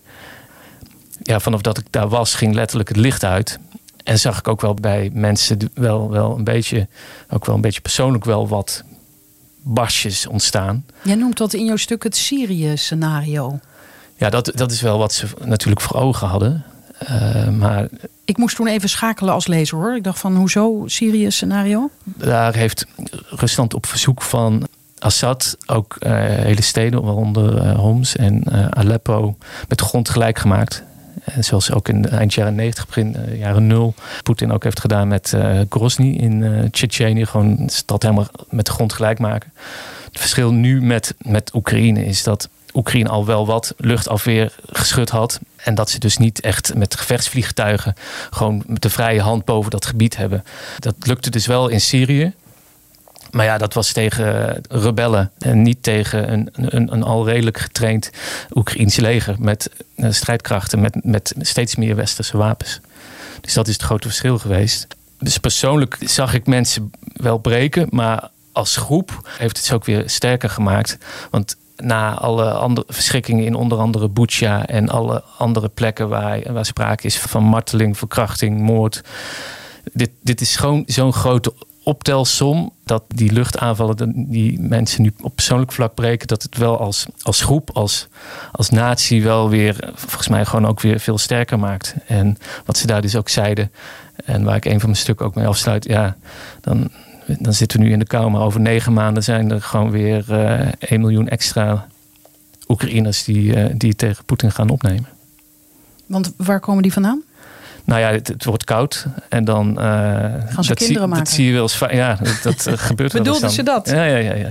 Ja, 1.24 1.40
vanaf 1.40 1.62
dat 1.62 1.78
ik 1.78 1.86
daar 1.90 2.08
was, 2.08 2.34
ging 2.34 2.54
letterlijk 2.54 2.90
het 2.90 2.98
licht 2.98 3.24
uit. 3.24 3.60
En 4.06 4.20
zag 4.20 4.40
ik 4.40 4.48
ook 4.48 4.62
wel 4.62 4.74
bij 4.74 5.10
mensen 5.14 5.58
wel, 5.74 6.10
wel 6.10 6.38
een 6.38 6.44
beetje, 6.44 6.88
ook 7.30 7.46
wel 7.46 7.56
een 7.56 7.62
beetje 7.62 7.82
persoonlijk 7.82 8.26
wel 8.26 8.48
wat 8.48 8.84
barsjes 9.62 10.28
ontstaan. 10.28 10.86
Jij 11.04 11.16
noemt 11.16 11.38
dat 11.38 11.54
in 11.54 11.66
jouw 11.66 11.76
stuk 11.76 12.04
het 12.04 12.16
Syrië-scenario. 12.16 13.60
Ja, 14.16 14.30
dat, 14.30 14.52
dat 14.56 14.72
is 14.72 14.82
wel 14.82 14.98
wat 14.98 15.14
ze 15.14 15.28
natuurlijk 15.46 15.82
voor 15.82 16.02
ogen 16.02 16.28
hadden. 16.28 16.64
Uh, 17.10 17.50
maar 17.50 17.88
ik 18.26 18.38
moest 18.38 18.56
toen 18.56 18.68
even 18.68 18.90
schakelen 18.90 19.34
als 19.34 19.48
lezer 19.48 19.78
hoor. 19.78 19.96
Ik 19.96 20.04
dacht 20.04 20.20
van 20.20 20.36
hoezo 20.36 20.84
Syrië-scenario? 20.86 21.90
Daar 22.04 22.56
heeft 22.56 22.86
Rusland 23.30 23.74
op 23.74 23.86
verzoek 23.86 24.22
van 24.22 24.68
Assad 25.00 25.58
ook 25.66 25.96
uh, 26.00 26.12
hele 26.20 26.62
steden, 26.62 27.04
waaronder 27.04 27.66
uh, 27.66 27.76
Homs 27.76 28.16
en 28.16 28.44
Aleppo, 28.76 29.38
met 29.68 29.82
grond 29.82 30.10
gelijk 30.10 30.40
gemaakt. 30.40 30.84
Zoals 31.40 31.72
ook 31.72 31.88
in 31.88 32.10
eind 32.10 32.34
jaren 32.34 32.56
90, 32.56 32.86
begin 32.86 33.16
uh, 33.18 33.40
jaren 33.40 33.68
0, 33.68 33.94
Poetin 34.24 34.52
ook 34.52 34.64
heeft 34.64 34.80
gedaan 34.80 35.08
met 35.08 35.32
uh, 35.36 35.60
Grozny 35.70 36.16
in 36.16 36.42
uh, 36.42 36.64
Tsjetsjenië. 36.70 37.26
Gewoon 37.26 37.56
de 37.56 37.72
stad 37.72 38.02
helemaal 38.02 38.28
met 38.50 38.66
de 38.66 38.72
grond 38.72 38.94
gelijk 38.94 39.20
maken. 39.20 39.54
Het 40.12 40.20
verschil 40.20 40.52
nu 40.52 40.82
met, 40.82 41.16
met 41.18 41.54
Oekraïne 41.54 42.06
is 42.06 42.24
dat 42.24 42.50
Oekraïne 42.74 43.10
al 43.10 43.26
wel 43.26 43.46
wat 43.46 43.74
luchtafweer 43.78 44.56
geschud 44.72 45.10
had. 45.10 45.40
En 45.56 45.76
dat 45.76 45.90
ze 45.90 46.00
dus 46.00 46.18
niet 46.18 46.40
echt 46.40 46.76
met 46.76 46.96
gevechtsvliegtuigen 46.96 47.96
gewoon 48.30 48.64
met 48.66 48.82
de 48.82 48.90
vrije 48.90 49.22
hand 49.22 49.46
boven 49.46 49.72
dat 49.72 49.86
gebied 49.86 50.18
hebben. 50.18 50.44
Dat 50.80 50.96
lukte 51.00 51.30
dus 51.30 51.46
wel 51.46 51.68
in 51.68 51.82
Syrië. 51.82 52.34
Maar 53.36 53.46
ja, 53.46 53.58
dat 53.58 53.74
was 53.74 53.92
tegen 53.92 54.62
rebellen 54.70 55.32
en 55.40 55.62
niet 55.62 55.84
tegen 55.84 56.32
een, 56.32 56.50
een, 56.54 56.94
een 56.94 57.04
al 57.04 57.26
redelijk 57.28 57.58
getraind 57.58 58.10
Oekraïns 58.54 58.96
leger 58.96 59.36
met 59.40 59.70
strijdkrachten, 59.98 60.82
met, 60.82 60.98
met 61.04 61.34
steeds 61.40 61.76
meer 61.76 61.96
westerse 61.96 62.38
wapens. 62.38 62.80
Dus 63.42 63.54
dat 63.54 63.68
is 63.68 63.74
het 63.74 63.84
grote 63.84 64.08
verschil 64.08 64.38
geweest. 64.38 64.88
Dus 65.20 65.38
persoonlijk 65.38 65.98
zag 66.00 66.34
ik 66.34 66.46
mensen 66.46 66.92
wel 67.14 67.38
breken, 67.38 67.88
maar 67.90 68.30
als 68.52 68.78
groep 68.78 69.30
heeft 69.38 69.58
het 69.58 69.66
ze 69.66 69.74
ook 69.74 69.86
weer 69.86 70.04
sterker 70.10 70.50
gemaakt. 70.50 70.98
Want 71.32 71.58
na 71.76 72.14
alle 72.14 72.52
andere 72.52 72.88
verschrikkingen 72.90 73.46
in 73.46 73.56
onder 73.56 73.78
andere 73.78 74.10
Bucha 74.10 74.68
en 74.68 74.90
alle 74.90 75.24
andere 75.38 75.70
plekken 75.70 76.10
waar, 76.10 76.54
waar 76.54 76.66
sprake 76.66 77.06
is 77.06 77.20
van 77.20 77.44
marteling, 77.44 77.98
verkrachting, 77.98 78.60
moord. 78.60 79.02
Dit, 79.94 80.10
dit 80.22 80.42
is 80.42 80.56
gewoon 80.56 80.84
zo'n 80.86 81.14
grote 81.14 81.54
optelsom 81.86 82.72
dat 82.84 83.04
die 83.08 83.32
luchtaanvallen 83.32 84.14
die 84.30 84.60
mensen 84.60 85.02
nu 85.02 85.14
op 85.22 85.36
persoonlijk 85.36 85.72
vlak 85.72 85.94
breken, 85.94 86.28
dat 86.28 86.44
het 86.44 86.58
wel 86.58 86.80
als, 86.80 87.06
als 87.22 87.42
groep, 87.42 87.70
als, 87.74 88.08
als 88.52 88.70
natie 88.70 89.24
wel 89.24 89.50
weer, 89.50 89.90
volgens 89.94 90.28
mij 90.28 90.46
gewoon 90.46 90.68
ook 90.68 90.82
weer 90.82 91.00
veel 91.00 91.18
sterker 91.18 91.60
maakt. 91.60 91.96
En 92.08 92.38
wat 92.66 92.78
ze 92.78 92.88
daar 92.88 93.02
dus 93.02 93.16
ook 93.16 93.30
zeiden, 93.30 93.72
en 94.26 94.44
waar 94.44 94.56
ik 94.56 94.66
een 94.66 94.80
van 94.80 94.90
mijn 94.90 95.02
stukken 95.02 95.26
ook 95.26 95.36
mee 95.36 95.48
afsluit, 95.48 95.86
ja, 95.86 96.16
dan, 96.62 96.90
dan 97.40 97.54
zitten 97.54 97.80
we 97.80 97.86
nu 97.86 97.92
in 97.92 98.00
de 98.00 98.06
kou, 98.06 98.32
maar 98.32 98.42
over 98.42 98.62
negen 98.62 98.94
maanden 98.94 99.24
zijn 99.24 99.52
er 99.52 99.62
gewoon 99.62 99.92
weer 99.92 100.26
uh, 100.30 100.68
1 100.80 101.02
miljoen 101.02 101.28
extra 101.28 101.88
Oekraïners 102.68 103.24
die, 103.24 103.56
uh, 103.56 103.66
die 103.78 103.96
tegen 103.96 104.26
Poetin 104.26 104.52
gaan 104.52 104.70
opnemen. 104.70 105.08
Want 106.06 106.34
waar 106.38 106.60
komen 106.60 106.84
die 106.84 106.94
vandaan? 106.94 107.24
Nou 107.86 108.02
ja, 108.02 108.12
het, 108.12 108.28
het, 108.28 108.46
wordt 108.46 108.64
koud. 108.64 109.06
En 109.30 109.46
dan. 109.46 109.70
Uh, 109.70 109.76
Gaan 109.76 110.64
ze 110.64 110.68
dat 110.68 110.78
kinderen 110.78 110.84
zie, 110.84 110.98
maken? 111.00 111.24
Dat 111.24 111.30
zie 111.30 111.46
je 111.46 111.54
wel 111.54 111.62
eens. 111.62 111.80
Ja, 111.92 112.18
dat, 112.22 112.40
dat 112.44 112.68
uh, 112.68 112.74
gebeurt 112.88 113.14
wel 113.14 113.24
Bedoelden 113.24 113.50
ze 113.50 113.64
dat? 113.64 113.90
Ja, 113.90 114.04
ja, 114.04 114.18
ja. 114.18 114.34
ja, 114.34 114.50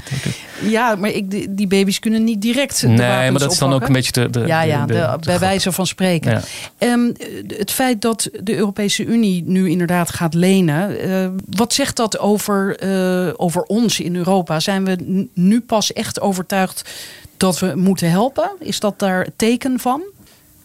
ja 0.62 0.94
maar 0.94 1.10
ik, 1.10 1.56
die, 1.56 1.66
baby's 1.66 1.98
kunnen 1.98 2.24
niet 2.24 2.42
direct. 2.42 2.80
De 2.80 2.88
nee, 2.88 3.30
maar 3.30 3.40
dat 3.40 3.52
is 3.52 3.58
dan 3.58 3.72
ook 3.72 3.86
een 3.86 3.92
beetje 3.92 4.12
de. 4.12 4.30
de 4.30 4.46
ja, 4.46 4.62
ja, 4.62 4.86
de, 4.86 5.16
bij 5.20 5.38
wijze 5.38 5.72
van 5.72 5.86
spreken. 5.86 6.30
Ja. 6.30 6.40
Ehm, 6.78 7.12
het 7.56 7.70
feit 7.70 8.00
dat 8.00 8.30
de 8.42 8.56
Europese 8.56 9.04
Unie 9.04 9.42
nu 9.46 9.70
inderdaad 9.70 10.10
gaat 10.10 10.34
lenen, 10.34 10.98
eh, 11.00 11.26
wat 11.46 11.72
zegt 11.72 11.96
dat 11.96 12.18
over, 12.18 12.78
eh, 12.78 13.32
over 13.36 13.62
ons 13.62 14.00
in 14.00 14.16
Europa? 14.16 14.60
Zijn 14.60 14.84
we 14.84 15.26
nu 15.34 15.60
pas 15.60 15.92
echt 15.92 16.20
overtuigd 16.20 16.90
dat 17.36 17.58
we 17.58 17.72
moeten 17.76 18.10
helpen? 18.10 18.50
Is 18.58 18.80
dat 18.80 18.98
daar 18.98 19.24
het 19.24 19.38
teken 19.38 19.80
van? 19.80 20.02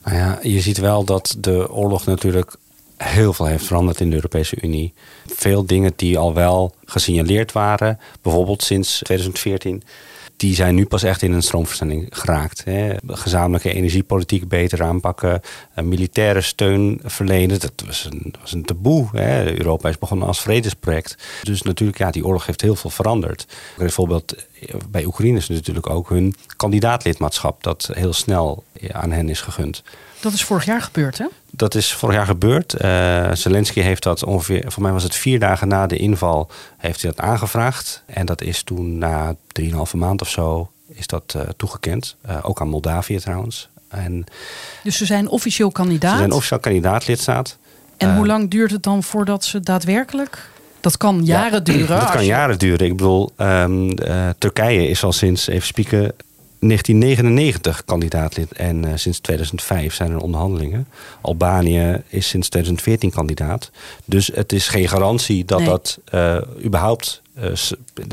Nou 0.09 0.21
ja, 0.21 0.39
je 0.41 0.61
ziet 0.61 0.77
wel 0.77 1.03
dat 1.03 1.35
de 1.39 1.71
oorlog 1.71 2.05
natuurlijk 2.05 2.55
heel 2.97 3.33
veel 3.33 3.45
heeft 3.45 3.65
veranderd 3.65 3.99
in 3.99 4.09
de 4.09 4.15
Europese 4.15 4.57
Unie. 4.61 4.93
Veel 5.25 5.65
dingen 5.65 5.93
die 5.95 6.17
al 6.17 6.33
wel 6.33 6.75
gesignaleerd 6.85 7.51
waren, 7.51 7.99
bijvoorbeeld 8.21 8.63
sinds 8.63 8.99
2014, 9.03 9.83
die 10.37 10.55
zijn 10.55 10.75
nu 10.75 10.85
pas 10.85 11.03
echt 11.03 11.21
in 11.21 11.31
een 11.31 11.41
stroomversnelling 11.41 12.07
geraakt. 12.09 12.63
Hè. 12.63 12.95
Gezamenlijke 13.07 13.73
energiepolitiek 13.73 14.47
beter 14.47 14.83
aanpakken, 14.83 15.41
militaire 15.81 16.41
steun 16.41 16.99
verlenen. 17.03 17.59
Dat 17.59 17.83
was 17.85 18.07
een, 18.11 18.33
was 18.41 18.53
een 18.53 18.65
taboe. 18.65 19.07
Hè. 19.11 19.57
Europa 19.57 19.89
is 19.89 19.97
begonnen 19.97 20.27
als 20.27 20.41
vredesproject. 20.41 21.17
Dus 21.43 21.61
natuurlijk, 21.61 21.97
ja, 21.97 22.11
die 22.11 22.25
oorlog 22.25 22.45
heeft 22.45 22.61
heel 22.61 22.75
veel 22.75 22.89
veranderd. 22.89 23.45
Bijvoorbeeld 23.77 24.45
bij 24.89 25.05
Oekraïne 25.05 25.37
is 25.37 25.49
natuurlijk 25.49 25.89
ook 25.89 26.09
hun 26.09 26.35
kandidaatlidmaatschap 26.55 27.63
dat 27.63 27.89
heel 27.93 28.13
snel 28.13 28.63
aan 28.91 29.11
hen 29.11 29.29
is 29.29 29.41
gegund. 29.41 29.83
Dat 30.19 30.33
is 30.33 30.43
vorig 30.43 30.65
jaar 30.65 30.81
gebeurd, 30.81 31.17
hè? 31.17 31.25
Dat 31.51 31.75
is 31.75 31.93
vorig 31.93 32.15
jaar 32.15 32.25
gebeurd. 32.25 32.73
Eh, 32.73 33.31
Zelensky 33.33 33.81
heeft 33.81 34.03
dat 34.03 34.23
ongeveer, 34.23 34.71
voor 34.71 34.83
mij 34.83 34.91
was 34.91 35.03
het 35.03 35.15
vier 35.15 35.39
dagen 35.39 35.67
na 35.67 35.87
de 35.87 35.97
inval, 35.97 36.49
heeft 36.77 37.01
hij 37.01 37.11
dat 37.11 37.25
aangevraagd. 37.25 38.03
En 38.05 38.25
dat 38.25 38.41
is 38.41 38.63
toen 38.63 38.97
na 38.97 39.35
drieënhalve 39.47 39.97
maand 39.97 40.21
of 40.21 40.29
zo, 40.29 40.71
is 40.87 41.07
dat 41.07 41.33
eh, 41.35 41.41
toegekend. 41.57 42.15
Eh, 42.21 42.37
ook 42.41 42.61
aan 42.61 42.67
Moldavië 42.67 43.17
trouwens. 43.19 43.69
En 43.89 44.23
Dus 44.83 44.97
ze 44.97 45.05
zijn 45.05 45.27
officieel 45.27 45.71
kandidaat. 45.71 46.11
ze 46.11 46.17
zijn 46.17 46.31
officieel 46.31 46.59
kandidaatlidstaat. 46.59 47.57
en 47.97 48.09
eh, 48.09 48.15
hoe 48.15 48.25
lang 48.27 48.49
duurt 48.49 48.71
het 48.71 48.83
dan 48.83 49.03
voordat 49.03 49.43
ze 49.45 49.59
daadwerkelijk... 49.59 50.49
Dat 50.81 50.97
kan 50.97 51.25
jaren 51.25 51.63
duren. 51.63 51.99
Dat 51.99 52.11
kan 52.11 52.21
je- 52.21 52.27
jaren 52.27 52.59
duren. 52.59 52.85
Ik 52.87 52.97
bedoel, 52.97 53.31
ehm, 53.35 53.89
eh, 53.89 54.29
Turkije 54.37 54.87
is 54.87 55.03
al 55.03 55.11
sinds, 55.11 55.47
even 55.47 55.67
spieken, 55.67 56.11
1999 56.59 57.85
kandidaatlid 57.85 58.51
en 58.51 58.85
uh, 58.85 58.91
sinds 58.95 59.19
2005 59.19 59.93
zijn 59.93 60.11
er 60.11 60.19
onderhandelingen. 60.19 60.87
Albanië 61.21 62.01
is 62.07 62.27
sinds 62.27 62.49
2014 62.49 63.11
kandidaat. 63.11 63.71
Dus 64.05 64.31
het 64.33 64.53
is 64.53 64.67
geen 64.67 64.87
garantie 64.87 65.45
dat 65.45 65.65
dat 65.65 65.99
uh, 66.13 66.37
überhaupt. 66.63 67.21
Uh, 67.37 67.43
er, 67.43 67.53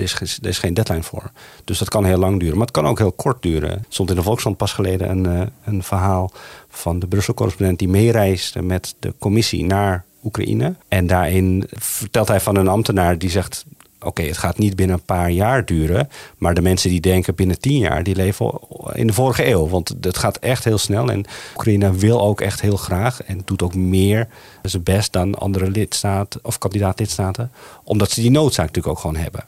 is, 0.03 0.39
er 0.43 0.49
is 0.49 0.59
geen 0.59 0.75
deadline 0.75 1.03
voor. 1.03 1.31
Dus 1.65 1.79
dat 1.79 1.89
kan 1.89 2.05
heel 2.05 2.19
lang 2.19 2.41
duren. 2.41 2.57
Maar 2.57 2.67
het 2.67 2.77
kan 2.77 2.87
ook 2.87 2.99
heel 2.99 3.13
kort 3.13 3.43
duren. 3.43 3.71
Er 3.71 3.85
stond 3.89 4.11
in 4.11 4.17
de 4.17 4.23
Volkskrant 4.23 4.57
pas 4.57 4.73
geleden 4.73 5.11
een, 5.11 5.51
een 5.65 5.83
verhaal 5.83 6.33
van 6.69 6.99
de 6.99 7.07
Brussel-correspondent 7.07 7.79
die 7.79 7.89
meereisde 7.89 8.63
met 8.63 8.95
de 8.99 9.15
commissie 9.19 9.65
naar 9.65 10.05
Oekraïne. 10.25 10.75
En 10.89 11.07
daarin 11.07 11.67
vertelt 11.71 12.29
hij 12.29 12.41
van 12.41 12.57
een 12.57 12.69
ambtenaar 12.69 13.19
die 13.19 13.31
zegt: 13.31 13.65
Oké, 14.01 14.23
het 14.23 14.39
gaat 14.39 14.59
niet 14.59 14.77
binnen 14.77 14.97
een 14.97 15.05
paar 15.05 15.31
jaar 15.31 15.65
duren. 15.65 16.09
Maar 16.39 16.55
de 16.55 16.63
mensen 16.63 16.91
die 16.91 17.01
denken 17.01 17.35
binnen 17.35 17.61
tien 17.61 17.79
jaar, 17.79 18.03
die 18.03 18.15
leven 18.15 18.59
in 18.93 19.07
de 19.07 19.13
vorige 19.13 19.47
eeuw. 19.47 19.69
Want 19.69 19.95
het 20.01 20.19
gaat 20.19 20.39
echt 20.39 20.65
heel 20.65 20.79
snel. 20.79 21.11
En 21.11 21.25
Oekraïne 21.55 21.93
wil 21.93 22.21
ook 22.21 22.41
echt 22.41 22.61
heel 22.61 22.77
graag. 22.77 23.23
En 23.23 23.43
doet 23.45 23.63
ook 23.63 23.75
meer 23.75 24.29
zijn 24.63 24.83
best 24.83 25.13
dan 25.13 25.35
andere 25.35 25.71
lidstaten 25.71 26.41
of 26.43 26.59
kandidaat-lidstaten. 26.59 27.51
Omdat 27.85 28.11
ze 28.11 28.21
die 28.21 28.31
noodzaak 28.31 28.67
natuurlijk 28.67 28.95
ook 28.95 29.01
gewoon 29.01 29.17
hebben. 29.17 29.45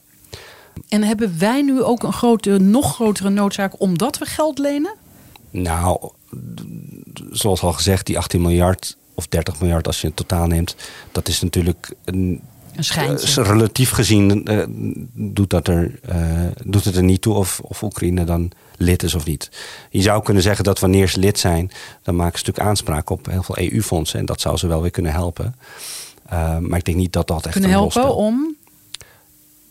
En 0.88 1.02
hebben 1.02 1.38
wij 1.38 1.62
nu 1.62 1.82
ook 1.82 2.02
een 2.02 2.12
grote, 2.12 2.58
nog 2.58 2.94
grotere 2.94 3.30
noodzaak 3.30 3.80
omdat 3.80 4.18
we 4.18 4.24
geld 4.24 4.58
lenen? 4.58 4.94
Nou, 5.50 6.10
zoals 7.30 7.62
al 7.62 7.72
gezegd, 7.72 8.06
die 8.06 8.18
18 8.18 8.42
miljard 8.42 8.96
of 9.14 9.26
30 9.26 9.60
miljard 9.60 9.86
als 9.86 10.00
je 10.00 10.06
het 10.06 10.16
totaal 10.16 10.46
neemt, 10.46 10.76
dat 11.12 11.28
is 11.28 11.40
natuurlijk 11.40 11.94
een 12.04 12.40
een 12.78 12.84
schijntje. 12.84 13.40
Uh, 13.40 13.46
relatief 13.46 13.90
gezien 13.90 14.52
uh, 14.52 14.64
doet, 15.12 15.50
dat 15.50 15.68
er, 15.68 16.00
uh, 16.08 16.16
doet 16.64 16.84
het 16.84 16.96
er 16.96 17.02
niet 17.02 17.22
toe 17.22 17.34
of, 17.34 17.60
of 17.62 17.82
Oekraïne 17.82 18.24
dan 18.24 18.50
lid 18.76 19.02
is 19.02 19.14
of 19.14 19.24
niet. 19.24 19.50
Je 19.90 20.02
zou 20.02 20.22
kunnen 20.22 20.42
zeggen 20.42 20.64
dat 20.64 20.78
wanneer 20.78 21.08
ze 21.08 21.18
lid 21.18 21.38
zijn, 21.38 21.70
dan 22.02 22.16
maken 22.16 22.38
ze 22.38 22.44
natuurlijk 22.44 22.68
aanspraak 22.68 23.10
op 23.10 23.26
heel 23.26 23.42
veel 23.42 23.58
EU-fondsen. 23.58 24.18
En 24.18 24.26
dat 24.26 24.40
zou 24.40 24.56
ze 24.56 24.66
wel 24.66 24.82
weer 24.82 24.90
kunnen 24.90 25.12
helpen. 25.12 25.54
maar 26.60 26.78
ik 26.78 26.84
denk 26.84 26.96
niet 26.96 27.12
dat 27.12 27.26
dat 27.26 27.44
echt 27.44 27.52
kunnen 27.52 27.70
helpen 27.70 28.14
om 28.14 28.56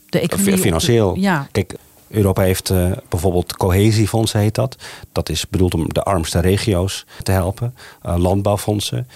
de 0.09 0.19
economie 0.19 0.57
financieel. 0.57 1.15
ja. 1.15 1.47
Kijk, 1.51 1.75
Europa 2.07 2.41
heeft 2.41 2.73
bijvoorbeeld 3.09 3.57
cohesiefondsen, 3.57 4.39
heet 4.39 4.55
dat. 4.55 4.75
Dat 5.11 5.29
is 5.29 5.47
bedoeld 5.49 5.73
om 5.73 5.93
de 5.93 6.03
armste 6.03 6.39
regio's 6.39 7.05
te 7.23 7.31
helpen. 7.31 7.75
landbouwfondsen. 8.01 9.07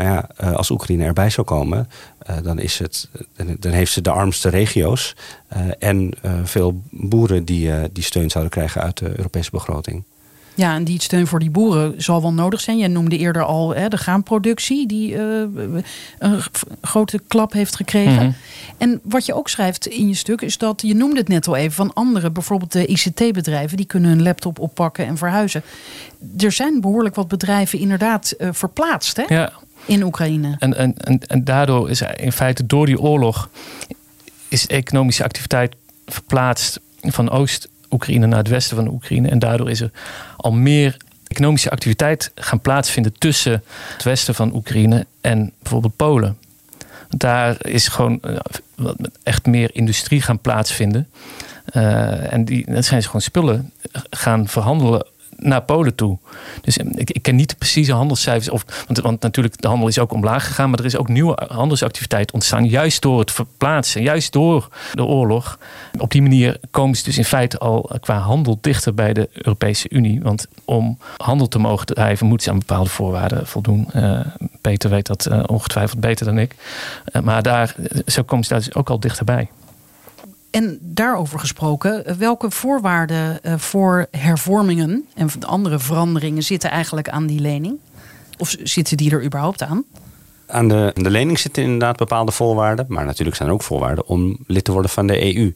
Nou 0.00 0.12
ja, 0.12 0.28
eh, 0.36 0.52
als 0.52 0.70
Oekraïne 0.70 1.04
erbij 1.04 1.30
zou 1.30 1.46
komen, 1.46 1.78
eh, 1.78 1.86
dan, 2.42 2.58
is 2.58 2.78
het, 2.78 3.08
dan 3.58 3.72
heeft 3.72 3.92
ze 3.92 4.00
de 4.00 4.10
armste 4.10 4.48
regio's 4.48 5.16
eh, 5.48 5.60
en 5.78 6.10
veel 6.44 6.82
boeren 6.90 7.44
die, 7.44 7.70
die 7.92 8.04
steun 8.04 8.30
zouden 8.30 8.52
krijgen 8.52 8.82
uit 8.82 8.98
de 8.98 9.12
Europese 9.16 9.50
begroting. 9.50 10.04
Ja, 10.54 10.74
en 10.74 10.84
die 10.84 11.02
steun 11.02 11.26
voor 11.26 11.38
die 11.38 11.50
boeren 11.50 12.02
zal 12.02 12.22
wel 12.22 12.32
nodig 12.32 12.60
zijn. 12.60 12.78
Je 12.78 12.88
noemde 12.88 13.18
eerder 13.18 13.42
al 13.42 13.74
hè, 13.74 13.88
de 13.88 13.96
graanproductie, 13.96 14.86
die 14.86 15.18
een 15.18 16.42
grote 16.82 17.20
klap 17.28 17.52
heeft 17.52 17.76
gekregen. 17.76 18.26
Mhm. 18.26 18.32
En 18.78 19.00
wat 19.02 19.26
je 19.26 19.34
ook 19.34 19.48
schrijft 19.48 19.86
in 19.86 20.08
je 20.08 20.14
stuk, 20.14 20.40
is 20.40 20.58
dat 20.58 20.82
je 20.82 20.94
noemde 20.94 21.18
het 21.18 21.28
net 21.28 21.48
al 21.48 21.56
even 21.56 21.72
van 21.72 21.92
andere, 21.92 22.30
bijvoorbeeld 22.30 22.72
de 22.72 22.86
ICT-bedrijven, 22.86 23.76
die 23.76 23.86
kunnen 23.86 24.10
hun 24.10 24.22
laptop 24.22 24.58
oppakken 24.58 25.06
en 25.06 25.16
verhuizen. 25.16 25.62
Er 26.38 26.52
zijn 26.52 26.80
behoorlijk 26.80 27.14
wat 27.14 27.28
bedrijven 27.28 27.78
inderdaad 27.78 28.34
verplaatst. 28.38 29.16
Hè? 29.16 29.24
Ja 29.34 29.52
in 29.90 30.02
Oekraïne. 30.02 30.56
En, 30.58 30.76
en, 30.76 30.94
en, 31.26 31.44
daardoor 31.44 31.90
is 31.90 32.02
in 32.16 32.32
feite 32.32 32.66
door 32.66 32.86
die 32.86 33.00
oorlog 33.00 33.48
is 34.48 34.66
economische 34.66 35.24
activiteit 35.24 35.74
verplaatst 36.06 36.80
van 37.00 37.30
Oost-Oekraïne 37.30 38.26
naar 38.26 38.38
het 38.38 38.48
westen 38.48 38.76
van 38.76 38.88
Oekraïne. 38.88 39.28
En 39.28 39.38
daardoor 39.38 39.70
is 39.70 39.80
er 39.80 39.90
al 40.36 40.52
meer 40.52 40.96
economische 41.26 41.70
activiteit 41.70 42.32
gaan 42.34 42.60
plaatsvinden 42.60 43.18
tussen 43.18 43.62
het 43.92 44.02
westen 44.02 44.34
van 44.34 44.54
Oekraïne 44.54 45.06
en 45.20 45.52
bijvoorbeeld 45.62 45.96
Polen. 45.96 46.38
Daar 47.08 47.66
is 47.66 47.88
gewoon 47.88 48.20
eh, 48.22 48.36
echt 49.22 49.46
meer 49.46 49.70
industrie 49.72 50.22
gaan 50.22 50.38
plaatsvinden. 50.38 51.08
Uh, 51.72 52.32
en 52.32 52.44
die, 52.44 52.64
dan 52.72 52.82
zijn 52.82 53.00
ze 53.00 53.06
gewoon 53.06 53.22
spullen 53.22 53.72
gaan 54.10 54.48
verhandelen 54.48 55.06
naar 55.40 55.62
Polen 55.62 55.94
toe. 55.94 56.18
Dus 56.60 56.76
eh, 56.76 56.86
ik, 56.94 57.10
ik 57.10 57.22
ken 57.22 57.36
niet 57.36 57.48
de 57.48 57.56
precieze 57.56 57.92
handelscijfers. 57.92 58.50
Of, 58.50 58.64
want, 59.02 59.20
natuurlijk, 59.20 59.60
de 59.60 59.68
handel 59.68 59.88
is 59.88 59.98
ook 59.98 60.12
omlaag 60.12 60.46
gegaan. 60.46 60.70
Maar 60.70 60.78
er 60.78 60.84
is 60.84 60.96
ook 60.96 61.08
nieuwe 61.08 61.38
handelsactiviteit 61.48 62.32
ontstaan. 62.32 62.66
Juist 62.66 63.02
door 63.02 63.18
het 63.18 63.30
verplaatsen. 63.30 64.02
Juist 64.02 64.32
door 64.32 64.68
de 64.92 65.04
oorlog. 65.04 65.58
Op 65.98 66.10
die 66.10 66.22
manier 66.22 66.60
komen 66.70 66.96
ze 66.96 67.04
dus 67.04 67.18
in 67.18 67.24
feite 67.24 67.58
al 67.58 67.90
qua 68.00 68.18
handel 68.18 68.58
dichter 68.60 68.94
bij 68.94 69.12
de 69.12 69.28
Europese 69.32 69.90
Unie. 69.90 70.22
Want 70.22 70.46
om 70.64 70.98
handel 71.16 71.48
te 71.48 71.58
mogen 71.58 71.86
drijven, 71.86 72.26
moeten 72.26 72.46
ze 72.46 72.52
aan 72.52 72.58
bepaalde 72.58 72.90
voorwaarden 72.90 73.46
voldoen. 73.46 73.88
Uh, 73.96 74.20
Peter 74.60 74.90
weet 74.90 75.06
dat 75.06 75.28
uh, 75.30 75.42
ongetwijfeld 75.46 76.00
beter 76.00 76.26
dan 76.26 76.38
ik. 76.38 76.54
Maar 77.22 77.42
daar, 77.42 77.74
zo 78.06 78.22
komen 78.22 78.44
ze 78.44 78.50
daar 78.50 78.62
dus 78.62 78.74
ook 78.74 78.90
al 78.90 79.00
dichterbij. 79.00 79.48
En 80.50 80.78
daarover 80.80 81.38
gesproken, 81.38 82.18
welke 82.18 82.50
voorwaarden 82.50 83.42
eh, 83.42 83.54
voor 83.58 84.06
hervormingen 84.10 85.06
en 85.14 85.30
andere 85.46 85.78
veranderingen 85.78 86.42
zitten 86.42 86.70
eigenlijk 86.70 87.08
aan 87.08 87.26
die 87.26 87.40
lening? 87.40 87.78
Of 88.38 88.56
zitten 88.62 88.96
die 88.96 89.10
er 89.10 89.24
überhaupt 89.24 89.62
aan? 89.62 89.84
Aan 90.46 90.68
de, 90.68 90.90
de 90.94 91.10
lening 91.10 91.38
zitten 91.38 91.62
inderdaad 91.62 91.96
bepaalde 91.96 92.32
voorwaarden. 92.32 92.86
Maar 92.88 93.04
natuurlijk 93.04 93.36
zijn 93.36 93.48
er 93.48 93.54
ook 93.54 93.62
voorwaarden 93.62 94.06
om 94.06 94.36
lid 94.46 94.64
te 94.64 94.72
worden 94.72 94.90
van 94.90 95.06
de 95.06 95.36
EU. 95.36 95.54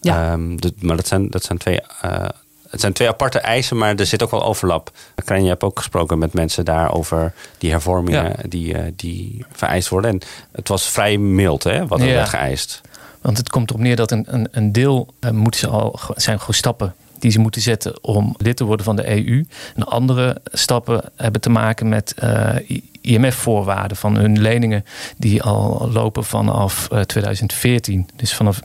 Ja. 0.00 0.32
Um, 0.32 0.58
maar 0.80 0.96
dat 0.96 1.06
zijn, 1.06 1.30
dat 1.30 1.44
zijn 1.44 1.58
twee. 1.58 1.80
Uh, 2.04 2.28
het 2.70 2.80
zijn 2.82 2.92
twee 2.92 3.08
aparte 3.08 3.38
eisen, 3.38 3.76
maar 3.78 3.94
er 3.94 4.06
zit 4.06 4.22
ook 4.22 4.30
wel 4.30 4.44
overlap. 4.44 4.90
Krijn, 5.24 5.42
je 5.42 5.48
hebt 5.48 5.62
ook 5.62 5.78
gesproken 5.78 6.18
met 6.18 6.32
mensen 6.32 6.64
daar 6.64 6.92
over 6.92 7.32
die 7.58 7.70
hervormingen 7.70 8.36
die, 8.48 8.74
uh, 8.74 8.80
die 8.96 9.44
vereist 9.52 9.88
worden. 9.88 10.10
En 10.10 10.20
het 10.52 10.68
was 10.68 10.90
vrij 10.90 11.18
mild, 11.18 11.62
hè, 11.62 11.86
wat 11.86 12.00
er 12.00 12.06
ja. 12.06 12.14
werd 12.14 12.28
geëist. 12.28 12.80
Want 13.24 13.36
het 13.36 13.48
komt 13.48 13.70
erop 13.70 13.82
neer 13.82 13.96
dat 13.96 14.10
een, 14.10 14.24
een, 14.28 14.48
een 14.50 14.72
deel 14.72 15.14
uh, 15.20 15.46
ze 15.50 15.68
al, 15.68 16.00
zijn 16.14 16.38
gewoon 16.38 16.54
stappen 16.54 16.94
die 17.18 17.30
ze 17.30 17.38
moeten 17.38 17.60
zetten 17.60 18.04
om 18.04 18.34
lid 18.38 18.56
te 18.56 18.64
worden 18.64 18.84
van 18.84 18.96
de 18.96 19.08
EU. 19.08 19.46
En 19.74 19.84
andere 19.84 20.40
stappen 20.44 21.10
hebben 21.16 21.40
te 21.40 21.50
maken 21.50 21.88
met 21.88 22.14
uh, 22.24 22.56
IMF-voorwaarden 23.00 23.96
van 23.96 24.16
hun 24.16 24.40
leningen 24.40 24.84
die 25.16 25.42
al 25.42 25.90
lopen 25.92 26.24
vanaf 26.24 26.88
uh, 26.92 27.00
2014. 27.00 28.08
Dus 28.16 28.34
vanaf 28.34 28.60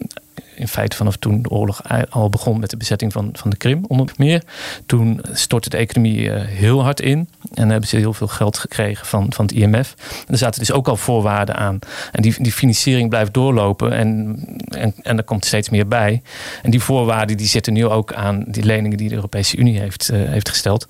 in 0.60 0.68
feite 0.68 0.96
vanaf 0.96 1.16
toen 1.16 1.42
de 1.42 1.50
oorlog 1.50 1.82
al 2.10 2.30
begon 2.30 2.60
met 2.60 2.70
de 2.70 2.78
bezetting 2.78 3.12
van, 3.12 3.30
van 3.34 3.50
de 3.50 3.58
Krim 3.58 3.86
onder 3.88 4.12
meer. 4.18 4.44
Toen 4.86 5.22
stortte 5.32 5.70
de 5.70 5.78
economie 5.78 6.20
uh, 6.20 6.42
heel 6.42 6.84
hard 6.84 7.02
in. 7.02 7.30
En 7.54 7.70
hebben 7.70 7.90
ze 7.90 7.98
heel 7.98 8.14
veel 8.14 8.28
geld 8.28 8.58
gekregen 8.58 9.06
van, 9.06 9.34
van 9.34 9.46
het 9.46 9.54
IMF. 9.54 9.96
Er 10.28 10.38
zaten 10.38 10.60
dus 10.60 10.72
ook 10.72 10.88
al 10.88 10.96
voorwaarden 10.96 11.56
aan. 11.56 11.80
En 12.12 12.22
die, 12.22 12.36
die 12.38 12.52
financiering 12.52 13.10
blijft 13.10 13.34
doorlopen. 13.34 13.94
En, 13.94 14.40
en, 14.68 14.94
en 15.02 15.18
er 15.18 15.24
komt 15.24 15.46
steeds 15.46 15.70
meer 15.70 15.88
bij. 15.88 16.22
En 16.62 16.72
die 16.72 16.82
voorwaarden 16.82 17.38
die 17.38 17.48
zitten 17.48 17.74
nu 17.74 17.86
ook 17.86 18.14
aan 18.14 18.44
die 18.48 18.64
leningen 18.64 18.98
die 18.98 19.10
de 19.10 19.16
Europese 19.16 19.58
Unie 19.58 19.80
heeft, 19.80 20.10
uh, 20.14 20.30
heeft 20.30 20.50
gesteld. 20.50 20.88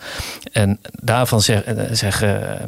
En 0.51 0.79
daarvan 1.01 1.41
uh, 1.49 1.57
zeggen 1.91 2.59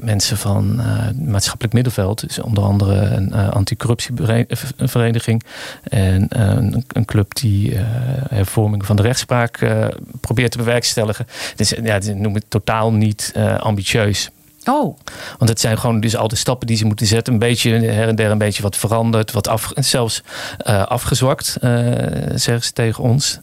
mensen 0.00 0.36
van 0.36 0.80
maatschappelijk 1.24 1.74
middenveld. 1.74 2.20
Dus 2.20 2.38
onder 2.38 2.64
andere 2.64 2.94
een 2.94 3.32
anticorruptievereniging. 3.32 5.42
En 5.82 6.28
een, 6.38 6.84
een, 6.92 7.04
club 7.04 7.34
die 7.34 7.72
uh, 7.72 7.80
hervorming 8.28 8.86
van 8.86 8.96
de 8.96 9.02
rechtspraak 9.02 9.60
uh, 9.60 9.86
probeert 10.20 10.50
te 10.50 10.58
bewerkstelligen. 10.58 11.26
Dus 11.56 11.74
ja, 11.82 12.00
ze 12.00 12.12
noemen 12.12 12.40
het 12.40 12.50
totaal 12.50 12.92
niet 12.92 13.32
uh, 13.36 13.58
ambitieus. 13.58 14.30
Oh. 14.64 14.98
Want 15.38 15.50
het 15.50 15.60
zijn 15.60 15.78
gewoon 15.78 16.00
dus 16.00 16.16
al 16.16 16.28
de 16.28 16.36
stappen 16.36 16.66
die 16.66 16.76
ze 16.76 16.84
moeten 16.84 17.06
zetten. 17.06 17.32
Een 17.32 17.38
beetje 17.38 17.70
her 17.70 18.08
en 18.08 18.16
der 18.16 18.30
een 18.30 18.38
beetje 18.38 18.62
wat 18.62 18.76
veranderd. 18.76 19.32
Wat 19.32 19.48
af, 19.48 19.70
zelfs 19.74 20.22
afgezwakt, 20.84 21.56
zeggen 22.34 22.62
ze 22.62 22.72
tegen 22.72 23.04
ons. 23.04 23.38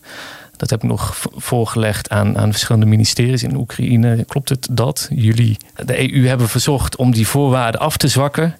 Dat 0.57 0.69
heb 0.69 0.83
ik 0.83 0.89
nog 0.89 1.17
voorgelegd 1.35 2.09
aan, 2.09 2.37
aan 2.37 2.51
verschillende 2.51 2.85
ministeries 2.85 3.43
in 3.43 3.55
Oekraïne. 3.55 4.23
Klopt 4.27 4.49
het 4.49 4.67
dat 4.71 5.07
jullie 5.11 5.57
de 5.85 6.13
EU 6.13 6.27
hebben 6.27 6.49
verzocht 6.49 6.95
om 6.95 7.11
die 7.11 7.27
voorwaarden 7.27 7.81
af 7.81 7.97
te 7.97 8.07
zwakken? 8.07 8.55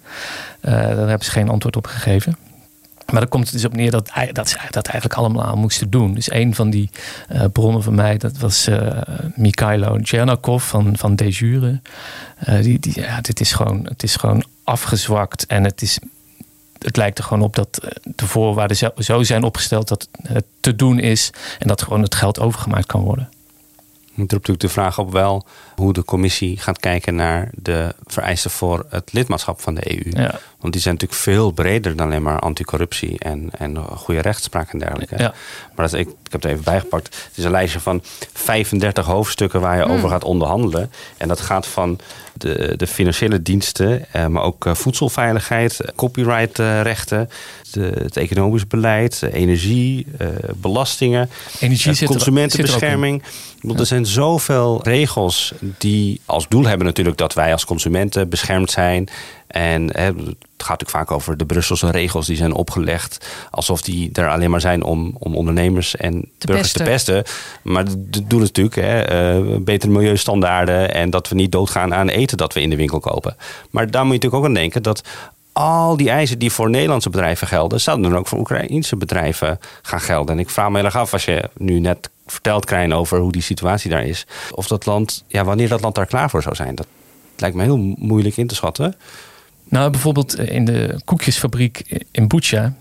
daar 0.60 0.96
hebben 0.96 1.24
ze 1.24 1.30
geen 1.30 1.48
antwoord 1.48 1.76
op 1.76 1.86
gegeven. 1.86 2.36
Maar 3.06 3.20
dan 3.20 3.28
komt 3.28 3.44
het 3.44 3.52
dus 3.52 3.64
op 3.64 3.76
neer 3.76 3.90
dat, 3.90 4.10
dat 4.32 4.48
ze 4.48 4.58
dat 4.70 4.86
eigenlijk 4.86 5.18
allemaal 5.20 5.56
moesten 5.56 5.90
doen. 5.90 6.14
Dus 6.14 6.30
een 6.30 6.54
van 6.54 6.70
die 6.70 6.90
uh, 7.32 7.44
bronnen 7.52 7.82
van 7.82 7.94
mij, 7.94 8.16
dat 8.16 8.38
was 8.38 8.68
uh, 8.68 9.00
Mikhailo 9.34 9.98
Tchernakov 9.98 10.64
van, 10.64 10.96
van 10.96 11.16
De 11.16 11.28
Jure. 11.28 11.80
Uh, 12.48 12.62
die, 12.62 12.78
die, 12.78 13.00
ja, 13.00 13.20
dit 13.20 13.40
is 13.40 13.52
gewoon, 13.52 13.84
het 13.84 14.02
is 14.02 14.16
gewoon 14.16 14.44
afgezwakt. 14.64 15.46
En 15.46 15.64
het, 15.64 15.82
is, 15.82 15.98
het 16.78 16.96
lijkt 16.96 17.18
er 17.18 17.24
gewoon 17.24 17.42
op 17.42 17.54
dat 17.54 17.80
de 18.02 18.26
voorwaarden 18.26 18.92
zo 18.98 19.22
zijn 19.22 19.42
opgesteld 19.42 19.88
dat 19.88 20.08
het 20.22 20.44
te 20.60 20.76
doen 20.76 20.98
is. 20.98 21.30
En 21.58 21.68
dat 21.68 21.82
gewoon 21.82 22.02
het 22.02 22.14
geld 22.14 22.40
overgemaakt 22.40 22.86
kan 22.86 23.00
worden. 23.00 23.28
Het 24.22 24.32
roept 24.32 24.46
natuurlijk 24.48 24.74
de 24.74 24.80
vraag 24.80 24.98
op 24.98 25.12
wel 25.12 25.46
hoe 25.76 25.92
de 25.92 26.04
commissie 26.04 26.58
gaat 26.58 26.78
kijken 26.78 27.14
naar 27.14 27.50
de 27.54 27.94
vereisten 28.06 28.50
voor 28.50 28.86
het 28.90 29.12
lidmaatschap 29.12 29.60
van 29.60 29.74
de 29.74 29.90
EU. 29.90 30.22
Ja. 30.22 30.40
Want 30.60 30.72
die 30.72 30.82
zijn 30.82 30.94
natuurlijk 30.94 31.20
veel 31.22 31.50
breder 31.50 31.96
dan 31.96 32.06
alleen 32.06 32.22
maar 32.22 32.38
anticorruptie 32.38 33.18
en, 33.18 33.50
en 33.58 33.76
goede 33.76 34.20
rechtspraak 34.20 34.72
en 34.72 34.78
dergelijke. 34.78 35.14
Ja. 35.18 35.34
Maar 35.74 35.88
dat, 35.88 36.00
ik, 36.00 36.08
ik 36.08 36.32
heb 36.32 36.42
het 36.42 36.50
even 36.50 36.64
bijgepakt. 36.64 37.06
Het 37.06 37.36
is 37.36 37.44
een 37.44 37.50
lijstje 37.50 37.80
van 37.80 38.00
35 38.32 39.06
hoofdstukken 39.06 39.60
waar 39.60 39.76
je 39.76 39.84
Hmm. 39.86 39.94
over 39.94 40.08
gaat 40.08 40.24
onderhandelen. 40.24 40.90
En 41.16 41.28
dat 41.28 41.40
gaat 41.40 41.66
van 41.66 41.98
de, 42.38 42.74
de 42.76 42.86
financiële 42.86 43.42
diensten, 43.42 44.12
eh, 44.12 44.26
maar 44.26 44.42
ook 44.42 44.66
eh, 44.66 44.74
voedselveiligheid, 44.74 45.80
copyrightrechten, 45.94 47.28
de, 47.70 47.92
het 48.02 48.16
economisch 48.16 48.66
beleid, 48.66 49.22
energie, 49.32 50.06
eh, 50.18 50.28
belastingen, 50.56 51.30
Energie 51.60 52.06
consumentenbescherming. 52.06 53.22
Bedoel, 53.60 53.78
Er 53.78 53.86
zijn 53.86 54.06
zoveel 54.06 54.80
regels 54.82 55.52
die 55.78 56.20
als 56.24 56.48
doel 56.48 56.64
hebben 56.64 56.86
natuurlijk 56.86 57.16
dat 57.16 57.34
wij 57.34 57.52
als 57.52 57.64
consumenten 57.64 58.28
beschermd 58.28 58.70
zijn. 58.70 59.08
En 59.46 59.96
hè, 59.96 60.04
het 60.04 60.14
gaat 60.58 60.80
natuurlijk 60.80 60.90
vaak 60.90 61.10
over 61.10 61.36
de 61.36 61.46
Brusselse 61.46 61.90
regels 61.90 62.26
die 62.26 62.36
zijn 62.36 62.52
opgelegd. 62.52 63.26
Alsof 63.50 63.82
die 63.82 64.10
er 64.12 64.28
alleen 64.28 64.50
maar 64.50 64.60
zijn 64.60 64.82
om, 64.82 65.16
om 65.18 65.36
ondernemers 65.36 65.96
en 65.96 66.30
burgers 66.38 66.72
te 66.72 66.82
pesten. 66.82 67.24
Maar 67.62 67.84
doel 68.24 68.40
is 68.40 68.46
natuurlijk 68.46 68.76
hè, 68.76 69.00
eh, 69.00 69.56
betere 69.60 69.92
milieustandaarden. 69.92 70.94
En 70.94 71.10
dat 71.10 71.28
we 71.28 71.34
niet 71.34 71.52
doodgaan 71.52 71.94
aan 71.94 72.08
eten 72.08 72.36
dat 72.36 72.52
we 72.52 72.60
in 72.60 72.70
de 72.70 72.76
winkel 72.76 73.00
kopen. 73.00 73.36
Maar 73.70 73.90
daar 73.90 74.04
moet 74.04 74.14
je 74.14 74.18
natuurlijk 74.18 74.42
ook 74.42 74.48
aan 74.48 74.62
denken 74.62 74.82
dat 74.82 75.02
al 75.56 75.96
die 75.96 76.10
eisen 76.10 76.38
die 76.38 76.52
voor 76.52 76.70
Nederlandse 76.70 77.10
bedrijven 77.10 77.46
gelden, 77.46 77.80
zouden 77.80 78.10
dan 78.10 78.18
ook 78.18 78.26
voor 78.26 78.38
Oekraïnse 78.38 78.96
bedrijven 78.96 79.58
gaan 79.82 80.00
gelden. 80.00 80.34
En 80.34 80.40
ik 80.40 80.50
vraag 80.50 80.68
me 80.68 80.76
heel 80.76 80.84
erg 80.84 80.96
af, 80.96 81.12
als 81.12 81.24
je 81.24 81.50
nu 81.56 81.80
net 81.80 82.10
vertelt, 82.26 82.64
Krijn, 82.64 82.94
over 82.94 83.18
hoe 83.18 83.32
die 83.32 83.42
situatie 83.42 83.90
daar 83.90 84.04
is, 84.04 84.26
of 84.50 84.66
dat 84.66 84.86
land, 84.86 85.24
ja, 85.26 85.44
wanneer 85.44 85.68
dat 85.68 85.80
land 85.80 85.94
daar 85.94 86.06
klaar 86.06 86.30
voor 86.30 86.42
zou 86.42 86.54
zijn. 86.54 86.74
Dat 86.74 86.86
lijkt 87.36 87.56
me 87.56 87.62
heel 87.62 87.94
moeilijk 87.96 88.36
in 88.36 88.46
te 88.46 88.54
schatten. 88.54 88.96
Nou, 89.68 89.90
bijvoorbeeld 89.90 90.38
in 90.38 90.64
de 90.64 91.00
koekjesfabriek 91.04 92.04
in 92.10 92.28
Bucha 92.28 92.72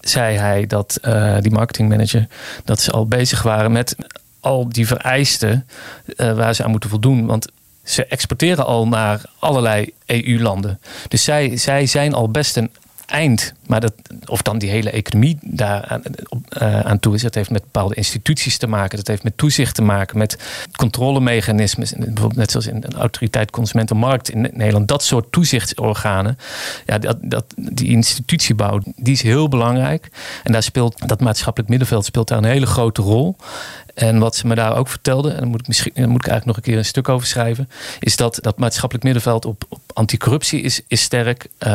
zei 0.00 0.36
hij 0.36 0.66
dat 0.66 0.98
eh, 1.02 1.36
die 1.40 1.52
marketingmanager 1.52 2.26
dat 2.64 2.80
ze 2.80 2.90
al 2.90 3.06
bezig 3.06 3.42
waren 3.42 3.72
met 3.72 3.96
al 4.40 4.68
die 4.68 4.86
vereisten 4.86 5.66
eh, 6.16 6.32
waar 6.32 6.54
ze 6.54 6.64
aan 6.64 6.70
moeten 6.70 6.90
voldoen. 6.90 7.26
Want 7.26 7.46
ze 7.82 8.06
exporteren 8.06 8.66
al 8.66 8.88
naar 8.88 9.22
allerlei 9.38 9.92
EU-landen. 10.06 10.80
Dus 11.08 11.24
zij, 11.24 11.56
zij 11.56 11.86
zijn 11.86 12.14
al 12.14 12.30
best 12.30 12.56
een 12.56 12.70
eind. 13.06 13.52
Maar 13.68 13.80
dat, 13.80 13.92
of 14.26 14.42
dan 14.42 14.58
die 14.58 14.70
hele 14.70 14.90
economie 14.90 15.38
daar 15.40 15.84
aan, 15.84 16.02
eh, 16.48 16.80
aan 16.80 16.98
toe 16.98 17.14
is. 17.14 17.22
Dat 17.22 17.34
heeft 17.34 17.50
met 17.50 17.62
bepaalde 17.62 17.94
instituties 17.94 18.58
te 18.58 18.66
maken. 18.66 18.96
Dat 18.96 19.06
heeft 19.06 19.22
met 19.22 19.36
toezicht 19.36 19.74
te 19.74 19.82
maken. 19.82 20.18
Met 20.18 20.38
controlemechanismes. 20.76 21.92
Bijvoorbeeld 21.92 22.36
net 22.36 22.50
zoals 22.50 22.66
in 22.66 22.76
een 22.76 22.94
autoriteit 22.94 23.50
Consumentenmarkt 23.50 24.30
in 24.30 24.50
Nederland. 24.52 24.88
Dat 24.88 25.02
soort 25.04 25.32
toezichtsorganen. 25.32 26.38
Ja, 26.86 26.98
dat, 26.98 27.16
dat, 27.20 27.44
die 27.56 27.88
institutiebouw 27.88 28.80
die 28.96 29.12
is 29.12 29.22
heel 29.22 29.48
belangrijk. 29.48 30.10
En 30.42 30.52
daar 30.52 30.62
speelt 30.62 31.08
dat 31.08 31.20
maatschappelijk 31.20 31.70
middenveld 31.70 32.04
speelt 32.04 32.28
daar 32.28 32.38
een 32.38 32.44
hele 32.44 32.66
grote 32.66 33.02
rol. 33.02 33.36
En 33.98 34.18
wat 34.18 34.36
ze 34.36 34.46
me 34.46 34.54
daar 34.54 34.76
ook 34.76 34.88
vertelde, 34.88 35.30
en 35.30 35.36
daar 35.36 35.46
moet 35.46 35.60
ik, 35.60 35.66
misschien, 35.66 35.92
moet 35.94 36.24
ik 36.24 36.30
eigenlijk 36.30 36.44
nog 36.44 36.56
een 36.56 36.62
keer 36.62 36.76
een 36.76 36.84
stuk 36.84 37.08
over 37.08 37.26
schrijven, 37.26 37.68
is 38.00 38.16
dat 38.16 38.38
dat 38.40 38.58
maatschappelijk 38.58 39.04
middenveld 39.04 39.44
op, 39.44 39.64
op 39.68 39.80
anticorruptie 39.92 40.60
is, 40.60 40.80
is 40.88 41.02
sterk. 41.02 41.48
Uh, 41.58 41.70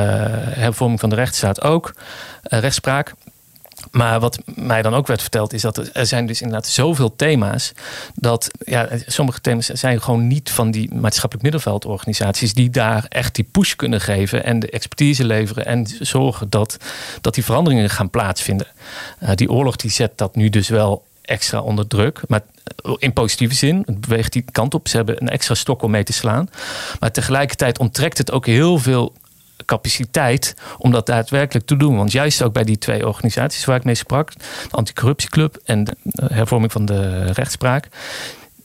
hervorming 0.50 1.00
van 1.00 1.10
de 1.10 1.16
rechtsstaat 1.16 1.62
ook. 1.62 1.83
Uh, 1.88 2.60
rechtspraak. 2.60 3.14
Maar 3.92 4.20
wat 4.20 4.40
mij 4.56 4.82
dan 4.82 4.94
ook 4.94 5.08
werd 5.08 5.22
verteld 5.22 5.54
is 5.54 5.62
dat 5.62 5.90
er 5.94 6.06
zijn 6.06 6.26
dus 6.26 6.42
inderdaad 6.42 6.68
zoveel 6.68 7.16
thema's. 7.16 7.74
Dat 8.16 8.52
ja, 8.66 8.88
sommige 9.06 9.42
thema's 9.42 9.66
zijn 9.66 10.02
gewoon 10.02 10.28
niet 10.28 10.50
van 10.50 10.72
die 10.72 10.94
maatschappelijk 10.94 11.44
middenveldorganisaties. 11.44 12.54
Die 12.54 12.70
daar 12.70 13.06
echt 13.10 13.36
die 13.36 13.48
push 13.52 13.74
kunnen 13.74 14.02
geven 14.02 14.44
en 14.44 14.60
de 14.60 14.70
expertise 14.70 15.26
leveren. 15.26 15.66
En 15.66 15.88
zorgen 16.00 16.50
dat, 16.50 16.78
dat 17.22 17.34
die 17.34 17.46
veranderingen 17.46 17.90
gaan 17.90 18.10
plaatsvinden. 18.10 18.68
Uh, 19.24 19.30
die 19.36 19.52
oorlog 19.52 19.76
die 19.76 19.92
zet 19.92 20.18
dat 20.18 20.36
nu 20.36 20.50
dus 20.50 20.70
wel 20.70 21.04
extra 21.22 21.60
onder 21.60 21.88
druk. 21.88 22.22
Maar 22.28 22.42
in 22.98 23.14
positieve 23.14 23.56
zin. 23.56 23.84
Het 23.86 24.02
beweegt 24.02 24.34
die 24.34 24.46
kant 24.52 24.74
op. 24.74 24.88
Ze 24.88 24.96
hebben 24.96 25.22
een 25.22 25.30
extra 25.30 25.56
stok 25.56 25.82
om 25.82 25.92
mee 25.92 26.04
te 26.04 26.14
slaan. 26.14 26.50
Maar 27.00 27.12
tegelijkertijd 27.12 27.80
onttrekt 27.80 28.18
het 28.18 28.32
ook 28.32 28.46
heel 28.46 28.78
veel 28.78 29.14
capaciteit 29.66 30.56
om 30.78 30.92
dat 30.92 31.06
daadwerkelijk 31.06 31.66
te 31.66 31.78
doen. 31.78 31.98
Want 31.98 32.12
juist 32.12 32.44
ook 32.44 32.54
bij 32.54 32.64
die 32.64 32.78
twee 32.78 33.08
organisaties 33.08 33.66
waar 33.66 33.78
ik 33.78 33.84
mee 33.84 33.96
sprak, 33.96 34.34
de 34.34 34.42
Anticorruptieclub 34.72 35.60
en 35.66 35.84
de 35.84 35.96
hervorming 36.34 36.72
van 36.72 36.86
de 36.86 37.32
rechtspraak, 37.32 37.88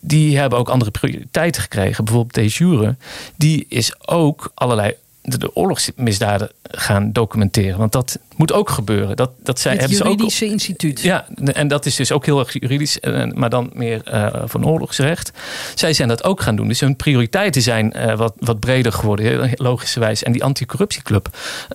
die 0.00 0.38
hebben 0.38 0.58
ook 0.58 0.68
andere 0.68 0.90
prioriteiten 0.90 1.62
gekregen. 1.62 2.04
Bijvoorbeeld 2.04 2.34
de 2.34 2.46
jure, 2.46 2.96
die 3.36 3.66
is 3.68 4.08
ook 4.08 4.50
allerlei 4.54 4.94
de 5.28 5.56
oorlogsmisdaden 5.56 6.50
gaan 6.62 7.12
documenteren. 7.12 7.78
Want 7.78 7.92
dat 7.92 8.18
moet 8.36 8.52
ook 8.52 8.70
gebeuren. 8.70 9.16
Dat, 9.16 9.30
dat 9.42 9.60
zij, 9.60 9.72
het 9.72 9.80
hebben 9.80 9.98
juridische 9.98 10.38
ze 10.38 10.44
ook, 10.44 10.50
instituut. 10.50 11.00
Ja, 11.00 11.26
en 11.52 11.68
dat 11.68 11.86
is 11.86 11.96
dus 11.96 12.12
ook 12.12 12.26
heel 12.26 12.38
erg 12.38 12.52
juridisch, 12.52 12.98
maar 13.34 13.50
dan 13.50 13.70
meer 13.74 14.02
uh, 14.12 14.26
van 14.44 14.66
oorlogsrecht. 14.66 15.32
Zij 15.74 15.92
zijn 15.92 16.08
dat 16.08 16.24
ook 16.24 16.40
gaan 16.40 16.56
doen. 16.56 16.68
Dus 16.68 16.80
hun 16.80 16.96
prioriteiten 16.96 17.62
zijn 17.62 17.92
uh, 17.96 18.16
wat, 18.16 18.34
wat 18.38 18.60
breder 18.60 18.92
geworden, 18.92 19.50
logischerwijs. 19.54 20.22
En 20.22 20.32
die 20.32 20.44
anticorruptieclub, 20.44 21.28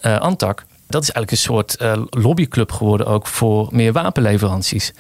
uh, 0.06 0.20
Antak, 0.20 0.66
dat 0.88 1.02
is 1.02 1.12
eigenlijk 1.12 1.32
een 1.32 1.38
soort 1.54 1.78
uh, 1.82 2.04
lobbyclub 2.10 2.72
geworden 2.72 3.08
ook 3.08 3.28
voor 3.28 3.68
meer 3.72 3.92
wapenleveranties. 3.92 4.94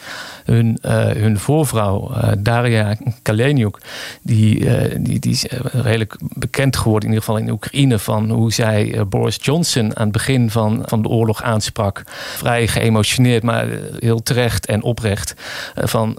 Hun, 0.45 0.77
uh, 0.85 0.91
hun 1.05 1.39
voorvrouw, 1.39 2.11
uh, 2.11 2.31
Daria 2.37 2.95
Kaleniuk, 3.21 3.77
die, 4.21 4.69
die, 4.99 5.19
die 5.19 5.31
is 5.31 5.45
redelijk 5.71 6.15
bekend 6.19 6.77
geworden, 6.77 7.09
in 7.09 7.15
ieder 7.15 7.25
geval 7.25 7.41
in 7.41 7.49
Oekraïne, 7.49 7.99
van 7.99 8.29
hoe 8.29 8.53
zij 8.53 9.05
Boris 9.09 9.37
Johnson 9.41 9.97
aan 9.97 10.03
het 10.03 10.11
begin 10.11 10.49
van, 10.49 10.83
van 10.85 11.01
de 11.01 11.07
oorlog 11.07 11.43
aansprak. 11.43 12.03
Vrij 12.35 12.67
geëmotioneerd, 12.67 13.43
maar 13.43 13.67
heel 13.99 14.23
terecht 14.23 14.65
en 14.65 14.83
oprecht. 14.83 15.33
van, 15.75 16.17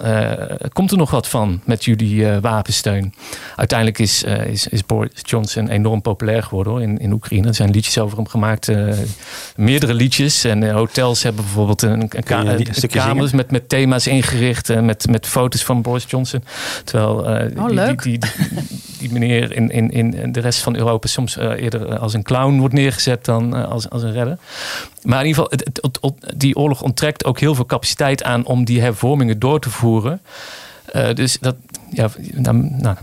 komt 0.73 0.91
er 0.91 0.97
nog 0.97 1.11
wat 1.11 1.29
van 1.29 1.61
met 1.65 1.85
jullie 1.85 2.41
wapensteun? 2.41 3.15
Uiteindelijk 3.57 3.99
is, 3.99 4.23
is, 4.23 4.69
is 4.69 4.87
Boris 4.87 5.11
Johnson 5.23 5.69
enorm 5.69 6.03
populair 6.03 6.43
geworden 6.43 6.83
in, 6.83 6.99
in 6.99 7.13
Oekraïne. 7.13 7.49
Er 7.49 7.55
zijn 7.55 7.71
liedjes 7.71 7.99
over 7.99 8.17
hem 8.17 8.29
gemaakt 8.29 8.71
meerdere 9.55 9.95
liedjes. 9.95 10.45
En 10.45 10.71
hotels 10.71 11.23
hebben 11.23 11.45
bijvoorbeeld 11.45 11.83
een, 11.83 12.01
een, 12.01 12.09
ka 12.09 12.21
kamers 12.95 13.31
zingen? 13.31 13.37
met, 13.37 13.51
met 13.51 13.69
thema's 13.69 14.07
ingericht. 14.07 14.71
En 14.71 14.85
met, 14.85 15.07
met 15.11 15.27
foto's 15.27 15.65
van 15.65 15.83
Boris 15.83 16.05
Johnson. 16.09 16.45
Terwijl 16.85 17.29
eh, 17.29 17.59
Oh, 17.59 17.67
die, 17.67 17.75
leuk. 17.75 18.03
Die, 18.03 18.19
die, 18.19 18.31
die, 18.51 18.69
die 18.99 19.13
meneer 19.13 19.53
in, 19.53 19.71
in, 19.71 19.91
in 19.91 20.33
de 20.33 20.41
rest 20.41 20.59
van 20.61 20.77
Europa 20.77 21.09
soms 21.09 21.37
eh, 21.37 21.63
eerder 21.63 21.99
als 21.99 22.15
een 22.15 22.23
clown 22.23 22.59
wordt 22.59 22.75
neergezet 22.75 23.25
dan 23.25 23.57
eh, 23.57 23.69
als, 23.69 23.91
als 23.91 24.03
een 24.03 24.13
redder. 24.13 24.39
Maar 25.03 25.21
in 25.21 25.27
ieder 25.27 25.43
geval, 25.45 25.59
het, 25.59 25.71
het- 25.83 25.99
het- 26.01 26.39
die 26.41 26.57
oorlog 26.57 26.83
onttrekt 26.83 27.25
ook 27.25 27.39
heel 27.41 27.55
veel 27.55 27.67
capaciteit 27.67 28.23
aan 28.23 28.47
om 28.47 28.65
die 28.65 28.81
hervormingen 28.81 29.39
door 29.39 29.61
te 29.61 29.71
voeren. 29.71 30.21
Eh, 30.93 31.15
dus 31.15 31.39
dat, 31.41 31.57
ja, 31.91 32.09
nou, 32.35 32.57
nou, 32.79 32.97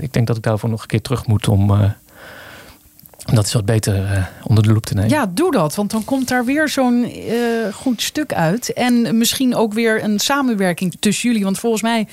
ik 0.00 0.12
denk 0.12 0.26
dat 0.26 0.36
ik 0.36 0.42
daarvoor 0.42 0.68
nog 0.70 0.80
een 0.82 0.86
keer 0.88 1.02
terug 1.02 1.26
moet 1.26 1.48
om. 1.48 1.70
Om 3.28 3.34
dat 3.34 3.44
eens 3.44 3.52
wat 3.52 3.64
beter 3.64 4.04
eh, 4.12 4.24
onder 4.42 4.62
de 4.64 4.72
loep 4.72 4.86
te 4.86 4.94
nemen. 4.94 5.10
Ja, 5.10 5.30
doe 5.34 5.52
dat. 5.52 5.74
Want 5.74 5.90
dan 5.90 6.04
komt 6.04 6.28
daar 6.28 6.44
weer 6.44 6.68
zo'n 6.68 7.04
eh, 7.04 7.34
goed 7.74 8.02
stuk 8.02 8.32
uit. 8.32 8.72
En 8.72 9.18
misschien 9.18 9.54
ook 9.54 9.72
weer 9.72 10.04
een 10.04 10.18
samenwerking 10.18 10.96
tussen 11.00 11.28
jullie. 11.28 11.44
Want 11.44 11.58
volgens 11.58 11.82
mij, 11.82 12.06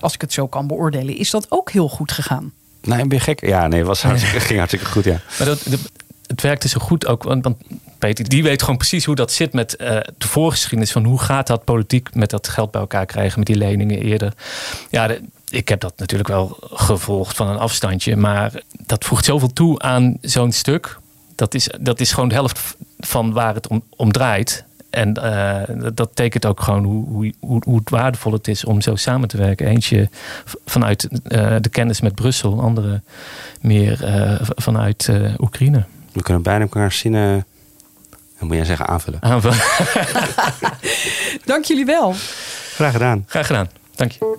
als 0.00 0.14
ik 0.14 0.20
het 0.20 0.32
zo 0.32 0.46
kan 0.46 0.66
beoordelen, 0.66 1.16
is 1.16 1.30
dat 1.30 1.46
ook 1.48 1.70
heel 1.70 1.88
goed 1.88 2.12
gegaan. 2.12 2.52
Nee, 2.82 2.98
ben 3.06 3.16
je 3.18 3.20
gek? 3.24 3.46
Ja, 3.46 3.66
nee, 3.66 3.84
was 3.84 4.02
hartstikke, 4.02 4.40
ging 4.40 4.58
hartstikke 4.58 4.86
goed, 4.86 5.04
ja. 5.04 5.20
Maar 5.38 5.46
dat, 5.46 5.66
het 6.26 6.40
werkte 6.42 6.68
zo 6.68 6.78
goed 6.80 7.06
ook. 7.06 7.22
Want, 7.22 7.44
want 7.44 7.56
Peter, 7.98 8.28
die 8.28 8.42
weet 8.42 8.60
gewoon 8.62 8.76
precies 8.76 9.04
hoe 9.04 9.14
dat 9.14 9.32
zit 9.32 9.52
met 9.52 9.76
eh, 9.76 9.88
de 10.18 10.28
voorgeschiedenis. 10.28 10.92
Van 10.92 11.04
hoe 11.04 11.20
gaat 11.20 11.46
dat 11.46 11.64
politiek 11.64 12.14
met 12.14 12.30
dat 12.30 12.48
geld 12.48 12.70
bij 12.70 12.80
elkaar 12.80 13.06
krijgen, 13.06 13.38
met 13.38 13.46
die 13.48 13.56
leningen 13.56 14.02
eerder. 14.02 14.32
Ja, 14.90 15.06
de- 15.06 15.20
ik 15.50 15.68
heb 15.68 15.80
dat 15.80 15.92
natuurlijk 15.96 16.28
wel 16.28 16.56
gevolgd 16.60 17.36
van 17.36 17.48
een 17.48 17.58
afstandje. 17.58 18.16
Maar 18.16 18.62
dat 18.86 19.04
voegt 19.04 19.24
zoveel 19.24 19.52
toe 19.52 19.78
aan 19.78 20.16
zo'n 20.20 20.52
stuk. 20.52 20.98
Dat 21.34 21.54
is, 21.54 21.68
dat 21.80 22.00
is 22.00 22.12
gewoon 22.12 22.28
de 22.28 22.34
helft 22.34 22.76
van 22.98 23.32
waar 23.32 23.54
het 23.54 23.68
om, 23.68 23.82
om 23.96 24.12
draait. 24.12 24.64
En 24.90 25.14
eh, 25.14 25.76
dat- 25.80 25.96
dat 25.96 26.10
tekent 26.14 26.46
ook 26.46 26.60
gewoon 26.60 26.84
hoe, 26.84 27.32
hoe, 27.40 27.62
hoe, 27.64 27.78
het 27.78 27.90
waardevol 27.90 28.32
het 28.32 28.48
is 28.48 28.64
om 28.64 28.80
zo 28.80 28.96
samen 28.96 29.28
te 29.28 29.36
werken. 29.36 29.66
Eentje 29.66 30.08
vanuit 30.64 31.08
eh, 31.24 31.56
de 31.60 31.68
kennis 31.68 32.00
met 32.00 32.14
Brussel, 32.14 32.52
een 32.52 32.58
andere 32.58 33.00
meer 33.60 34.04
eh, 34.04 34.40
vanuit 34.40 35.10
Oekraïne. 35.38 35.84
We 36.12 36.22
kunnen 36.22 36.42
bijna 36.42 36.60
elkaar 36.60 36.92
zinnen, 36.92 37.46
dan 38.38 38.46
moet 38.48 38.56
jij 38.56 38.64
zeggen, 38.64 38.86
aanvullen. 38.88 39.22
Aanval. 39.22 39.52
Dank 41.44 41.64
jullie 41.64 41.84
wel. 41.84 42.14
Graag 42.74 42.92
gedaan. 42.92 43.24
Graag 43.26 43.46
gedaan. 43.46 43.68
Dank 43.94 44.12
je. 44.12 44.38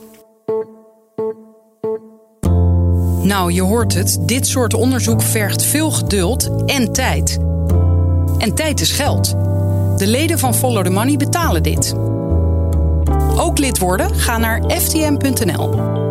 Nou, 3.24 3.52
je 3.52 3.62
hoort 3.62 3.94
het. 3.94 4.18
Dit 4.22 4.48
soort 4.48 4.74
onderzoek 4.74 5.22
vergt 5.22 5.64
veel 5.64 5.92
geduld 5.92 6.66
en 6.66 6.92
tijd. 6.94 7.38
En 8.38 8.56
tijd 8.56 8.82
is 8.82 8.92
geld. 8.92 9.30
De 9.98 10.08
leden 10.08 10.40
van 10.40 10.56
Follow 10.56 10.84
the 10.84 10.90
Money 10.90 11.18
betalen 11.18 11.64
dit. 11.64 11.96
Ook 13.38 13.58
lid 13.58 13.80
worden? 13.80 14.16
Ga 14.16 14.38
naar 14.38 14.64
ftm.nl. 14.68 16.11